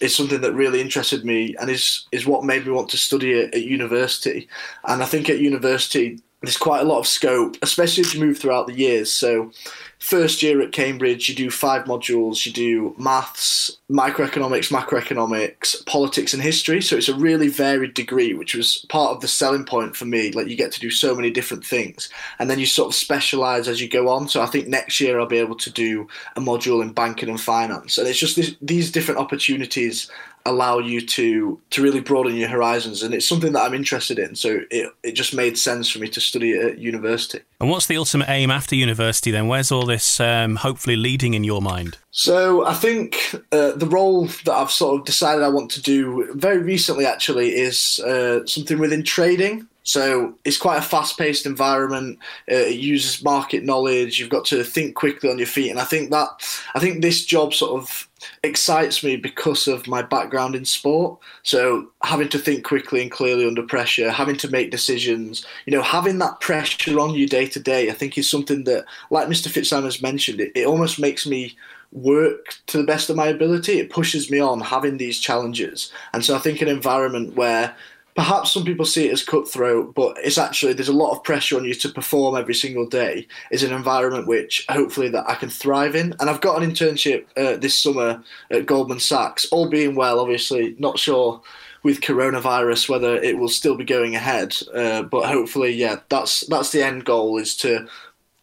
Is 0.00 0.14
something 0.14 0.42
that 0.42 0.52
really 0.52 0.80
interested 0.80 1.24
me 1.24 1.56
and 1.58 1.68
is 1.68 2.06
is 2.12 2.24
what 2.24 2.44
made 2.44 2.64
me 2.64 2.72
want 2.72 2.88
to 2.90 2.96
study 2.96 3.32
it 3.32 3.52
at 3.52 3.64
university. 3.64 4.46
And 4.84 5.02
I 5.02 5.06
think 5.06 5.28
at 5.28 5.40
university 5.40 6.20
there's 6.42 6.56
quite 6.56 6.82
a 6.82 6.84
lot 6.84 7.00
of 7.00 7.06
scope, 7.06 7.56
especially 7.62 8.02
as 8.02 8.14
you 8.14 8.20
move 8.20 8.38
throughout 8.38 8.68
the 8.68 8.74
years. 8.74 9.10
So 9.10 9.50
first 9.98 10.40
year 10.40 10.60
at 10.60 10.70
Cambridge, 10.70 11.28
you 11.28 11.34
do 11.34 11.50
five 11.50 11.84
modules. 11.84 12.46
You 12.46 12.52
do 12.52 12.94
maths, 12.96 13.76
microeconomics, 13.90 14.70
macroeconomics, 14.70 15.84
politics, 15.86 16.32
and 16.32 16.40
history. 16.40 16.80
So 16.80 16.96
it's 16.96 17.08
a 17.08 17.14
really 17.14 17.48
varied 17.48 17.94
degree, 17.94 18.34
which 18.34 18.54
was 18.54 18.86
part 18.88 19.16
of 19.16 19.20
the 19.20 19.26
selling 19.26 19.64
point 19.64 19.96
for 19.96 20.04
me. 20.04 20.30
Like 20.30 20.46
you 20.46 20.56
get 20.56 20.70
to 20.72 20.80
do 20.80 20.90
so 20.90 21.12
many 21.12 21.30
different 21.30 21.66
things, 21.66 22.08
and 22.38 22.48
then 22.48 22.60
you 22.60 22.66
sort 22.66 22.88
of 22.88 22.94
specialize 22.94 23.66
as 23.66 23.80
you 23.80 23.88
go 23.88 24.08
on. 24.08 24.28
So 24.28 24.40
I 24.40 24.46
think 24.46 24.68
next 24.68 25.00
year 25.00 25.18
I'll 25.18 25.26
be 25.26 25.38
able 25.38 25.56
to 25.56 25.70
do 25.70 26.06
a 26.36 26.40
module 26.40 26.82
in 26.82 26.92
banking 26.92 27.28
and 27.28 27.40
finance, 27.40 27.98
and 27.98 28.06
it's 28.06 28.20
just 28.20 28.36
this, 28.36 28.54
these 28.62 28.92
different 28.92 29.18
opportunities 29.18 30.08
allow 30.48 30.78
you 30.78 31.00
to 31.00 31.60
to 31.70 31.82
really 31.82 32.00
broaden 32.00 32.34
your 32.34 32.48
horizons 32.48 33.02
and 33.02 33.14
it's 33.14 33.28
something 33.28 33.52
that 33.52 33.62
I'm 33.62 33.74
interested 33.74 34.18
in 34.18 34.34
so 34.34 34.60
it, 34.70 34.92
it 35.02 35.12
just 35.12 35.34
made 35.34 35.58
sense 35.58 35.90
for 35.90 35.98
me 35.98 36.08
to 36.08 36.20
study 36.20 36.52
it 36.52 36.72
at 36.72 36.78
university. 36.78 37.40
And 37.60 37.70
what's 37.70 37.86
the 37.86 37.96
ultimate 37.96 38.28
aim 38.28 38.50
after 38.50 38.76
university 38.76 39.30
then? 39.30 39.48
Where's 39.48 39.72
all 39.72 39.86
this 39.86 40.20
um, 40.20 40.56
hopefully 40.56 40.96
leading 40.96 41.34
in 41.34 41.44
your 41.44 41.60
mind? 41.60 41.98
So 42.10 42.64
I 42.66 42.74
think 42.74 43.34
uh, 43.52 43.72
the 43.72 43.86
role 43.86 44.26
that 44.26 44.52
I've 44.52 44.70
sort 44.70 45.00
of 45.00 45.06
decided 45.06 45.44
I 45.44 45.48
want 45.48 45.70
to 45.72 45.82
do 45.82 46.32
very 46.34 46.58
recently 46.58 47.06
actually 47.06 47.50
is 47.50 48.00
uh, 48.00 48.46
something 48.46 48.78
within 48.78 49.02
trading 49.02 49.66
so 49.88 50.34
it's 50.44 50.58
quite 50.58 50.76
a 50.76 50.82
fast-paced 50.82 51.46
environment. 51.46 52.18
Uh, 52.50 52.56
it 52.56 52.78
uses 52.78 53.24
market 53.24 53.64
knowledge. 53.64 54.18
You've 54.18 54.28
got 54.28 54.44
to 54.46 54.62
think 54.62 54.94
quickly 54.94 55.30
on 55.30 55.38
your 55.38 55.46
feet, 55.46 55.70
and 55.70 55.80
I 55.80 55.84
think 55.84 56.10
that 56.10 56.28
I 56.74 56.78
think 56.78 57.00
this 57.00 57.24
job 57.24 57.54
sort 57.54 57.80
of 57.80 58.06
excites 58.42 59.02
me 59.02 59.16
because 59.16 59.66
of 59.66 59.86
my 59.86 60.02
background 60.02 60.54
in 60.54 60.66
sport. 60.66 61.18
So 61.42 61.88
having 62.02 62.28
to 62.30 62.38
think 62.38 62.64
quickly 62.64 63.00
and 63.00 63.10
clearly 63.10 63.46
under 63.46 63.62
pressure, 63.62 64.10
having 64.10 64.36
to 64.38 64.50
make 64.50 64.70
decisions, 64.70 65.46
you 65.64 65.72
know, 65.72 65.82
having 65.82 66.18
that 66.18 66.40
pressure 66.40 67.00
on 67.00 67.14
you 67.14 67.26
day 67.26 67.46
to 67.46 67.60
day, 67.60 67.88
I 67.88 67.94
think 67.94 68.18
is 68.18 68.28
something 68.28 68.64
that, 68.64 68.84
like 69.10 69.28
Mr. 69.28 69.48
Fitzsimons 69.48 70.02
mentioned, 70.02 70.40
it, 70.40 70.52
it 70.54 70.66
almost 70.66 71.00
makes 71.00 71.26
me 71.26 71.56
work 71.92 72.56
to 72.66 72.76
the 72.76 72.84
best 72.84 73.08
of 73.08 73.16
my 73.16 73.28
ability. 73.28 73.78
It 73.78 73.88
pushes 73.88 74.30
me 74.30 74.38
on 74.38 74.60
having 74.60 74.98
these 74.98 75.18
challenges. 75.18 75.90
And 76.12 76.22
so 76.22 76.36
I 76.36 76.38
think 76.38 76.60
an 76.60 76.68
environment 76.68 77.36
where 77.36 77.74
perhaps 78.18 78.52
some 78.52 78.64
people 78.64 78.84
see 78.84 79.06
it 79.06 79.12
as 79.12 79.22
cutthroat, 79.22 79.94
but 79.94 80.16
it's 80.18 80.38
actually 80.38 80.72
there's 80.72 80.88
a 80.88 80.92
lot 80.92 81.12
of 81.12 81.22
pressure 81.22 81.56
on 81.56 81.64
you 81.64 81.72
to 81.72 81.88
perform 81.88 82.36
every 82.36 82.52
single 82.52 82.84
day. 82.84 83.28
Is 83.52 83.62
an 83.62 83.72
environment 83.72 84.26
which 84.26 84.66
hopefully 84.68 85.08
that 85.10 85.30
I 85.30 85.36
can 85.36 85.48
thrive 85.48 85.94
in. 85.94 86.16
And 86.18 86.28
I've 86.28 86.40
got 86.40 86.60
an 86.60 86.68
internship 86.68 87.26
uh, 87.36 87.58
this 87.58 87.78
summer 87.78 88.20
at 88.50 88.66
Goldman 88.66 88.98
Sachs. 88.98 89.46
All 89.52 89.68
being 89.68 89.94
well, 89.94 90.18
obviously, 90.18 90.74
not 90.80 90.98
sure 90.98 91.40
with 91.84 92.00
coronavirus 92.00 92.88
whether 92.88 93.14
it 93.14 93.38
will 93.38 93.48
still 93.48 93.76
be 93.76 93.84
going 93.84 94.16
ahead, 94.16 94.56
uh, 94.74 95.02
but 95.02 95.28
hopefully, 95.28 95.70
yeah, 95.70 96.00
that's 96.08 96.40
that's 96.48 96.72
the 96.72 96.82
end 96.82 97.04
goal 97.04 97.38
is 97.38 97.56
to 97.58 97.86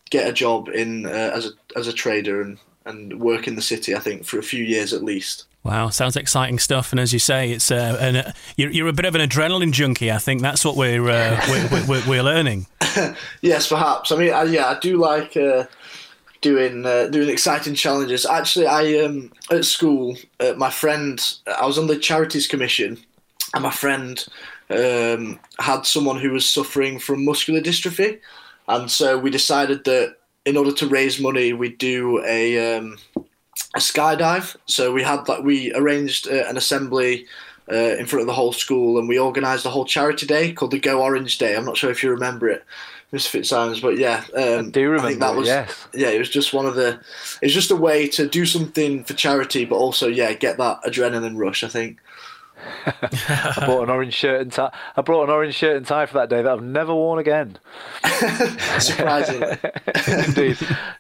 get 0.09 0.29
a 0.29 0.31
job 0.31 0.69
in 0.69 1.05
uh, 1.05 1.31
as 1.35 1.47
a 1.47 1.49
as 1.77 1.89
a 1.89 1.93
trader 1.93 2.41
and 2.41 2.59
and 2.85 3.19
work 3.19 3.45
in 3.45 3.55
the 3.55 3.61
city. 3.61 3.93
I 3.93 3.99
think 3.99 4.23
for 4.23 4.39
a 4.39 4.43
few 4.53 4.63
years 4.63 4.93
at 4.93 5.03
least. 5.03 5.47
Wow, 5.65 5.89
sounds 5.89 6.15
exciting 6.15 6.59
stuff. 6.59 6.91
And 6.91 6.99
as 6.99 7.11
you 7.11 7.17
say, 7.17 7.51
it's 7.51 7.71
uh, 7.71 7.97
an, 7.99 8.15
uh, 8.17 8.33
you're, 8.55 8.69
you're, 8.69 8.87
a 8.87 8.93
bit 8.93 9.05
of 9.05 9.15
an 9.15 9.27
adrenaline 9.27 9.71
junkie. 9.71 10.11
I 10.11 10.19
think 10.19 10.43
that's 10.43 10.63
what 10.63 10.77
we're 10.77 11.09
uh, 11.09 11.41
we're, 11.49 11.85
we're, 11.87 12.07
we're, 12.07 12.23
learning. 12.23 12.67
yes, 13.41 13.67
perhaps. 13.67 14.11
I 14.11 14.15
mean, 14.15 14.31
I, 14.31 14.43
yeah, 14.43 14.67
I 14.67 14.77
do 14.77 14.97
like 14.97 15.35
uh, 15.35 15.65
doing 16.41 16.85
uh, 16.85 17.07
doing 17.07 17.29
exciting 17.29 17.73
challenges. 17.73 18.27
Actually, 18.27 18.67
I 18.67 18.99
um, 18.99 19.31
at 19.49 19.65
school, 19.65 20.15
uh, 20.39 20.53
my 20.55 20.69
friend, 20.69 21.19
I 21.47 21.65
was 21.65 21.79
on 21.79 21.87
the 21.87 21.97
charities 21.97 22.45
commission, 22.47 22.99
and 23.55 23.63
my 23.63 23.71
friend 23.71 24.23
um, 24.69 25.39
had 25.57 25.87
someone 25.87 26.19
who 26.19 26.29
was 26.29 26.47
suffering 26.47 26.99
from 26.99 27.25
muscular 27.25 27.59
dystrophy, 27.59 28.19
and 28.67 28.91
so 28.91 29.17
we 29.17 29.31
decided 29.31 29.83
that 29.85 30.17
in 30.45 30.57
order 30.57 30.71
to 30.73 30.87
raise 30.87 31.19
money, 31.19 31.53
we'd 31.53 31.79
do 31.79 32.23
a 32.23 32.77
um, 32.77 32.97
a 33.75 33.79
skydive. 33.79 34.55
So 34.65 34.93
we 34.93 35.03
had 35.03 35.25
that. 35.25 35.43
We 35.43 35.73
arranged 35.73 36.27
uh, 36.27 36.45
an 36.47 36.57
assembly 36.57 37.27
uh, 37.71 37.95
in 37.97 38.05
front 38.05 38.21
of 38.21 38.27
the 38.27 38.33
whole 38.33 38.53
school, 38.53 38.97
and 38.97 39.07
we 39.07 39.19
organised 39.19 39.65
a 39.65 39.69
whole 39.69 39.85
charity 39.85 40.25
day 40.25 40.53
called 40.53 40.71
the 40.71 40.79
Go 40.79 41.01
Orange 41.01 41.37
Day. 41.37 41.55
I'm 41.55 41.65
not 41.65 41.77
sure 41.77 41.91
if 41.91 42.03
you 42.03 42.09
remember 42.09 42.47
it, 42.47 42.63
Mr. 43.11 43.27
Fitzsimons, 43.27 43.81
but 43.81 43.97
yeah, 43.97 44.23
um, 44.35 44.67
I 44.67 44.69
do 44.69 44.89
remember. 44.89 45.07
I 45.07 45.09
think 45.09 45.19
that 45.19 45.35
was 45.35 45.47
yes. 45.47 45.87
yeah. 45.93 46.09
It 46.09 46.19
was 46.19 46.29
just 46.29 46.53
one 46.53 46.65
of 46.65 46.75
the. 46.75 46.99
It's 47.41 47.53
just 47.53 47.71
a 47.71 47.75
way 47.75 48.07
to 48.09 48.27
do 48.27 48.45
something 48.45 49.03
for 49.03 49.13
charity, 49.13 49.65
but 49.65 49.75
also 49.77 50.07
yeah, 50.07 50.33
get 50.33 50.57
that 50.57 50.83
adrenaline 50.83 51.37
rush. 51.37 51.63
I 51.63 51.67
think. 51.67 51.99
I 52.85 53.63
bought 53.65 53.83
an 53.83 53.89
orange 53.89 54.13
shirt 54.13 54.41
and 54.41 54.51
tie. 54.51 54.71
I 54.95 55.01
brought 55.01 55.25
an 55.25 55.29
orange 55.29 55.55
shirt 55.55 55.77
and 55.77 55.85
tie 55.85 56.05
for 56.05 56.15
that 56.15 56.29
day 56.29 56.41
that 56.41 56.51
I've 56.51 56.63
never 56.63 56.93
worn 56.93 57.19
again. 57.19 57.57
Surprisingly, 58.79 59.57
indeed, 60.27 60.57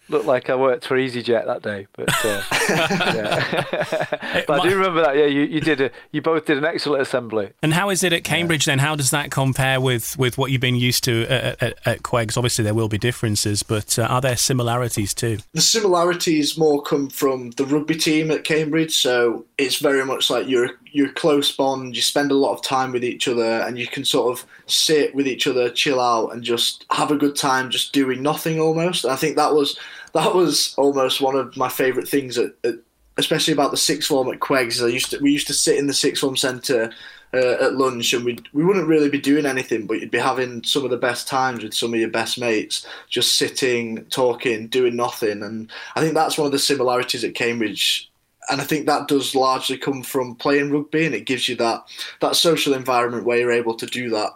looked 0.09 0.25
like 0.25 0.49
I 0.49 0.55
worked 0.55 0.85
for 0.85 0.97
EasyJet 0.97 1.45
that 1.45 1.61
day. 1.61 1.87
But, 1.93 2.09
uh, 2.23 2.41
but 4.47 4.61
I 4.61 4.69
do 4.69 4.75
remember 4.75 5.01
that. 5.01 5.17
Yeah, 5.17 5.25
you, 5.25 5.41
you 5.41 5.61
did. 5.61 5.81
A, 5.81 5.91
you 6.11 6.21
both 6.21 6.45
did 6.45 6.57
an 6.57 6.65
excellent 6.65 7.01
assembly. 7.01 7.51
And 7.61 7.73
how 7.73 7.89
is 7.89 8.03
it 8.03 8.13
at 8.13 8.23
Cambridge 8.23 8.67
yeah. 8.67 8.71
then? 8.71 8.79
How 8.79 8.95
does 8.95 9.11
that 9.11 9.31
compare 9.31 9.79
with, 9.79 10.17
with 10.17 10.37
what 10.37 10.51
you've 10.51 10.61
been 10.61 10.75
used 10.75 11.03
to 11.05 11.23
at, 11.23 11.63
at, 11.63 11.77
at 11.85 12.03
Quegs? 12.03 12.37
Obviously, 12.37 12.63
there 12.63 12.73
will 12.73 12.89
be 12.89 12.97
differences, 12.97 13.63
but 13.63 13.97
uh, 13.97 14.03
are 14.03 14.21
there 14.21 14.37
similarities 14.37 15.13
too? 15.13 15.39
The 15.53 15.61
similarities 15.61 16.57
more 16.57 16.81
come 16.81 17.09
from 17.09 17.51
the 17.51 17.65
rugby 17.65 17.95
team 17.95 18.31
at 18.31 18.43
Cambridge. 18.43 18.95
So 18.95 19.45
it's 19.57 19.77
very 19.77 20.05
much 20.05 20.29
like 20.29 20.47
you're 20.47 20.71
you're 20.95 21.11
close 21.11 21.51
bond. 21.51 21.93
You 21.93 22.01
spend 22.01 22.31
a 22.31 22.35
lot 22.35 22.53
of 22.53 22.61
time 22.61 22.93
with 22.93 23.03
each 23.03 23.27
other, 23.27 23.43
and 23.43 23.77
you 23.77 23.85
can 23.85 24.05
sort 24.05 24.31
of 24.31 24.47
sit 24.65 25.13
with 25.13 25.27
each 25.27 25.45
other, 25.45 25.69
chill 25.69 25.99
out, 25.99 26.31
and 26.31 26.41
just 26.41 26.85
have 26.89 27.11
a 27.11 27.17
good 27.17 27.35
time, 27.35 27.69
just 27.69 27.91
doing 27.91 28.23
nothing 28.23 28.61
almost. 28.61 29.03
And 29.03 29.11
I 29.11 29.17
think 29.17 29.35
that 29.35 29.53
was 29.53 29.77
that 30.13 30.33
was 30.33 30.73
almost 30.77 31.19
one 31.19 31.35
of 31.35 31.57
my 31.57 31.67
favourite 31.67 32.07
things, 32.07 32.37
at, 32.37 32.53
at, 32.63 32.75
especially 33.17 33.51
about 33.51 33.71
the 33.71 33.77
sixth 33.77 34.07
form 34.07 34.31
at 34.31 34.39
Quegs. 34.39 34.81
I 34.81 34.87
used 34.87 35.11
to 35.11 35.19
we 35.19 35.33
used 35.33 35.47
to 35.47 35.53
sit 35.53 35.77
in 35.77 35.87
the 35.87 35.93
sixth 35.93 36.21
form 36.21 36.37
centre. 36.37 36.91
Uh, 37.33 37.57
at 37.59 37.75
lunch, 37.75 38.13
and 38.13 38.23
we 38.23 38.37
we 38.53 38.63
wouldn't 38.63 38.87
really 38.87 39.09
be 39.09 39.19
doing 39.19 39.45
anything, 39.45 39.85
but 39.85 39.99
you'd 39.99 40.09
be 40.09 40.17
having 40.17 40.63
some 40.63 40.85
of 40.85 40.89
the 40.89 40.95
best 40.95 41.27
times 41.27 41.63
with 41.63 41.73
some 41.73 41.93
of 41.93 41.99
your 41.99 42.07
best 42.07 42.39
mates, 42.39 42.87
just 43.09 43.35
sitting, 43.35 44.05
talking, 44.05 44.67
doing 44.67 44.95
nothing. 44.95 45.43
And 45.43 45.69
I 45.97 45.99
think 45.99 46.13
that's 46.13 46.37
one 46.37 46.45
of 46.45 46.53
the 46.53 46.59
similarities 46.59 47.25
at 47.25 47.35
Cambridge 47.35 48.09
and 48.49 48.61
I 48.61 48.63
think 48.63 48.85
that 48.85 49.07
does 49.07 49.35
largely 49.35 49.77
come 49.77 50.03
from 50.03 50.35
playing 50.35 50.71
rugby, 50.71 51.05
and 51.05 51.15
it 51.15 51.25
gives 51.25 51.47
you 51.49 51.55
that 51.57 51.83
that 52.21 52.35
social 52.35 52.73
environment 52.73 53.25
where 53.25 53.37
you're 53.37 53.51
able 53.51 53.75
to 53.75 53.85
do 53.85 54.09
that. 54.09 54.31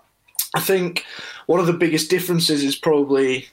I 0.55 0.62
think 0.62 1.05
one 1.45 1.60
of 1.60 1.68
the 1.68 1.74
biggest 1.74 2.10
differences 2.10 2.64
is 2.64 2.76
probably 2.76 3.47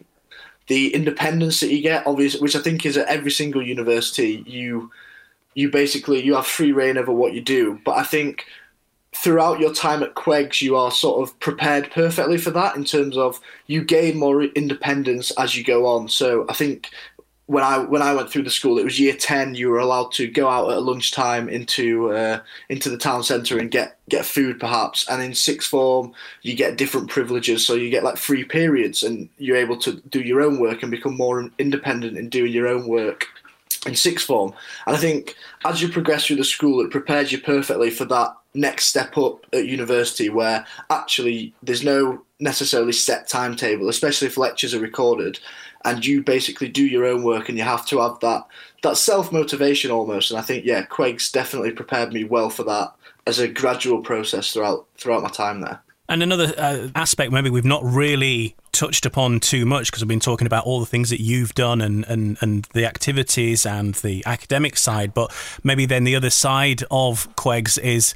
the 0.69 0.95
independence 0.95 1.61
that 1.61 1.73
you 1.73 1.81
get, 1.81 2.07
obviously, 2.07 2.41
which 2.41 2.57
I 2.57 2.61
think 2.61 2.85
is 2.85 2.97
at 2.97 3.09
every 3.09 3.31
single 3.31 3.63
university. 3.63 4.45
You 4.47 4.91
you 5.55 5.71
basically 5.71 6.23
you 6.23 6.35
have 6.35 6.47
free 6.47 6.73
reign 6.73 6.99
over 6.99 7.13
what 7.13 7.35
you 7.35 7.41
do, 7.41 7.81
but 7.85 7.99
I 7.99 8.05
think 8.05 8.45
throughout 9.15 9.61
your 9.61 9.73
time 9.73 10.03
at 10.03 10.15
Quegs, 10.15 10.61
you 10.61 10.77
are 10.77 10.91
sort 10.91 11.27
of 11.27 11.39
prepared 11.41 11.91
perfectly 11.91 12.37
for 12.37 12.51
that 12.51 12.77
in 12.77 12.85
terms 12.85 13.17
of 13.17 13.41
you 13.67 13.83
gain 13.83 14.19
more 14.19 14.43
independence 14.43 15.31
as 15.39 15.57
you 15.57 15.65
go 15.65 15.87
on. 15.87 16.09
So 16.09 16.45
I 16.51 16.53
think 16.53 16.91
when 17.47 17.63
I 17.63 17.79
when 17.79 18.03
I 18.03 18.13
went 18.13 18.31
through 18.31 18.43
the 18.43 18.51
school, 18.51 18.79
it 18.79 18.85
was 18.85 18.99
year 18.99 19.15
ten. 19.15 19.55
You 19.55 19.71
were 19.71 19.79
allowed 19.79 20.11
to 20.13 20.27
go 20.27 20.49
out 20.49 20.71
at 20.71 20.83
lunchtime 20.83 21.49
into 21.49 22.11
uh, 22.11 22.41
into 22.69 22.91
the 22.91 22.99
town 22.99 23.23
centre 23.23 23.59
and 23.59 23.71
get 23.71 23.99
get 24.09 24.25
food, 24.25 24.59
perhaps. 24.59 25.09
And 25.09 25.23
in 25.23 25.35
sixth 25.35 25.71
form, 25.71 26.13
you 26.43 26.57
get 26.57 26.77
different 26.77 27.09
privileges. 27.09 27.65
So 27.65 27.75
you 27.75 27.89
get 27.89 28.03
like 28.03 28.17
free 28.17 28.45
periods, 28.45 29.05
and 29.05 29.29
you're 29.39 29.57
able 29.57 29.79
to 29.79 30.01
do 30.11 30.21
your 30.21 30.43
own 30.43 30.59
work 30.59 30.83
and 30.83 30.91
become 30.91 31.17
more 31.17 31.49
independent 31.59 32.19
in 32.19 32.29
doing 32.29 32.53
your 32.53 32.67
own 32.67 32.89
work 32.89 33.27
in 33.87 33.95
sixth 33.95 34.27
form. 34.27 34.53
And 34.87 34.97
I 34.97 34.99
think 34.99 35.37
as 35.65 35.81
you 35.81 35.89
progress 35.89 36.27
through 36.27 36.37
the 36.37 36.45
school, 36.45 36.81
it 36.81 36.91
prepares 36.91 37.31
you 37.31 37.39
perfectly 37.41 37.91
for 37.91 38.07
that 38.07 38.37
next 38.55 38.87
step 38.87 39.17
up 39.17 39.45
at 39.53 39.67
university, 39.67 40.31
where 40.31 40.67
actually 40.91 41.55
there's 41.63 41.85
no 41.85 42.23
necessarily 42.41 42.93
set 42.93 43.29
timetable, 43.29 43.89
especially 43.89 44.27
if 44.27 44.37
lectures 44.37 44.75
are 44.75 44.81
recorded 44.81 45.39
and 45.87 46.05
you 46.05 46.23
basically 46.23 46.69
do 46.69 46.85
your 46.85 47.07
own 47.07 47.23
work 47.23 47.49
and 47.49 47.57
you 47.57 47.65
have 47.65 47.87
to 47.87 48.01
have 48.01 48.19
that 48.21 48.47
that 48.83 48.97
self 48.97 49.33
motivation 49.33 49.91
almost. 49.91 50.31
And 50.31 50.39
I 50.39 50.43
think 50.43 50.67
yeah, 50.67 50.85
Quegs 50.85 51.33
definitely 51.33 51.71
prepared 51.71 52.13
me 52.13 52.25
well 52.25 52.51
for 52.51 52.65
that 52.65 52.93
as 53.27 53.39
a 53.39 53.49
gradual 53.49 54.03
process 54.03 54.53
throughout 54.53 54.87
throughout 54.99 55.23
my 55.23 55.31
time 55.31 55.61
there. 55.61 55.81
And 56.09 56.23
another 56.23 56.53
uh, 56.57 56.89
aspect, 56.95 57.33
maybe 57.33 57.51
we've 57.51 57.65
not 57.65 57.83
really 57.85 58.55
touched 58.71 59.07
upon 59.07 59.41
too 59.41 59.65
much 59.65 59.91
because 59.91 60.03
we've 60.03 60.09
been 60.09 60.21
talking 60.21 60.47
about 60.47 60.65
all 60.65 60.79
the 60.79 60.87
things 60.87 61.11
that 61.11 61.21
you've 61.21 61.53
done 61.55 61.81
and, 61.81 62.05
and, 62.05 62.39
and 62.41 62.65
the 62.75 62.87
activities 62.87 63.67
and 63.67 63.95
the 63.95 64.23
academic 64.25 64.77
side. 64.77 65.15
But 65.15 65.35
maybe 65.65 65.85
then 65.85 66.05
the 66.05 66.15
other 66.15 66.31
side 66.31 66.85
of 66.93 67.35
Quegs 67.35 67.77
is 67.77 68.15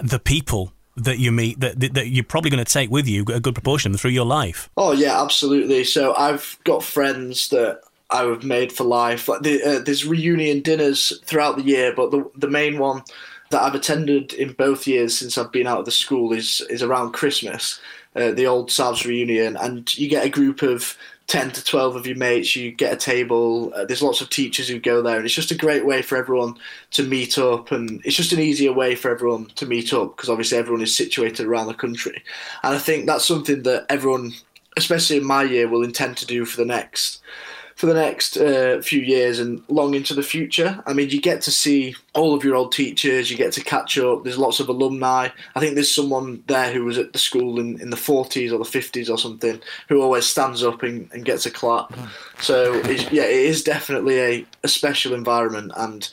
the 0.00 0.18
people 0.18 0.72
that 1.04 1.18
you 1.18 1.32
meet 1.32 1.60
that, 1.60 1.80
that 1.94 2.08
you're 2.08 2.24
probably 2.24 2.50
going 2.50 2.64
to 2.64 2.70
take 2.70 2.90
with 2.90 3.08
you 3.08 3.24
a 3.32 3.40
good 3.40 3.54
proportion 3.54 3.96
through 3.96 4.10
your 4.10 4.26
life. 4.26 4.68
Oh 4.76 4.92
yeah, 4.92 5.22
absolutely. 5.22 5.84
So 5.84 6.14
I've 6.14 6.58
got 6.64 6.82
friends 6.82 7.48
that 7.48 7.80
I've 8.10 8.44
made 8.44 8.72
for 8.72 8.84
life. 8.84 9.28
Like 9.28 9.42
the, 9.42 9.62
uh, 9.62 9.78
there's 9.80 10.06
reunion 10.06 10.60
dinners 10.60 11.12
throughout 11.24 11.56
the 11.56 11.62
year, 11.62 11.92
but 11.94 12.10
the 12.10 12.30
the 12.36 12.48
main 12.48 12.78
one 12.78 13.02
that 13.50 13.62
I've 13.62 13.74
attended 13.74 14.32
in 14.34 14.52
both 14.52 14.86
years 14.86 15.16
since 15.16 15.38
I've 15.38 15.52
been 15.52 15.66
out 15.66 15.80
of 15.80 15.84
the 15.84 15.90
school 15.90 16.32
is 16.32 16.60
is 16.70 16.82
around 16.82 17.12
Christmas, 17.12 17.80
uh, 18.16 18.32
the 18.32 18.46
old 18.46 18.70
Savs 18.70 19.04
reunion, 19.04 19.56
and 19.56 19.96
you 19.96 20.08
get 20.08 20.24
a 20.24 20.30
group 20.30 20.62
of 20.62 20.96
10 21.28 21.50
to 21.50 21.62
12 21.62 21.94
of 21.94 22.06
your 22.06 22.16
mates, 22.16 22.56
you 22.56 22.72
get 22.72 22.92
a 22.92 22.96
table. 22.96 23.70
Uh, 23.74 23.84
there's 23.84 24.02
lots 24.02 24.22
of 24.22 24.30
teachers 24.30 24.66
who 24.66 24.80
go 24.80 25.02
there, 25.02 25.16
and 25.16 25.26
it's 25.26 25.34
just 25.34 25.50
a 25.50 25.56
great 25.56 25.84
way 25.84 26.00
for 26.00 26.16
everyone 26.16 26.54
to 26.90 27.02
meet 27.02 27.36
up. 27.36 27.70
And 27.70 28.00
it's 28.04 28.16
just 28.16 28.32
an 28.32 28.40
easier 28.40 28.72
way 28.72 28.94
for 28.94 29.10
everyone 29.10 29.46
to 29.56 29.66
meet 29.66 29.92
up 29.92 30.16
because 30.16 30.30
obviously 30.30 30.56
everyone 30.56 30.82
is 30.82 30.96
situated 30.96 31.46
around 31.46 31.66
the 31.66 31.74
country. 31.74 32.24
And 32.62 32.74
I 32.74 32.78
think 32.78 33.06
that's 33.06 33.26
something 33.26 33.62
that 33.64 33.84
everyone, 33.90 34.32
especially 34.78 35.18
in 35.18 35.24
my 35.24 35.42
year, 35.42 35.68
will 35.68 35.84
intend 35.84 36.16
to 36.16 36.26
do 36.26 36.46
for 36.46 36.56
the 36.56 36.64
next 36.64 37.20
for 37.78 37.86
the 37.86 37.94
next 37.94 38.36
uh, 38.36 38.82
few 38.82 39.00
years 39.00 39.38
and 39.38 39.62
long 39.68 39.94
into 39.94 40.12
the 40.12 40.22
future. 40.24 40.82
I 40.84 40.92
mean, 40.92 41.10
you 41.10 41.20
get 41.20 41.42
to 41.42 41.52
see 41.52 41.94
all 42.12 42.34
of 42.34 42.42
your 42.42 42.56
old 42.56 42.72
teachers, 42.72 43.30
you 43.30 43.36
get 43.36 43.52
to 43.52 43.62
catch 43.62 43.96
up. 43.96 44.24
There's 44.24 44.36
lots 44.36 44.58
of 44.58 44.68
alumni. 44.68 45.28
I 45.54 45.60
think 45.60 45.76
there's 45.76 45.94
someone 45.94 46.42
there 46.48 46.72
who 46.72 46.84
was 46.84 46.98
at 46.98 47.12
the 47.12 47.20
school 47.20 47.60
in, 47.60 47.80
in 47.80 47.90
the 47.90 47.96
40s 47.96 48.50
or 48.50 48.58
the 48.58 48.64
50s 48.64 49.08
or 49.08 49.16
something 49.16 49.60
who 49.88 50.02
always 50.02 50.26
stands 50.26 50.64
up 50.64 50.82
and, 50.82 51.08
and 51.12 51.24
gets 51.24 51.46
a 51.46 51.52
clap. 51.52 51.92
Mm. 51.92 52.42
So, 52.42 52.74
yeah, 53.12 53.26
it 53.26 53.46
is 53.46 53.62
definitely 53.62 54.18
a, 54.18 54.46
a 54.64 54.68
special 54.68 55.14
environment 55.14 55.70
and 55.76 56.10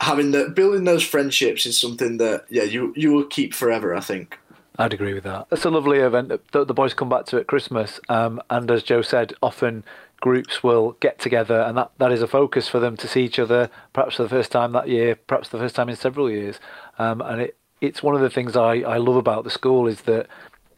having 0.00 0.30
the 0.30 0.48
building 0.50 0.84
those 0.84 1.02
friendships 1.02 1.66
is 1.66 1.76
something 1.76 2.18
that 2.18 2.44
yeah 2.50 2.62
you 2.62 2.94
you 2.96 3.10
will 3.10 3.24
keep 3.24 3.52
forever 3.52 3.96
i 3.96 4.00
think 4.00 4.38
I'd 4.80 4.94
agree 4.94 5.12
with 5.12 5.24
that. 5.24 5.48
It's 5.50 5.64
a 5.64 5.70
lovely 5.70 5.98
event 5.98 6.28
that 6.28 6.68
the 6.68 6.72
boys 6.72 6.94
come 6.94 7.08
back 7.08 7.26
to 7.26 7.38
at 7.38 7.48
Christmas, 7.48 7.98
um, 8.08 8.40
and 8.48 8.70
as 8.70 8.84
Joe 8.84 9.02
said, 9.02 9.34
often 9.42 9.82
groups 10.20 10.62
will 10.62 10.92
get 11.00 11.18
together, 11.18 11.60
and 11.60 11.76
that, 11.76 11.92
that 11.98 12.12
is 12.12 12.22
a 12.22 12.26
focus 12.26 12.68
for 12.68 12.80
them 12.80 12.96
to 12.96 13.08
see 13.08 13.24
each 13.24 13.38
other, 13.38 13.70
perhaps 13.92 14.16
for 14.16 14.24
the 14.24 14.28
first 14.28 14.50
time 14.50 14.72
that 14.72 14.88
year, 14.88 15.14
perhaps 15.14 15.48
the 15.48 15.58
first 15.58 15.74
time 15.74 15.88
in 15.88 15.96
several 15.96 16.30
years. 16.30 16.58
Um, 16.98 17.20
and 17.20 17.40
it, 17.40 17.56
it's 17.80 18.02
one 18.02 18.14
of 18.14 18.20
the 18.20 18.30
things 18.30 18.56
I, 18.56 18.80
I 18.80 18.96
love 18.96 19.16
about 19.16 19.44
the 19.44 19.50
school 19.50 19.86
is 19.86 20.02
that 20.02 20.26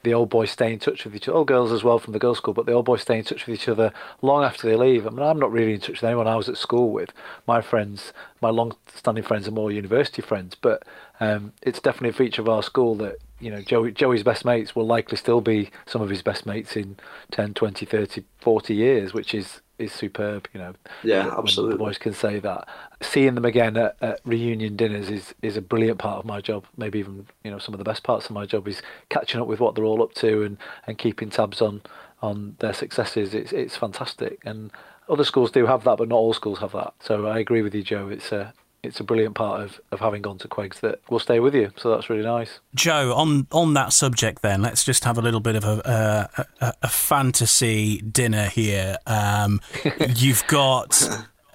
the 0.03 0.14
old 0.14 0.30
boys 0.30 0.51
stay 0.51 0.72
in 0.72 0.78
touch 0.78 1.05
with 1.05 1.14
each 1.14 1.28
other, 1.28 1.38
all 1.38 1.44
girls 1.44 1.72
as 1.72 1.84
well 1.84 1.98
from 1.98 2.12
the 2.12 2.18
girls' 2.18 2.38
school, 2.38 2.55
but 2.55 2.66
the 2.66 2.72
old 2.72 2.86
boys 2.86 3.03
stay 3.03 3.18
in 3.18 3.24
touch 3.24 3.46
with 3.46 3.55
each 3.55 3.68
other 3.68 3.92
long 4.22 4.44
after 4.44 4.68
they 4.68 4.76
leave. 4.76 5.07
I 5.07 5.11
mean, 5.11 5.26
I'm 5.26 5.38
not 5.38 5.53
really 5.53 5.74
in 5.74 5.80
touch 5.80 6.01
with 6.01 6.05
anyone 6.05 6.26
I 6.26 6.36
was 6.36 6.48
at 6.48 6.57
school 6.57 6.90
with. 6.90 7.12
My 7.46 7.61
friends, 7.61 8.12
my 8.40 8.51
long-standing 8.51 9.24
friends, 9.24 9.46
are 9.46 9.53
more 9.53 9.70
university 9.70 10.22
friends, 10.22 10.55
but 10.55 10.82
um, 11.20 11.53
it's 11.62 11.80
definitely 11.80 12.11
a 12.11 12.12
feature 12.14 12.42
of 12.42 12.48
our 12.48 12.62
school 12.62 12.94
that 12.96 13.18
you 13.40 13.51
know, 13.51 13.62
Joey, 13.62 13.92
Joey's 13.92 14.22
best 14.22 14.44
mates 14.44 14.76
will 14.76 14.86
likely 14.86 15.16
still 15.16 15.40
be 15.40 15.70
some 15.86 16.03
of 16.03 16.11
his 16.11 16.22
best 16.22 16.44
mates 16.44 16.76
in 16.76 16.98
10, 17.32 17.55
20, 17.55 17.86
30, 17.86 18.24
40 18.38 18.74
years, 18.74 19.14
which 19.14 19.34
is 19.34 19.62
is 19.81 19.93
superb. 19.93 20.49
You 20.53 20.61
know, 20.61 20.74
yeah, 21.03 21.35
absolutely. 21.37 21.74
The 21.74 21.85
boys 21.85 21.99
can 21.99 22.12
say 22.12 22.39
that. 22.41 22.68
Seeing 23.01 23.35
them 23.35 23.45
again 23.45 23.76
at, 23.76 23.97
at, 24.01 24.20
reunion 24.24 24.76
dinners 24.76 25.11
is 25.11 25.35
is 25.43 25.57
a 25.57 25.62
brilliant 25.62 25.99
part 25.99 26.18
of 26.18 26.24
my 26.24 26.41
job. 26.41 26.64
Maybe 26.76 26.99
even 26.99 27.26
you 27.45 27.51
know 27.51 27.59
some 27.59 27.74
of 27.74 27.78
the 27.78 27.85
best 27.85 28.03
parts 28.03 28.26
of 28.26 28.33
my 28.33 28.47
job 28.47 28.68
is 28.68 28.83
catching 29.09 29.41
up 29.41 29.47
with 29.47 29.61
what 29.61 29.74
they're 29.74 29.85
all 29.85 30.03
up 30.03 30.14
to 30.14 30.43
and, 30.43 30.59
and 30.87 30.99
keeping 30.99 31.31
tabs 31.31 31.61
on 31.61 31.83
on 32.22 32.57
their 32.61 32.74
successes. 32.74 33.35
It's 33.35 33.53
it's 33.53 33.76
fantastic 33.76 34.41
and. 34.45 34.70
Other 35.09 35.24
schools 35.24 35.51
do 35.51 35.66
have 35.66 35.83
that, 35.83 35.99
but 35.99 36.09
not 36.09 36.14
all 36.14 36.33
schools 36.33 36.61
have 36.61 36.70
that. 36.70 36.95
So 37.01 37.26
I 37.26 37.41
agree 37.41 37.62
with 37.62 37.74
you, 37.74 37.83
Joe. 37.83 38.07
It's 38.07 38.31
a 38.31 38.55
it's 38.83 39.01
a 39.01 39.05
brilliant 39.05 39.35
part 39.35 39.62
of, 39.62 39.81
of 39.93 40.01
having 40.01 40.22
gone 40.22 40.39
to 40.39 40.49
Quegs 40.49 40.81
that 40.81 41.01
will 41.11 41.18
stay 41.18 41.39
with 41.39 41.55
you. 41.55 41.70
So 41.76 41.91
that's 41.91 42.09
really 42.09 42.24
nice. 42.24 42.61
Joe, 42.74 43.14
on 43.14 43.47
on 43.53 43.74
that 43.74 43.93
subject, 43.93 44.43
then 44.43 44.62
let's 44.62 44.85
just 44.85 45.05
have 45.05 45.18
a 45.18 45.22
little 45.22 45.41
bit 45.41 45.57
of 45.57 45.64
a 45.64 46.31
a, 46.61 46.74
a 46.83 46.89
fantasy 46.89 47.99
dinner 47.99 48.45
here. 48.45 48.97
Um, 49.07 49.61
you've 50.16 50.47
got 50.47 51.03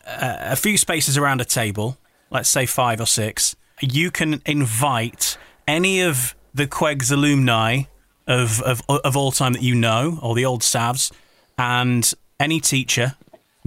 a, 0.06 0.52
a 0.52 0.56
few 0.56 0.78
spaces 0.78 1.18
around 1.18 1.42
a 1.42 1.46
table, 1.46 1.98
let's 2.30 2.50
say 2.50 2.66
five 2.66 3.02
or 3.02 3.08
six. 3.08 3.56
You 3.82 4.12
can 4.12 4.42
invite 4.46 5.38
any 5.68 6.02
of 6.02 6.36
the 6.54 6.68
Quegs 6.68 7.12
alumni 7.12 7.84
of, 8.28 8.62
of 8.62 8.82
of 8.88 9.18
all 9.18 9.32
time 9.32 9.54
that 9.54 9.64
you 9.64 9.76
know, 9.76 10.20
or 10.22 10.36
the 10.36 10.46
old 10.46 10.62
Savs, 10.62 11.12
and 11.58 12.14
any 12.40 12.60
teacher, 12.60 13.16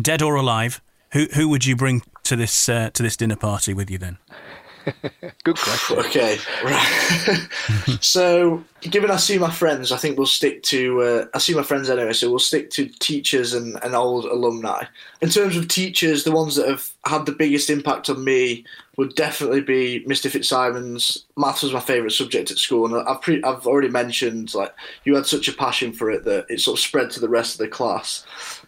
dead 0.01 0.23
or 0.23 0.37
alive, 0.37 0.81
who 1.13 1.27
who 1.35 1.49
would 1.49 1.67
you 1.67 1.75
bring 1.75 2.03
to 2.29 2.37
this 2.37 2.69
uh, 2.69 2.91
to 2.91 3.03
this 3.03 3.17
dinner 3.17 3.37
party 3.37 3.75
with 3.75 3.91
you 3.91 3.99
then? 3.99 4.19
Good 5.45 5.59
question. 5.59 5.99
Okay, 5.99 6.39
right. 6.65 7.49
so, 8.01 8.65
given 8.81 9.11
I 9.11 9.17
see 9.17 9.39
my 9.39 9.51
friends, 9.51 9.93
I 9.93 9.97
think 9.97 10.17
we'll 10.17 10.27
stick 10.27 10.63
to. 10.65 11.03
Uh, 11.03 11.25
I 11.35 11.39
see 11.39 11.55
my 11.55 11.63
friends 11.63 11.91
anyway, 11.91 12.13
so 12.13 12.31
we'll 12.31 12.39
stick 12.39 12.71
to 12.71 12.87
teachers 12.87 13.55
and, 13.55 13.79
and 13.83 13.95
old 13.95 14.25
alumni. 14.25 14.85
In 15.21 15.29
terms 15.29 15.57
of 15.57 15.69
teachers, 15.69 16.25
the 16.25 16.33
ones 16.33 16.57
that 16.57 16.69
have 16.69 16.91
had 17.05 17.27
the 17.27 17.33
biggest 17.33 17.71
impact 17.71 18.09
on 18.09 18.25
me 18.25 18.65
would 18.97 19.15
definitely 19.15 19.61
be 19.61 20.05
Mr. 20.07 20.31
Fitzsimons. 20.31 21.25
Maths 21.37 21.63
was 21.63 21.73
my 21.73 21.81
favourite 21.81 22.13
subject 22.13 22.51
at 22.51 22.59
school, 22.59 22.87
and 22.87 23.09
I've 23.09 23.21
pre- 23.21 23.43
I've 23.43 23.67
already 23.67 23.89
mentioned 23.89 24.55
like 24.55 24.75
you 25.05 25.15
had 25.15 25.27
such 25.27 25.49
a 25.49 25.53
passion 25.53 25.93
for 25.93 26.11
it 26.11 26.25
that 26.25 26.47
it 26.49 26.61
sort 26.61 26.79
of 26.79 26.83
spread 26.83 27.11
to 27.13 27.21
the 27.21 27.29
rest 27.29 27.55
of 27.55 27.59
the 27.59 27.69
class. 27.69 28.25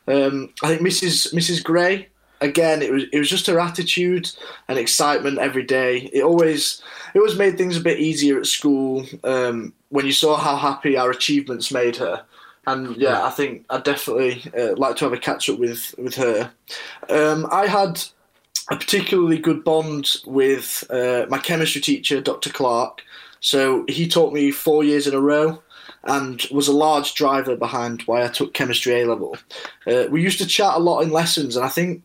Um, 0.07 0.53
I 0.63 0.69
think 0.69 0.83
Mrs. 0.83 1.33
Mrs. 1.33 1.63
Gray 1.63 2.09
again, 2.41 2.83
it 2.83 2.93
was 2.93 3.05
it 3.13 3.19
was 3.19 3.29
just 3.29 3.47
her 3.47 3.61
attitude 3.61 4.31
and 4.69 4.79
excitement 4.79 5.39
every 5.39 5.63
day. 5.63 6.11
It 6.13 6.23
always 6.23 6.83
it 7.15 7.19
always 7.19 7.39
made 7.39 7.57
things 7.57 7.77
a 7.77 7.83
bit 7.83 7.99
easier 7.99 8.39
at 8.39 8.47
school 8.47 9.05
um, 9.25 9.73
when 9.89 10.07
you 10.07 10.13
saw 10.13 10.37
how 10.37 10.57
happy 10.57 10.97
our 10.97 11.11
achievements 11.11 11.71
made 11.71 11.97
her. 11.97 12.25
And 12.67 12.97
yeah, 12.97 13.25
I 13.25 13.31
think 13.31 13.65
I 13.71 13.79
definitely 13.79 14.43
uh, 14.59 14.77
like 14.77 14.97
to 14.97 15.05
have 15.05 15.13
a 15.13 15.19
catch 15.19 15.49
up 15.49 15.59
with 15.59 15.95
with 15.99 16.15
her. 16.17 16.51
Um, 17.09 17.47
I 17.51 17.67
had 17.67 18.03
a 18.71 18.77
particularly 18.77 19.39
good 19.39 19.65
bond 19.65 20.17
with 20.27 20.85
uh, 20.91 21.27
my 21.29 21.39
chemistry 21.39 21.81
teacher, 21.81 22.21
Dr. 22.21 22.51
Clark. 22.51 23.03
So 23.41 23.85
he 23.89 24.07
taught 24.07 24.33
me 24.33 24.51
four 24.51 24.85
years 24.85 25.07
in 25.07 25.15
a 25.15 25.21
row 25.21 25.61
and 26.05 26.47
was 26.51 26.69
a 26.69 26.73
large 26.73 27.15
driver 27.15 27.57
behind 27.57 28.03
why 28.03 28.25
I 28.25 28.29
took 28.29 28.55
chemistry 28.55 29.01
A 29.01 29.07
level. 29.07 29.37
Uh, 29.87 30.05
we 30.11 30.23
used 30.23 30.39
to 30.39 30.47
chat 30.47 30.75
a 30.75 30.79
lot 30.79 31.01
in 31.01 31.11
lessons, 31.11 31.57
and 31.57 31.65
I 31.65 31.69
think 31.69 32.03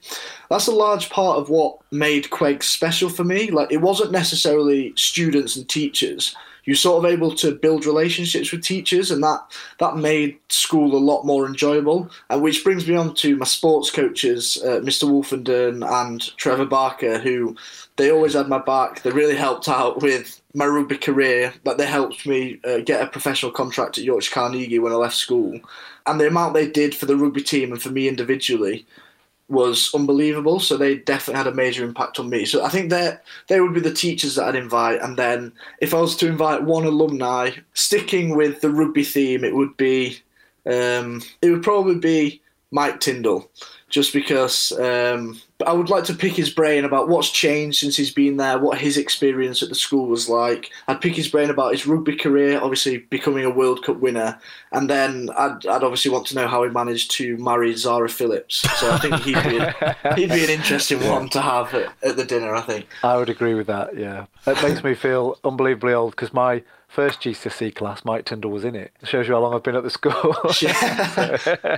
that's 0.49 0.67
a 0.67 0.71
large 0.71 1.09
part 1.09 1.37
of 1.37 1.49
what 1.49 1.77
made 1.91 2.25
Quegs 2.25 2.63
special 2.63 3.09
for 3.09 3.23
me. 3.23 3.51
Like, 3.51 3.71
it 3.71 3.81
wasn't 3.81 4.11
necessarily 4.11 4.93
students 4.95 5.55
and 5.55 5.67
teachers. 5.67 6.35
You're 6.65 6.75
sort 6.75 7.05
of 7.05 7.11
able 7.11 7.33
to 7.35 7.53
build 7.53 7.85
relationships 7.85 8.51
with 8.51 8.63
teachers, 8.63 9.11
and 9.11 9.23
that 9.23 9.39
that 9.79 9.97
made 9.97 10.37
school 10.49 10.95
a 10.95 10.97
lot 10.97 11.23
more 11.23 11.45
enjoyable. 11.45 12.09
And 12.29 12.41
which 12.41 12.63
brings 12.63 12.87
me 12.87 12.95
on 12.95 13.13
to 13.15 13.37
my 13.37 13.45
sports 13.45 13.91
coaches, 13.91 14.57
uh, 14.63 14.79
Mr. 14.81 15.07
Wolfenden 15.07 15.87
and 15.87 16.35
Trevor 16.37 16.65
Barker, 16.65 17.19
who 17.19 17.55
they 17.97 18.11
always 18.11 18.33
had 18.33 18.49
my 18.49 18.59
back. 18.59 19.01
They 19.01 19.11
really 19.11 19.35
helped 19.35 19.69
out 19.69 20.01
with 20.01 20.41
my 20.53 20.65
rugby 20.65 20.97
career. 20.97 21.53
Like 21.63 21.77
they 21.77 21.85
helped 21.85 22.25
me 22.25 22.59
uh, 22.63 22.79
get 22.79 23.01
a 23.01 23.07
professional 23.07 23.51
contract 23.51 23.97
at 23.97 24.03
Yorkshire 24.03 24.33
Carnegie 24.33 24.79
when 24.79 24.91
I 24.91 24.95
left 24.95 25.15
school, 25.15 25.59
and 26.05 26.19
the 26.19 26.27
amount 26.27 26.53
they 26.53 26.69
did 26.69 26.95
for 26.95 27.05
the 27.05 27.17
rugby 27.17 27.41
team 27.41 27.71
and 27.71 27.81
for 27.81 27.89
me 27.89 28.07
individually 28.07 28.85
was 29.47 29.93
unbelievable. 29.93 30.59
So 30.59 30.75
they 30.75 30.95
definitely 30.95 31.37
had 31.37 31.47
a 31.47 31.55
major 31.55 31.83
impact 31.83 32.19
on 32.19 32.29
me. 32.29 32.45
So 32.45 32.63
I 32.63 32.69
think 32.69 32.89
that 32.89 33.23
they 33.47 33.61
would 33.61 33.73
be 33.73 33.79
the 33.79 33.93
teachers 33.93 34.35
that 34.35 34.47
I'd 34.47 34.55
invite. 34.55 35.01
And 35.01 35.17
then 35.17 35.51
if 35.81 35.93
I 35.93 36.01
was 36.01 36.15
to 36.17 36.27
invite 36.27 36.63
one 36.63 36.85
alumni, 36.85 37.51
sticking 37.75 38.35
with 38.35 38.61
the 38.61 38.71
rugby 38.71 39.03
theme, 39.03 39.43
it 39.43 39.53
would 39.53 39.77
be 39.77 40.19
um, 40.65 41.21
it 41.41 41.51
would 41.51 41.63
probably 41.63 41.95
be 41.95 42.41
Mike 42.71 42.99
Tindall 42.99 43.49
just 43.95 44.11
because 44.11 44.73
um, 44.73 45.39
I 45.65 45.71
would 45.71 45.89
like 45.89 46.03
to 46.03 46.13
pick 46.13 46.33
his 46.33 46.49
brain 46.49 46.83
about 46.83 47.07
what's 47.07 47.31
changed 47.31 47.79
since 47.79 47.95
he's 47.95 48.11
been 48.11 48.35
there, 48.35 48.59
what 48.59 48.77
his 48.77 48.97
experience 48.97 49.63
at 49.63 49.69
the 49.69 49.75
school 49.75 50.07
was 50.07 50.27
like. 50.27 50.69
I'd 50.89 50.99
pick 50.99 51.15
his 51.15 51.29
brain 51.29 51.49
about 51.49 51.71
his 51.71 51.87
rugby 51.87 52.17
career, 52.17 52.59
obviously 52.61 52.97
becoming 52.97 53.45
a 53.45 53.49
World 53.49 53.85
Cup 53.85 54.01
winner, 54.01 54.37
and 54.73 54.89
then 54.89 55.29
I'd, 55.37 55.65
I'd 55.65 55.81
obviously 55.81 56.11
want 56.11 56.27
to 56.27 56.35
know 56.35 56.45
how 56.45 56.61
he 56.65 56.69
managed 56.71 57.11
to 57.11 57.37
marry 57.37 57.73
Zara 57.77 58.09
Phillips. 58.09 58.69
So 58.81 58.91
I 58.91 58.97
think 58.97 59.15
he'd 59.21 59.41
be, 59.43 59.59
he'd 60.21 60.29
be 60.29 60.43
an 60.43 60.49
interesting 60.49 60.99
one 61.07 61.29
to 61.29 61.39
have 61.39 61.73
at, 61.73 61.93
at 62.03 62.17
the 62.17 62.25
dinner. 62.25 62.53
I 62.53 62.61
think 62.61 62.87
I 63.01 63.15
would 63.15 63.29
agree 63.29 63.53
with 63.53 63.67
that. 63.67 63.97
Yeah, 63.97 64.25
it 64.45 64.61
makes 64.61 64.83
me 64.83 64.93
feel 64.93 65.39
unbelievably 65.45 65.93
old 65.93 66.11
because 66.11 66.33
my 66.33 66.63
first 66.95 67.21
GCSE 67.21 67.75
class, 67.75 68.05
Mike 68.05 68.25
Tindall 68.25 68.51
was 68.51 68.63
in 68.63 68.75
it. 68.75 68.91
it. 69.01 69.07
Shows 69.07 69.27
you 69.27 69.33
how 69.33 69.41
long 69.41 69.53
I've 69.53 69.63
been 69.63 69.75
at 69.75 69.83
the 69.83 69.89
school. 69.89 70.35
Yeah. 70.61 71.77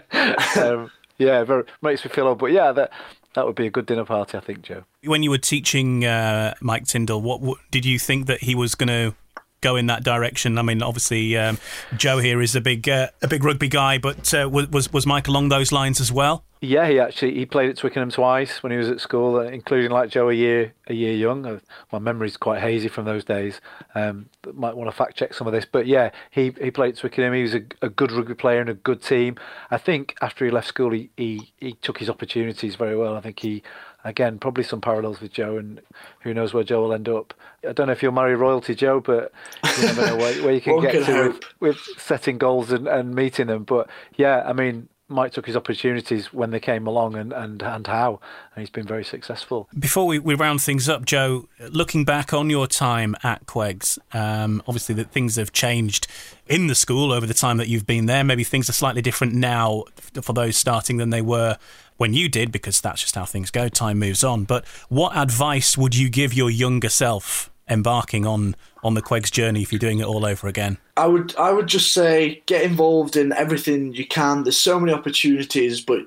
um, 0.61 0.91
yeah, 1.17 1.43
very, 1.43 1.63
makes 1.81 2.03
me 2.03 2.11
feel 2.11 2.27
old. 2.27 2.39
But 2.39 2.51
yeah, 2.51 2.71
that 2.71 2.91
that 3.33 3.45
would 3.45 3.55
be 3.55 3.67
a 3.67 3.69
good 3.69 3.85
dinner 3.85 4.05
party, 4.05 4.37
I 4.37 4.41
think, 4.41 4.61
Joe. 4.61 4.83
When 5.03 5.23
you 5.23 5.29
were 5.29 5.37
teaching 5.37 6.05
uh, 6.05 6.53
Mike 6.61 6.85
Tindall, 6.85 7.21
what, 7.21 7.41
what, 7.41 7.59
did 7.71 7.85
you 7.85 7.99
think 7.99 8.25
that 8.27 8.41
he 8.41 8.55
was 8.55 8.75
going 8.75 8.87
to 8.87 9.15
go 9.61 9.75
in 9.75 9.87
that 9.87 10.03
direction? 10.03 10.57
I 10.57 10.61
mean, 10.61 10.81
obviously, 10.81 11.37
um, 11.37 11.57
Joe 11.95 12.19
here 12.19 12.41
is 12.41 12.55
a 12.55 12.61
big 12.61 12.87
uh, 12.87 13.09
a 13.21 13.27
big 13.27 13.43
rugby 13.43 13.67
guy, 13.67 13.97
but 13.97 14.33
uh, 14.33 14.49
was 14.49 14.91
was 14.91 15.05
Mike 15.05 15.27
along 15.27 15.49
those 15.49 15.71
lines 15.71 15.99
as 16.01 16.11
well? 16.11 16.43
Yeah, 16.59 16.87
he 16.87 16.99
actually 16.99 17.35
he 17.35 17.45
played 17.45 17.69
at 17.69 17.77
Twickenham 17.77 18.09
twice 18.09 18.63
when 18.63 18.71
he 18.71 18.79
was 18.79 18.89
at 18.89 18.99
school, 18.99 19.37
uh, 19.37 19.43
including 19.43 19.91
like 19.91 20.09
Joe 20.09 20.29
a 20.29 20.33
year 20.33 20.73
a 20.87 20.93
year 20.93 21.13
young. 21.13 21.45
Uh, 21.45 21.59
my 21.91 21.99
memory's 21.99 22.35
quite 22.35 22.61
hazy 22.61 22.87
from 22.87 23.05
those 23.05 23.23
days. 23.23 23.61
Um, 23.93 24.29
might 24.53 24.75
want 24.75 24.89
to 24.89 24.95
fact 24.95 25.15
check 25.15 25.35
some 25.35 25.45
of 25.45 25.53
this, 25.53 25.65
but 25.71 25.85
yeah, 25.85 26.09
he 26.31 26.53
he 26.59 26.71
played 26.71 26.93
at 26.93 26.97
Twickenham. 26.97 27.33
He 27.33 27.43
was 27.43 27.53
a, 27.53 27.61
a 27.83 27.89
good 27.89 28.11
rugby 28.11 28.33
player 28.33 28.59
and 28.59 28.69
a 28.69 28.73
good 28.73 29.03
team. 29.03 29.35
I 29.69 29.77
think 29.77 30.15
after 30.19 30.45
he 30.45 30.51
left 30.51 30.67
school, 30.67 30.91
he, 30.91 31.11
he 31.15 31.53
he 31.57 31.73
took 31.73 31.99
his 31.99 32.09
opportunities 32.09 32.73
very 32.73 32.97
well. 32.97 33.15
I 33.15 33.21
think 33.21 33.39
he 33.39 33.61
again 34.03 34.39
probably 34.39 34.63
some 34.63 34.81
parallels 34.81 35.21
with 35.21 35.33
Joe, 35.33 35.57
and 35.57 35.81
who 36.21 36.33
knows 36.33 36.53
where 36.53 36.63
Joe 36.63 36.83
will 36.83 36.93
end 36.93 37.09
up. 37.09 37.33
I 37.67 37.73
don't 37.73 37.87
know 37.87 37.93
if 37.93 38.01
you'll 38.01 38.11
marry 38.11 38.35
royalty, 38.35 38.75
Joe, 38.75 38.99
but 38.99 39.31
you 39.77 39.85
never 39.85 40.07
know 40.07 40.15
where, 40.15 40.43
where 40.43 40.53
you 40.53 40.61
can 40.61 40.81
get 40.81 41.05
to 41.05 41.29
with, 41.29 41.39
with, 41.59 41.77
setting 41.97 42.37
goals 42.37 42.71
and, 42.71 42.87
and 42.87 43.13
meeting 43.13 43.47
them. 43.47 43.63
But 43.63 43.89
yeah, 44.15 44.43
I 44.45 44.53
mean, 44.53 44.87
Mike 45.09 45.31
took 45.31 45.45
his 45.45 45.55
opportunities 45.55 46.33
when 46.33 46.51
they 46.51 46.59
came 46.59 46.85
along 46.85 47.15
and, 47.15 47.31
and, 47.31 47.61
and 47.61 47.87
how, 47.87 48.19
and 48.53 48.61
he's 48.61 48.69
been 48.69 48.85
very 48.85 49.05
successful. 49.05 49.69
Before 49.77 50.05
we, 50.05 50.19
we 50.19 50.35
round 50.35 50.61
things 50.61 50.89
up, 50.89 51.05
Joe, 51.05 51.47
looking 51.69 52.03
back 52.03 52.33
on 52.33 52.49
your 52.49 52.67
time 52.67 53.15
at 53.23 53.45
Quegs, 53.45 53.97
um, 54.13 54.61
obviously 54.67 54.95
that 54.95 55.11
things 55.11 55.37
have 55.37 55.53
changed 55.53 56.07
in 56.47 56.67
the 56.67 56.75
school 56.75 57.13
over 57.13 57.25
the 57.25 57.33
time 57.33 57.55
that 57.57 57.69
you've 57.69 57.87
been 57.87 58.05
there. 58.05 58.23
Maybe 58.23 58.43
things 58.43 58.69
are 58.69 58.73
slightly 58.73 59.01
different 59.01 59.33
now 59.33 59.85
for 60.21 60.33
those 60.33 60.57
starting 60.57 60.97
than 60.97 61.09
they 61.09 61.21
were 61.21 61.57
when 61.97 62.13
you 62.13 62.29
did, 62.29 62.51
because 62.51 62.79
that's 62.81 63.01
just 63.01 63.15
how 63.15 63.25
things 63.25 63.51
go. 63.51 63.67
Time 63.69 63.99
moves 63.99 64.23
on. 64.23 64.45
But 64.45 64.65
what 64.89 65.15
advice 65.15 65.77
would 65.77 65.95
you 65.95 66.09
give 66.09 66.33
your 66.33 66.49
younger 66.49 66.89
self 66.89 67.51
embarking 67.69 68.25
on 68.25 68.55
on 68.83 68.93
the 68.93 69.01
Quegs 69.01 69.29
journey 69.29 69.61
if 69.61 69.71
you're 69.71 69.79
doing 69.79 69.99
it 69.99 70.05
all 70.05 70.25
over 70.25 70.47
again? 70.47 70.77
I 70.95 71.07
would 71.07 71.35
I 71.35 71.51
would 71.51 71.67
just 71.67 71.93
say 71.93 72.41
get 72.45 72.63
involved 72.63 73.15
in 73.15 73.33
everything 73.33 73.93
you 73.93 74.07
can. 74.07 74.43
There's 74.43 74.57
so 74.57 74.79
many 74.79 74.93
opportunities, 74.93 75.81
but 75.81 76.01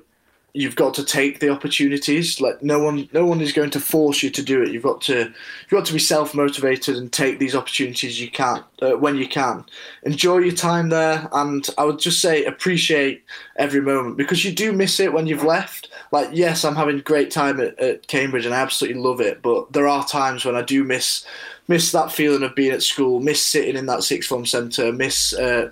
you've 0.53 0.75
got 0.75 0.93
to 0.95 1.05
take 1.05 1.39
the 1.39 1.49
opportunities. 1.49 2.41
Like 2.41 2.61
no 2.61 2.79
one, 2.79 3.07
no 3.13 3.25
one 3.25 3.41
is 3.41 3.53
going 3.53 3.69
to 3.71 3.79
force 3.79 4.21
you 4.21 4.29
to 4.31 4.43
do 4.43 4.61
it. 4.61 4.71
You've 4.71 4.83
got 4.83 5.01
to, 5.01 5.19
you've 5.19 5.69
got 5.69 5.85
to 5.85 5.93
be 5.93 5.99
self 5.99 6.33
motivated 6.33 6.97
and 6.97 7.11
take 7.11 7.39
these 7.39 7.55
opportunities 7.55 8.19
you 8.19 8.29
can 8.29 8.63
uh, 8.81 8.91
when 8.91 9.15
you 9.15 9.27
can. 9.27 9.65
Enjoy 10.03 10.39
your 10.39 10.55
time 10.55 10.89
there, 10.89 11.29
and 11.31 11.67
I 11.77 11.85
would 11.85 11.99
just 11.99 12.21
say 12.21 12.45
appreciate 12.45 13.23
every 13.55 13.81
moment 13.81 14.17
because 14.17 14.43
you 14.43 14.51
do 14.51 14.71
miss 14.71 14.99
it 14.99 15.13
when 15.13 15.27
you've 15.27 15.43
left. 15.43 15.89
Like 16.11 16.29
yes, 16.33 16.65
I'm 16.65 16.75
having 16.75 16.99
great 16.99 17.31
time 17.31 17.59
at, 17.59 17.79
at 17.79 18.07
Cambridge 18.07 18.45
and 18.45 18.55
I 18.55 18.59
absolutely 18.59 19.01
love 19.01 19.21
it, 19.21 19.41
but 19.41 19.71
there 19.73 19.87
are 19.87 20.05
times 20.05 20.45
when 20.45 20.55
I 20.55 20.61
do 20.61 20.83
miss 20.83 21.25
miss 21.67 21.91
that 21.93 22.11
feeling 22.11 22.43
of 22.43 22.55
being 22.55 22.71
at 22.71 22.83
school, 22.83 23.21
miss 23.21 23.41
sitting 23.41 23.77
in 23.77 23.85
that 23.85 24.03
sixth 24.03 24.27
form 24.27 24.45
centre, 24.45 24.91
miss 24.91 25.33
uh, 25.33 25.69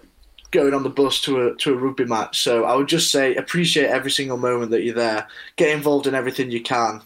going 0.52 0.74
on 0.74 0.84
the 0.84 0.90
bus 0.90 1.22
to 1.22 1.48
a 1.48 1.56
to 1.56 1.74
a 1.74 1.78
rugby 1.78 2.06
match. 2.06 2.42
So 2.42 2.66
I 2.66 2.76
would 2.76 2.88
just 2.88 3.12
say 3.12 3.36
appreciate 3.36 3.88
every 3.88 4.12
single 4.12 4.38
moment 4.38 4.72
that 4.72 4.84
you're 4.84 4.96
there. 4.96 5.28
Get 5.56 5.76
involved 5.76 6.08
in 6.08 6.16
everything 6.16 6.52
you 6.52 6.62
can. 6.62 7.02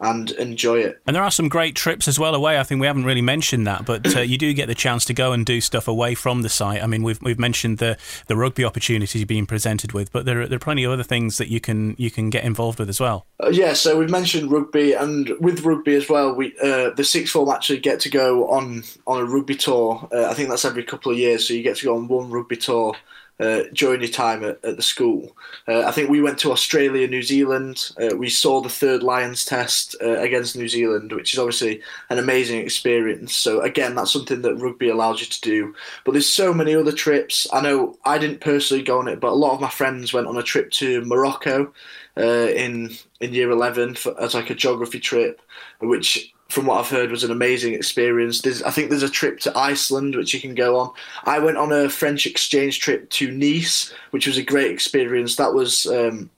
And 0.00 0.32
enjoy 0.32 0.80
it. 0.80 1.00
And 1.06 1.14
there 1.14 1.22
are 1.22 1.30
some 1.30 1.48
great 1.48 1.76
trips 1.76 2.08
as 2.08 2.18
well 2.18 2.34
away. 2.34 2.58
I 2.58 2.62
think 2.62 2.80
we 2.80 2.86
haven't 2.86 3.04
really 3.04 3.22
mentioned 3.22 3.66
that, 3.66 3.86
but 3.86 4.14
uh, 4.16 4.20
you 4.20 4.36
do 4.36 4.52
get 4.52 4.66
the 4.66 4.74
chance 4.74 5.04
to 5.06 5.14
go 5.14 5.32
and 5.32 5.46
do 5.46 5.60
stuff 5.60 5.88
away 5.88 6.14
from 6.14 6.42
the 6.42 6.48
site. 6.48 6.82
I 6.82 6.86
mean, 6.86 7.02
we've 7.02 7.22
we've 7.22 7.38
mentioned 7.38 7.78
the 7.78 7.96
the 8.26 8.36
rugby 8.36 8.64
opportunities 8.64 9.20
you're 9.20 9.26
being 9.26 9.46
presented 9.46 9.92
with, 9.92 10.12
but 10.12 10.26
there 10.26 10.42
are, 10.42 10.46
there 10.46 10.56
are 10.56 10.58
plenty 10.58 10.84
of 10.84 10.92
other 10.92 11.04
things 11.04 11.38
that 11.38 11.48
you 11.48 11.60
can 11.60 11.94
you 11.96 12.10
can 12.10 12.28
get 12.28 12.44
involved 12.44 12.80
with 12.80 12.88
as 12.88 13.00
well. 13.00 13.26
Uh, 13.42 13.50
yeah, 13.50 13.72
so 13.72 13.96
we've 13.96 14.10
mentioned 14.10 14.50
rugby, 14.50 14.92
and 14.92 15.30
with 15.40 15.64
rugby 15.64 15.94
as 15.94 16.08
well, 16.08 16.34
we 16.34 16.54
uh, 16.62 16.90
the 16.90 17.04
sixth 17.04 17.32
form 17.32 17.48
actually 17.48 17.78
get 17.78 18.00
to 18.00 18.10
go 18.10 18.50
on 18.50 18.82
on 19.06 19.20
a 19.20 19.24
rugby 19.24 19.54
tour. 19.54 20.08
Uh, 20.12 20.26
I 20.26 20.34
think 20.34 20.48
that's 20.48 20.64
every 20.64 20.84
couple 20.84 21.12
of 21.12 21.18
years, 21.18 21.46
so 21.46 21.54
you 21.54 21.62
get 21.62 21.76
to 21.76 21.84
go 21.84 21.96
on 21.96 22.08
one 22.08 22.30
rugby 22.30 22.56
tour 22.56 22.94
uh, 23.40 23.64
during 23.72 24.00
your 24.00 24.10
time 24.10 24.44
at, 24.44 24.64
at 24.64 24.76
the 24.76 24.82
school. 24.82 25.36
Uh, 25.66 25.80
I 25.80 25.90
think 25.90 26.08
we 26.08 26.20
went 26.20 26.38
to 26.38 26.52
Australia, 26.52 27.06
New 27.08 27.22
Zealand. 27.22 27.90
Uh, 28.00 28.16
we 28.16 28.28
saw 28.28 28.60
the 28.60 28.68
third 28.68 29.02
Lions 29.02 29.44
test 29.44 29.96
uh, 30.02 30.18
against 30.20 30.56
New 30.56 30.68
Zealand, 30.68 31.12
which 31.12 31.32
is 31.32 31.38
obviously 31.38 31.82
an 32.10 32.18
amazing 32.18 32.60
experience. 32.60 33.34
So 33.34 33.60
again, 33.60 33.94
that's 33.94 34.12
something 34.12 34.42
that 34.42 34.56
rugby 34.56 34.88
allows 34.88 35.20
you 35.20 35.26
to 35.26 35.40
do. 35.40 35.74
But 36.04 36.12
there's 36.12 36.28
so 36.28 36.54
many 36.54 36.74
other 36.74 36.92
trips. 36.92 37.46
I 37.52 37.60
know 37.60 37.96
I 38.04 38.18
didn't 38.18 38.40
personally 38.40 38.82
go 38.82 38.98
on 38.98 39.08
it, 39.08 39.20
but 39.20 39.32
a 39.32 39.34
lot 39.34 39.54
of 39.54 39.60
my 39.60 39.70
friends 39.70 40.12
went 40.12 40.26
on 40.26 40.36
a 40.36 40.42
trip 40.42 40.70
to 40.72 41.04
Morocco 41.04 41.72
uh, 42.16 42.22
in 42.22 42.90
in 43.20 43.32
year 43.32 43.50
11 43.50 43.94
for, 43.94 44.20
as 44.20 44.34
like 44.34 44.50
a 44.50 44.54
geography 44.54 45.00
trip, 45.00 45.40
which 45.80 46.33
from 46.48 46.66
what 46.66 46.78
I've 46.78 46.90
heard, 46.90 47.10
was 47.10 47.24
an 47.24 47.30
amazing 47.30 47.74
experience. 47.74 48.42
There's, 48.42 48.62
I 48.62 48.70
think 48.70 48.90
there's 48.90 49.02
a 49.02 49.08
trip 49.08 49.40
to 49.40 49.58
Iceland 49.58 50.14
which 50.14 50.34
you 50.34 50.40
can 50.40 50.54
go 50.54 50.78
on. 50.78 50.92
I 51.24 51.38
went 51.38 51.56
on 51.56 51.72
a 51.72 51.88
French 51.88 52.26
exchange 52.26 52.80
trip 52.80 53.10
to 53.10 53.30
Nice, 53.30 53.92
which 54.10 54.26
was 54.26 54.38
a 54.38 54.42
great 54.42 54.70
experience. 54.70 55.36
That 55.36 55.54
was 55.54 55.86
um, 55.86 56.30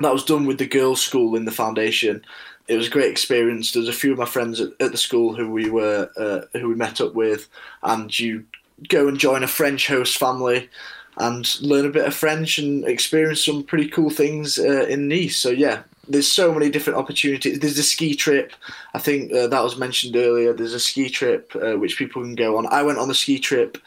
that 0.00 0.12
was 0.12 0.24
done 0.24 0.46
with 0.46 0.58
the 0.58 0.66
girls' 0.66 1.02
school 1.02 1.36
in 1.36 1.44
the 1.44 1.52
foundation. 1.52 2.24
It 2.68 2.76
was 2.76 2.86
a 2.86 2.90
great 2.90 3.10
experience. 3.10 3.72
There's 3.72 3.88
a 3.88 3.92
few 3.92 4.12
of 4.12 4.18
my 4.18 4.24
friends 4.24 4.60
at, 4.60 4.70
at 4.80 4.92
the 4.92 4.98
school 4.98 5.34
who 5.34 5.50
we 5.50 5.70
were 5.70 6.10
uh, 6.16 6.58
who 6.58 6.68
we 6.68 6.74
met 6.74 7.00
up 7.00 7.14
with, 7.14 7.48
and 7.82 8.16
you 8.18 8.44
go 8.88 9.08
and 9.08 9.18
join 9.18 9.42
a 9.42 9.48
French 9.48 9.88
host 9.88 10.18
family 10.18 10.68
and 11.16 11.60
learn 11.60 11.84
a 11.84 11.90
bit 11.90 12.06
of 12.06 12.14
French 12.14 12.58
and 12.58 12.84
experience 12.86 13.44
some 13.44 13.62
pretty 13.62 13.88
cool 13.88 14.10
things 14.10 14.58
uh, 14.58 14.86
in 14.88 15.08
Nice. 15.08 15.36
So 15.36 15.50
yeah, 15.50 15.82
there's 16.10 16.30
so 16.30 16.52
many 16.52 16.70
different 16.70 16.98
opportunities. 16.98 17.58
There's 17.58 17.78
a 17.78 17.82
ski 17.82 18.14
trip. 18.14 18.52
I 18.94 18.98
think 18.98 19.32
uh, 19.32 19.46
that 19.46 19.62
was 19.62 19.78
mentioned 19.78 20.16
earlier. 20.16 20.52
There's 20.52 20.74
a 20.74 20.80
ski 20.80 21.08
trip 21.08 21.52
uh, 21.54 21.76
which 21.78 21.96
people 21.96 22.22
can 22.22 22.34
go 22.34 22.58
on. 22.58 22.66
I 22.66 22.82
went 22.82 22.98
on 22.98 23.08
the 23.08 23.14
ski 23.14 23.38
trip 23.38 23.78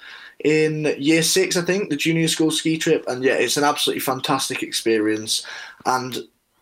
in 0.44 0.94
year 0.98 1.24
six, 1.24 1.56
I 1.56 1.62
think, 1.62 1.90
the 1.90 1.96
junior 1.96 2.28
school 2.28 2.52
ski 2.52 2.78
trip, 2.78 3.06
and 3.08 3.24
yeah, 3.24 3.36
it's 3.36 3.58
an 3.58 3.64
absolutely 3.64 4.02
fantastic 4.02 4.64
experience. 4.64 5.46
And 5.86 6.18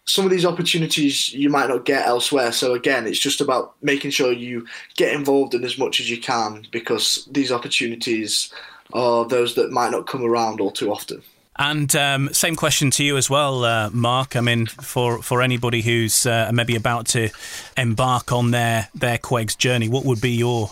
some 0.05 0.25
of 0.25 0.31
these 0.31 0.45
opportunities 0.45 1.31
you 1.33 1.49
might 1.49 1.69
not 1.69 1.85
get 1.85 2.07
elsewhere. 2.07 2.51
So 2.51 2.73
again, 2.73 3.07
it's 3.07 3.19
just 3.19 3.39
about 3.39 3.75
making 3.81 4.11
sure 4.11 4.31
you 4.31 4.65
get 4.95 5.13
involved 5.13 5.53
in 5.53 5.63
as 5.63 5.77
much 5.77 5.99
as 5.99 6.09
you 6.09 6.19
can 6.19 6.67
because 6.71 7.27
these 7.31 7.51
opportunities 7.51 8.51
are 8.93 9.25
those 9.25 9.55
that 9.55 9.71
might 9.71 9.91
not 9.91 10.07
come 10.07 10.23
around 10.23 10.59
all 10.59 10.71
too 10.71 10.91
often. 10.91 11.21
And 11.61 11.95
um, 11.95 12.33
same 12.33 12.55
question 12.55 12.89
to 12.89 13.03
you 13.03 13.17
as 13.17 13.29
well, 13.29 13.63
uh, 13.63 13.91
Mark. 13.91 14.35
I 14.35 14.41
mean, 14.41 14.65
for, 14.65 15.21
for 15.21 15.43
anybody 15.43 15.83
who's 15.83 16.25
uh, 16.25 16.49
maybe 16.51 16.75
about 16.75 17.05
to 17.09 17.29
embark 17.77 18.31
on 18.31 18.49
their 18.49 18.89
their 18.95 19.19
Quegs 19.19 19.55
journey, 19.55 19.87
what 19.87 20.03
would 20.03 20.19
be 20.19 20.31
your 20.31 20.71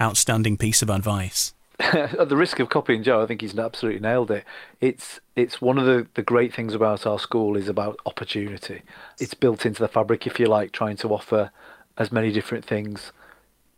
outstanding 0.00 0.56
piece 0.56 0.80
of 0.80 0.90
advice? 0.90 1.54
At 1.80 2.28
the 2.28 2.36
risk 2.36 2.60
of 2.60 2.68
copying 2.68 3.02
Joe, 3.02 3.20
I 3.20 3.26
think 3.26 3.40
he's 3.40 3.58
absolutely 3.58 4.00
nailed 4.00 4.30
it. 4.30 4.44
It's 4.80 5.18
it's 5.34 5.60
one 5.60 5.76
of 5.76 5.86
the, 5.86 6.06
the 6.14 6.22
great 6.22 6.54
things 6.54 6.72
about 6.72 7.04
our 7.04 7.18
school 7.18 7.56
is 7.56 7.68
about 7.68 7.98
opportunity. 8.06 8.82
It's 9.18 9.34
built 9.34 9.66
into 9.66 9.80
the 9.80 9.88
fabric, 9.88 10.24
if 10.24 10.38
you 10.38 10.46
like, 10.46 10.70
trying 10.70 10.98
to 10.98 11.08
offer 11.08 11.50
as 11.96 12.12
many 12.12 12.30
different 12.30 12.64
things 12.64 13.10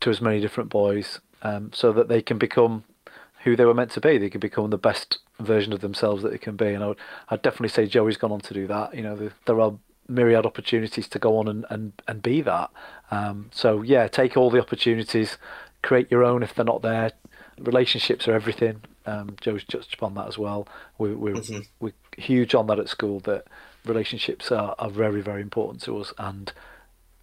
to 0.01 0.11
as 0.11 0.21
many 0.21 0.41
different 0.43 0.69
boys, 0.69 1.21
um, 1.41 1.71
so 1.73 1.91
that 1.95 2.09
they 2.09 2.21
can 2.21 2.37
become 2.37 2.85
who 3.45 3.57
they 3.57 3.65
were 3.65 3.73
meant 3.73 3.93
to 3.93 4.01
be. 4.03 4.19
They 4.19 4.29
can 4.29 4.41
become 4.41 4.69
the 4.69 4.77
best 4.77 5.21
version 5.41 5.73
of 5.73 5.81
themselves 5.81 6.23
that 6.23 6.31
they 6.31 6.39
can 6.39 6.57
be. 6.57 6.69
And 6.69 6.83
I 6.85 6.89
would, 6.89 6.99
I'd 7.29 7.43
definitely 7.43 7.69
say 7.69 7.87
Joey's 7.87 8.17
gone 8.17 8.33
on 8.33 8.41
to 8.41 8.55
do 8.55 8.67
that. 8.67 8.95
You 8.95 9.03
know, 9.03 9.17
the, 9.17 9.33
there 9.47 9.61
are 9.61 9.75
myriad 10.09 10.45
opportunities 10.45 11.09
to 11.09 11.19
go 11.19 11.39
on 11.39 11.49
and, 11.49 11.65
and, 11.71 11.93
and 12.07 12.23
be 12.23 12.41
that. 12.43 12.71
Um, 13.11 13.51
so 13.53 13.83
yeah, 13.83 14.09
take 14.09 14.37
all 14.37 14.51
the 14.51 14.61
opportunities, 14.61 15.39
create 15.83 16.11
your 16.11 16.25
own 16.25 16.43
if 16.43 16.55
they're 16.55 16.65
not 16.65 16.83
there. 16.83 17.13
Relationships 17.59 18.27
are 18.27 18.35
everything. 18.35 18.83
Um, 19.07 19.37
Joe's 19.41 19.65
touched 19.65 19.95
upon 19.95 20.15
that 20.15 20.29
as 20.29 20.39
well. 20.39 20.69
We, 20.99 21.15
we're 21.15 21.35
mm-hmm. 21.35 21.61
we're 21.79 21.93
huge 22.17 22.55
on 22.55 22.67
that 22.69 22.79
at 22.79 22.89
school. 22.89 23.21
That 23.21 23.47
relationships 23.85 24.53
are, 24.53 24.75
are 24.79 24.91
very 24.91 25.21
very 25.21 25.43
important 25.43 25.83
to 25.83 25.99
us, 25.99 26.13
and 26.19 26.53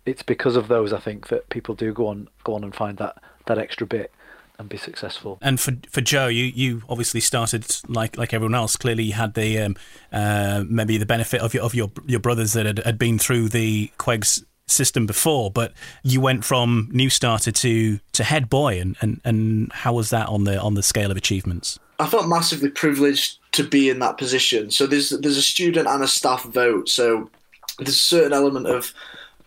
it's 0.05 0.23
because 0.23 0.55
of 0.55 0.67
those 0.67 0.91
I 0.91 0.99
think 0.99 1.27
that 1.27 1.49
people 1.49 1.75
do 1.75 1.93
go 1.93 2.07
on 2.07 2.29
go 2.43 2.55
on 2.55 2.63
and 2.63 2.75
find 2.75 2.97
that 2.97 3.21
that 3.45 3.57
extra 3.57 3.87
bit 3.87 4.11
and 4.59 4.69
be 4.69 4.77
successful. 4.77 5.37
And 5.41 5.59
for 5.59 5.73
for 5.89 6.01
Joe, 6.01 6.27
you, 6.27 6.45
you 6.45 6.83
obviously 6.89 7.19
started 7.19 7.65
like 7.87 8.17
like 8.17 8.33
everyone 8.33 8.55
else. 8.55 8.75
Clearly, 8.75 9.03
you 9.03 9.13
had 9.13 9.33
the 9.33 9.59
um, 9.59 9.75
uh, 10.11 10.63
maybe 10.67 10.97
the 10.97 11.05
benefit 11.05 11.41
of 11.41 11.53
your 11.53 11.63
of 11.63 11.75
your 11.75 11.91
your 12.05 12.19
brothers 12.19 12.53
that 12.53 12.65
had, 12.65 12.79
had 12.79 12.97
been 12.97 13.19
through 13.19 13.49
the 13.49 13.91
Quegs 13.97 14.43
system 14.67 15.05
before, 15.05 15.49
but 15.49 15.73
you 16.03 16.19
went 16.21 16.43
from 16.43 16.89
new 16.91 17.09
starter 17.09 17.51
to 17.51 17.99
to 18.13 18.23
head 18.23 18.49
boy, 18.49 18.79
and, 18.79 18.97
and, 19.01 19.21
and 19.23 19.71
how 19.73 19.93
was 19.93 20.09
that 20.09 20.27
on 20.27 20.43
the 20.43 20.59
on 20.59 20.73
the 20.73 20.83
scale 20.83 21.11
of 21.11 21.17
achievements? 21.17 21.79
I 21.99 22.07
felt 22.07 22.27
massively 22.27 22.69
privileged 22.69 23.39
to 23.53 23.63
be 23.63 23.89
in 23.89 23.99
that 23.99 24.17
position. 24.17 24.71
So 24.71 24.85
there's 24.85 25.09
there's 25.09 25.37
a 25.37 25.41
student 25.41 25.87
and 25.87 26.03
a 26.03 26.07
staff 26.07 26.43
vote. 26.43 26.89
So 26.89 27.29
there's 27.79 27.89
a 27.89 27.93
certain 27.93 28.33
element 28.33 28.67
of 28.67 28.93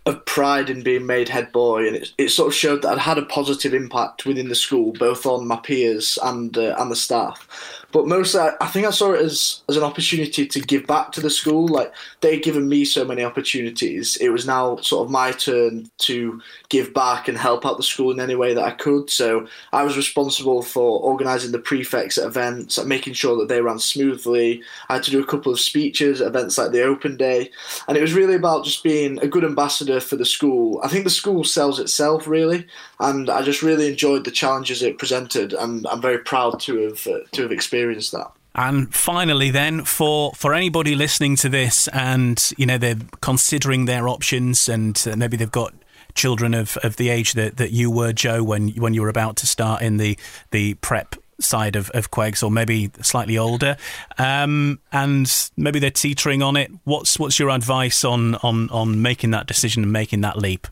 of 0.06 0.24
pride 0.24 0.70
in 0.70 0.82
being 0.82 1.06
made 1.06 1.28
head 1.28 1.52
boy, 1.52 1.86
and 1.86 1.96
it, 1.96 2.12
it 2.16 2.28
sort 2.30 2.48
of 2.48 2.54
showed 2.54 2.82
that 2.82 2.92
I'd 2.92 2.98
had 2.98 3.18
a 3.18 3.26
positive 3.26 3.74
impact 3.74 4.24
within 4.24 4.48
the 4.48 4.54
school, 4.54 4.92
both 4.92 5.26
on 5.26 5.46
my 5.46 5.56
peers 5.56 6.18
and 6.22 6.56
uh, 6.56 6.74
and 6.78 6.90
the 6.90 6.96
staff. 6.96 7.79
But 7.92 8.06
mostly, 8.06 8.40
I, 8.40 8.52
I 8.60 8.66
think 8.66 8.86
I 8.86 8.90
saw 8.90 9.12
it 9.12 9.20
as 9.20 9.62
as 9.68 9.76
an 9.76 9.82
opportunity 9.82 10.46
to 10.46 10.60
give 10.60 10.86
back 10.86 11.12
to 11.12 11.20
the 11.20 11.30
school. 11.30 11.66
Like 11.66 11.92
they'd 12.20 12.42
given 12.42 12.68
me 12.68 12.84
so 12.84 13.04
many 13.04 13.24
opportunities, 13.24 14.16
it 14.16 14.28
was 14.28 14.46
now 14.46 14.76
sort 14.76 15.04
of 15.04 15.10
my 15.10 15.32
turn 15.32 15.90
to 15.98 16.40
give 16.68 16.94
back 16.94 17.28
and 17.28 17.36
help 17.36 17.66
out 17.66 17.76
the 17.76 17.82
school 17.82 18.10
in 18.12 18.20
any 18.20 18.34
way 18.34 18.54
that 18.54 18.64
I 18.64 18.70
could. 18.70 19.10
So 19.10 19.46
I 19.72 19.82
was 19.82 19.96
responsible 19.96 20.62
for 20.62 21.00
organising 21.00 21.52
the 21.52 21.58
prefects 21.58 22.18
at 22.18 22.26
events, 22.26 22.78
like 22.78 22.86
making 22.86 23.14
sure 23.14 23.36
that 23.38 23.48
they 23.48 23.60
ran 23.60 23.78
smoothly. 23.78 24.62
I 24.88 24.94
had 24.94 25.02
to 25.04 25.10
do 25.10 25.22
a 25.22 25.26
couple 25.26 25.52
of 25.52 25.60
speeches 25.60 26.20
at 26.20 26.28
events 26.28 26.58
like 26.58 26.72
the 26.72 26.82
Open 26.82 27.16
Day, 27.16 27.50
and 27.88 27.96
it 27.96 28.00
was 28.02 28.14
really 28.14 28.34
about 28.34 28.64
just 28.64 28.84
being 28.84 29.18
a 29.18 29.28
good 29.28 29.44
ambassador 29.44 30.00
for 30.00 30.16
the 30.16 30.24
school. 30.24 30.80
I 30.84 30.88
think 30.88 31.04
the 31.04 31.10
school 31.10 31.44
sells 31.44 31.80
itself 31.80 32.26
really, 32.26 32.66
and 33.00 33.28
I 33.28 33.42
just 33.42 33.62
really 33.62 33.88
enjoyed 33.88 34.24
the 34.24 34.30
challenges 34.30 34.82
it 34.82 34.98
presented, 34.98 35.52
and 35.52 35.86
I'm 35.86 36.00
very 36.00 36.18
proud 36.18 36.60
to 36.60 36.78
have 36.84 37.06
uh, 37.06 37.20
to 37.32 37.42
have 37.42 37.52
experienced 37.52 37.79
experience 37.80 38.10
that. 38.10 38.30
And 38.54 38.92
finally, 38.92 39.50
then, 39.50 39.84
for, 39.84 40.32
for 40.32 40.54
anybody 40.54 40.94
listening 40.94 41.36
to 41.36 41.48
this 41.48 41.88
and, 41.88 42.52
you 42.58 42.66
know, 42.66 42.78
they're 42.78 42.98
considering 43.20 43.84
their 43.84 44.08
options 44.08 44.68
and 44.68 45.00
uh, 45.06 45.16
maybe 45.16 45.36
they've 45.36 45.50
got 45.50 45.72
children 46.14 46.54
of, 46.54 46.76
of 46.78 46.96
the 46.96 47.10
age 47.10 47.34
that, 47.34 47.56
that 47.58 47.70
you 47.70 47.90
were, 47.90 48.12
Joe, 48.12 48.42
when 48.42 48.70
when 48.70 48.92
you 48.92 49.02
were 49.02 49.08
about 49.08 49.36
to 49.36 49.46
start 49.46 49.82
in 49.82 49.98
the, 49.98 50.18
the 50.50 50.74
prep 50.74 51.14
side 51.38 51.76
of, 51.76 51.90
of 51.90 52.10
Quegs, 52.10 52.42
or 52.42 52.50
maybe 52.50 52.90
slightly 53.02 53.38
older, 53.38 53.76
um, 54.18 54.80
and 54.90 55.50
maybe 55.56 55.78
they're 55.78 55.90
teetering 55.90 56.42
on 56.42 56.56
it. 56.56 56.72
What's 56.82 57.20
what's 57.20 57.38
your 57.38 57.50
advice 57.50 58.04
on, 58.04 58.34
on, 58.42 58.68
on 58.70 59.00
making 59.00 59.30
that 59.30 59.46
decision 59.46 59.84
and 59.84 59.92
making 59.92 60.22
that 60.22 60.36
leap? 60.36 60.66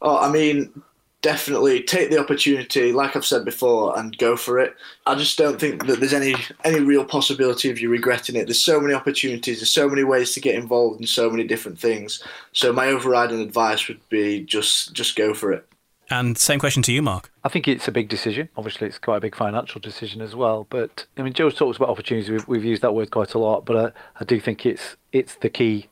Oh, 0.00 0.16
I 0.16 0.30
mean, 0.30 0.82
definitely 1.24 1.82
take 1.82 2.10
the 2.10 2.18
opportunity, 2.18 2.92
like 2.92 3.16
I've 3.16 3.24
said 3.24 3.46
before, 3.46 3.98
and 3.98 4.16
go 4.18 4.36
for 4.36 4.58
it. 4.58 4.76
I 5.06 5.14
just 5.14 5.38
don't 5.38 5.58
think 5.58 5.86
that 5.86 5.98
there's 5.98 6.12
any 6.12 6.34
any 6.64 6.80
real 6.80 7.04
possibility 7.04 7.70
of 7.70 7.80
you 7.80 7.88
regretting 7.88 8.36
it. 8.36 8.44
There's 8.44 8.62
so 8.62 8.78
many 8.78 8.92
opportunities, 8.92 9.60
there's 9.60 9.70
so 9.70 9.88
many 9.88 10.04
ways 10.04 10.32
to 10.34 10.40
get 10.40 10.54
involved 10.54 11.00
in 11.00 11.06
so 11.06 11.30
many 11.30 11.44
different 11.44 11.78
things. 11.78 12.22
So 12.52 12.74
my 12.74 12.88
overriding 12.88 13.40
advice 13.40 13.88
would 13.88 14.06
be 14.10 14.40
just 14.40 14.92
just 14.92 15.16
go 15.16 15.32
for 15.32 15.50
it. 15.50 15.66
And 16.10 16.36
same 16.36 16.60
question 16.60 16.82
to 16.82 16.92
you, 16.92 17.00
Mark. 17.00 17.32
I 17.42 17.48
think 17.48 17.66
it's 17.66 17.88
a 17.88 17.92
big 17.92 18.10
decision. 18.10 18.50
Obviously, 18.58 18.86
it's 18.86 18.98
quite 18.98 19.16
a 19.16 19.20
big 19.20 19.34
financial 19.34 19.80
decision 19.80 20.20
as 20.20 20.36
well. 20.36 20.66
But 20.68 21.06
I 21.16 21.22
mean, 21.22 21.32
Joe 21.32 21.48
talks 21.48 21.78
about 21.78 21.88
opportunities. 21.88 22.28
We've, 22.28 22.46
we've 22.46 22.64
used 22.64 22.82
that 22.82 22.94
word 22.94 23.10
quite 23.10 23.32
a 23.32 23.38
lot, 23.38 23.64
but 23.64 23.76
I, 23.76 24.20
I 24.20 24.24
do 24.24 24.38
think 24.40 24.66
it's 24.66 24.96
it's 25.10 25.36
the 25.36 25.48
key 25.48 25.88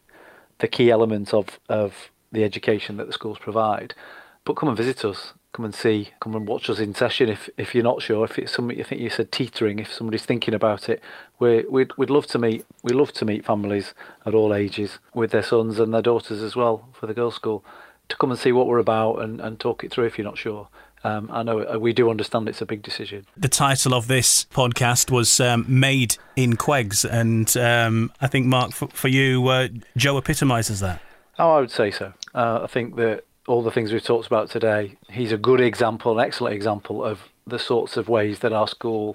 the 0.58 0.68
key 0.68 0.90
element 0.90 1.32
of 1.32 1.58
of 1.70 2.10
the 2.30 2.44
education 2.44 2.98
that 2.98 3.06
the 3.06 3.14
schools 3.14 3.38
provide. 3.38 3.94
But 4.44 4.54
come 4.54 4.68
and 4.68 4.78
visit 4.78 5.04
us. 5.04 5.32
Come 5.52 5.64
and 5.64 5.74
see. 5.74 6.10
Come 6.20 6.34
and 6.34 6.48
watch 6.48 6.70
us 6.70 6.78
in 6.78 6.94
session. 6.94 7.28
If 7.28 7.50
if 7.56 7.74
you're 7.74 7.84
not 7.84 8.02
sure, 8.02 8.24
if 8.24 8.38
it's 8.38 8.52
something 8.52 8.76
you 8.76 8.84
think 8.84 9.00
you 9.00 9.10
said 9.10 9.30
teetering, 9.30 9.78
if 9.78 9.92
somebody's 9.92 10.24
thinking 10.24 10.54
about 10.54 10.88
it, 10.88 11.02
we 11.38 11.64
we'd 11.68 11.92
we'd 11.96 12.10
love 12.10 12.26
to 12.28 12.38
meet. 12.38 12.64
We 12.82 12.94
love 12.94 13.12
to 13.14 13.24
meet 13.24 13.44
families 13.44 13.94
at 14.24 14.34
all 14.34 14.54
ages 14.54 14.98
with 15.14 15.30
their 15.30 15.42
sons 15.42 15.78
and 15.78 15.92
their 15.92 16.02
daughters 16.02 16.42
as 16.42 16.56
well 16.56 16.88
for 16.92 17.06
the 17.06 17.14
girls' 17.14 17.34
school 17.34 17.64
to 18.08 18.16
come 18.16 18.30
and 18.30 18.38
see 18.38 18.52
what 18.52 18.66
we're 18.66 18.78
about 18.78 19.16
and, 19.16 19.40
and 19.40 19.60
talk 19.60 19.84
it 19.84 19.90
through 19.90 20.04
if 20.04 20.18
you're 20.18 20.24
not 20.24 20.38
sure. 20.38 20.68
Um, 21.04 21.28
I 21.32 21.42
know 21.42 21.64
uh, 21.64 21.78
we 21.78 21.92
do 21.92 22.10
understand 22.10 22.48
it's 22.48 22.60
a 22.60 22.66
big 22.66 22.82
decision. 22.82 23.26
The 23.36 23.48
title 23.48 23.92
of 23.92 24.06
this 24.06 24.44
podcast 24.46 25.10
was 25.10 25.40
um, 25.40 25.64
Made 25.68 26.16
in 26.36 26.56
Quegs, 26.56 27.04
and 27.04 27.54
um, 27.56 28.12
I 28.20 28.28
think, 28.28 28.46
Mark, 28.46 28.72
for, 28.72 28.86
for 28.88 29.08
you, 29.08 29.46
uh, 29.48 29.68
Joe 29.96 30.16
epitomises 30.16 30.78
that. 30.80 31.00
Oh, 31.38 31.56
I 31.56 31.60
would 31.60 31.72
say 31.72 31.90
so. 31.90 32.12
Uh, 32.34 32.60
I 32.62 32.66
think 32.68 32.94
that 32.96 33.24
all 33.52 33.60
the 33.60 33.70
things 33.70 33.92
we've 33.92 34.02
talked 34.02 34.26
about 34.26 34.48
today, 34.48 34.96
he's 35.10 35.30
a 35.30 35.36
good 35.36 35.60
example, 35.60 36.18
an 36.18 36.24
excellent 36.24 36.54
example 36.54 37.04
of 37.04 37.28
the 37.46 37.58
sorts 37.58 37.98
of 37.98 38.08
ways 38.08 38.38
that 38.38 38.50
our 38.50 38.66
school 38.66 39.14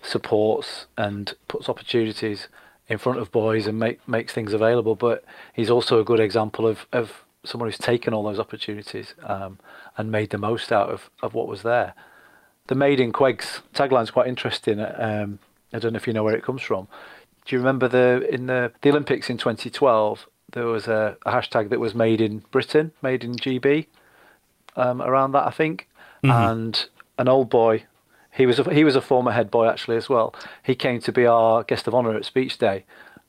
supports 0.00 0.86
and 0.96 1.34
puts 1.48 1.68
opportunities 1.68 2.46
in 2.86 2.98
front 2.98 3.18
of 3.18 3.32
boys 3.32 3.66
and 3.66 3.76
make, 3.76 4.06
makes 4.06 4.32
things 4.32 4.52
available. 4.52 4.94
But 4.94 5.24
he's 5.52 5.70
also 5.70 5.98
a 5.98 6.04
good 6.04 6.20
example 6.20 6.68
of, 6.68 6.86
of 6.92 7.24
someone 7.42 7.68
who's 7.68 7.76
taken 7.76 8.14
all 8.14 8.22
those 8.22 8.38
opportunities 8.38 9.14
um, 9.24 9.58
and 9.98 10.08
made 10.08 10.30
the 10.30 10.38
most 10.38 10.70
out 10.70 10.90
of, 10.90 11.10
of 11.20 11.34
what 11.34 11.48
was 11.48 11.62
there. 11.62 11.94
The 12.68 12.76
Made 12.76 13.00
in 13.00 13.12
Quegs 13.12 13.60
tagline 13.74 14.04
is 14.04 14.12
quite 14.12 14.28
interesting. 14.28 14.78
Um, 14.78 15.40
I 15.72 15.80
don't 15.80 15.94
know 15.94 15.96
if 15.96 16.06
you 16.06 16.12
know 16.12 16.22
where 16.22 16.36
it 16.36 16.44
comes 16.44 16.62
from. 16.62 16.86
Do 17.44 17.56
you 17.56 17.58
remember 17.58 17.88
the 17.88 18.24
in 18.32 18.46
the, 18.46 18.70
the 18.82 18.90
Olympics 18.90 19.28
in 19.28 19.36
2012? 19.36 20.28
There 20.54 20.66
was 20.66 20.88
a, 20.88 21.16
a, 21.26 21.32
hashtag 21.32 21.68
that 21.68 21.80
was 21.80 21.94
made 21.94 22.20
in 22.20 22.38
Britain, 22.50 22.92
made 23.02 23.22
in 23.22 23.34
GB, 23.34 23.86
um, 24.76 25.02
around 25.02 25.32
that 25.32 25.46
I 25.46 25.50
think, 25.50 25.88
mm-hmm. 26.22 26.30
and 26.30 26.88
an 27.18 27.28
old 27.28 27.50
boy. 27.50 27.84
He 28.32 28.46
was 28.46 28.58
a, 28.58 28.74
he 28.74 28.82
was 28.82 28.96
a 28.96 29.00
former 29.00 29.32
head 29.32 29.50
boy 29.50 29.68
actually 29.68 29.96
as 29.96 30.08
well. 30.08 30.34
He 30.62 30.74
came 30.74 31.00
to 31.02 31.12
be 31.12 31.26
our 31.26 31.62
guest 31.62 31.86
of 31.86 31.94
honour 31.94 32.16
at 32.16 32.24
Speech 32.24 32.58
Day 32.58 32.84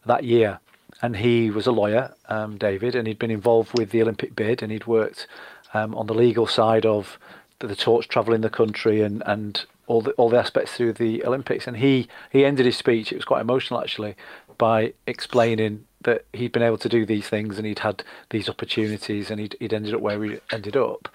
that 0.06 0.24
year, 0.24 0.60
and 1.02 1.18
he 1.18 1.52
was 1.52 1.68
a 1.68 1.72
lawyer, 1.72 2.14
um, 2.30 2.58
David, 2.58 2.96
and 2.96 3.08
he'd 3.08 3.20
been 3.20 3.32
involved 3.32 3.78
with 3.78 3.92
the 3.92 4.02
Olympic 4.02 4.36
bid, 4.36 4.64
and 4.64 4.72
he'd 4.72 4.88
worked 4.88 5.28
um, 5.74 5.94
on 5.96 6.08
the 6.08 6.14
legal 6.14 6.48
side 6.48 6.86
of 6.86 7.20
the, 7.60 7.68
the 7.68 7.76
torch 7.76 8.08
travelling 8.08 8.42
the 8.42 8.50
country 8.50 9.02
and, 9.02 9.22
and 9.26 9.66
all 9.88 10.02
the 10.02 10.12
all 10.12 10.30
the 10.30 10.40
aspects 10.40 10.74
through 10.74 10.94
the 10.94 11.24
Olympics. 11.26 11.68
And 11.68 11.78
he 11.78 12.08
he 12.32 12.46
ended 12.46 12.66
his 12.66 12.78
speech. 12.78 13.12
It 13.12 13.16
was 13.16 13.26
quite 13.26 13.42
emotional 13.42 13.82
actually 13.82 14.16
by 14.58 14.94
explaining 15.06 15.86
that 16.06 16.26
he'd 16.34 16.52
been 16.52 16.64
able 16.64 16.78
to 16.78 16.90
do 16.90 17.06
these 17.06 17.28
things 17.28 17.58
and 17.58 17.68
he'd 17.68 17.80
had 17.80 18.04
these 18.30 18.50
opportunities 18.50 19.30
and 19.30 19.40
he'd, 19.40 19.56
he'd 19.60 19.74
ended 19.74 19.94
up 19.94 20.02
where 20.02 20.24
he 20.24 20.40
ended 20.52 20.76
up 20.76 21.10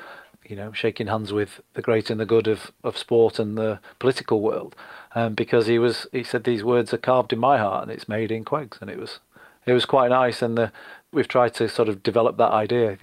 you 0.47 0.57
know 0.57 0.73
shaking 0.73 1.07
hands 1.07 1.33
with 1.33 1.61
the 1.75 1.83
great 1.83 2.11
and 2.11 2.21
the 2.21 2.27
good 2.27 2.47
of, 2.47 2.73
of 2.85 2.99
sport 2.99 3.39
and 3.39 3.57
the 3.57 3.79
political 3.99 4.41
world 4.41 4.75
um, 5.15 5.35
because 5.35 5.67
he 5.67 5.79
was 5.79 6.07
he 6.13 6.23
said 6.23 6.45
these 6.45 6.65
words 6.65 6.93
are 6.93 6.99
carved 6.99 7.33
in 7.33 7.39
my 7.39 7.57
heart 7.59 7.85
and 7.85 7.93
it's 7.93 8.09
made 8.09 8.31
in 8.31 8.45
Quegs, 8.45 8.81
and 8.81 8.91
it 8.91 8.99
was 8.99 9.21
it 9.67 9.73
was 9.73 9.85
quite 9.85 10.11
nice 10.11 10.43
and 10.43 10.59
the, 10.59 10.73
we've 11.13 11.29
tried 11.29 11.55
to 11.55 11.69
sort 11.69 11.89
of 11.89 12.03
develop 12.03 12.37
that 12.37 12.51
idea 12.51 12.99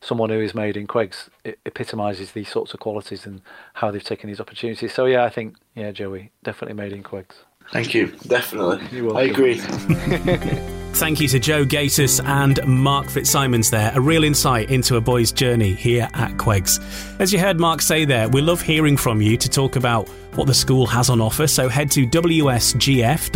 someone 0.00 0.30
who 0.30 0.40
is 0.40 0.54
made 0.54 0.76
in 0.76 0.86
Quegs 0.86 1.28
epitomises 1.66 2.32
these 2.32 2.48
sorts 2.48 2.72
of 2.74 2.80
qualities 2.80 3.26
and 3.26 3.42
how 3.74 3.90
they've 3.90 4.04
taken 4.04 4.28
these 4.28 4.40
opportunities 4.40 4.92
so 4.94 5.06
yeah 5.06 5.24
I 5.24 5.30
think 5.30 5.56
yeah 5.74 5.90
Joey 5.90 6.30
definitely 6.44 6.74
made 6.74 6.92
in 6.92 7.02
Quegs. 7.02 7.34
Thank 7.72 7.94
you. 7.94 8.08
Definitely. 8.26 9.10
I 9.16 9.22
agree. 9.22 9.60
Thank 10.94 11.20
you 11.20 11.26
to 11.28 11.40
Joe 11.40 11.64
Gatiss 11.64 12.24
and 12.24 12.64
Mark 12.66 13.08
Fitzsimons 13.08 13.68
there. 13.68 13.90
A 13.94 14.00
real 14.00 14.22
insight 14.22 14.70
into 14.70 14.94
a 14.96 15.00
boy's 15.00 15.32
journey 15.32 15.74
here 15.74 16.08
at 16.14 16.32
Quegs. 16.36 16.80
As 17.20 17.32
you 17.32 17.38
heard 17.38 17.58
Mark 17.58 17.82
say 17.82 18.04
there, 18.04 18.28
we 18.28 18.40
love 18.40 18.62
hearing 18.62 18.96
from 18.96 19.20
you 19.20 19.36
to 19.36 19.48
talk 19.48 19.74
about 19.74 20.08
what 20.36 20.46
the 20.46 20.54
school 20.54 20.86
has 20.86 21.10
on 21.10 21.20
offer, 21.20 21.48
so 21.48 21.68
head 21.68 21.90
to 21.90 22.06
wsgf.org.uk 22.06 23.30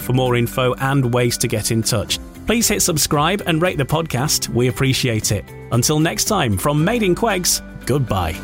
for 0.00 0.12
more 0.12 0.36
info 0.36 0.74
and 0.74 1.14
ways 1.14 1.38
to 1.38 1.48
get 1.48 1.70
in 1.70 1.82
touch. 1.82 2.18
Please 2.46 2.68
hit 2.68 2.82
subscribe 2.82 3.42
and 3.46 3.62
rate 3.62 3.78
the 3.78 3.84
podcast. 3.84 4.48
We 4.50 4.68
appreciate 4.68 5.32
it. 5.32 5.46
Until 5.72 5.98
next 5.98 6.26
time, 6.26 6.58
from 6.58 6.84
Made 6.84 7.02
in 7.02 7.14
Quegs, 7.14 7.62
goodbye. 7.86 8.34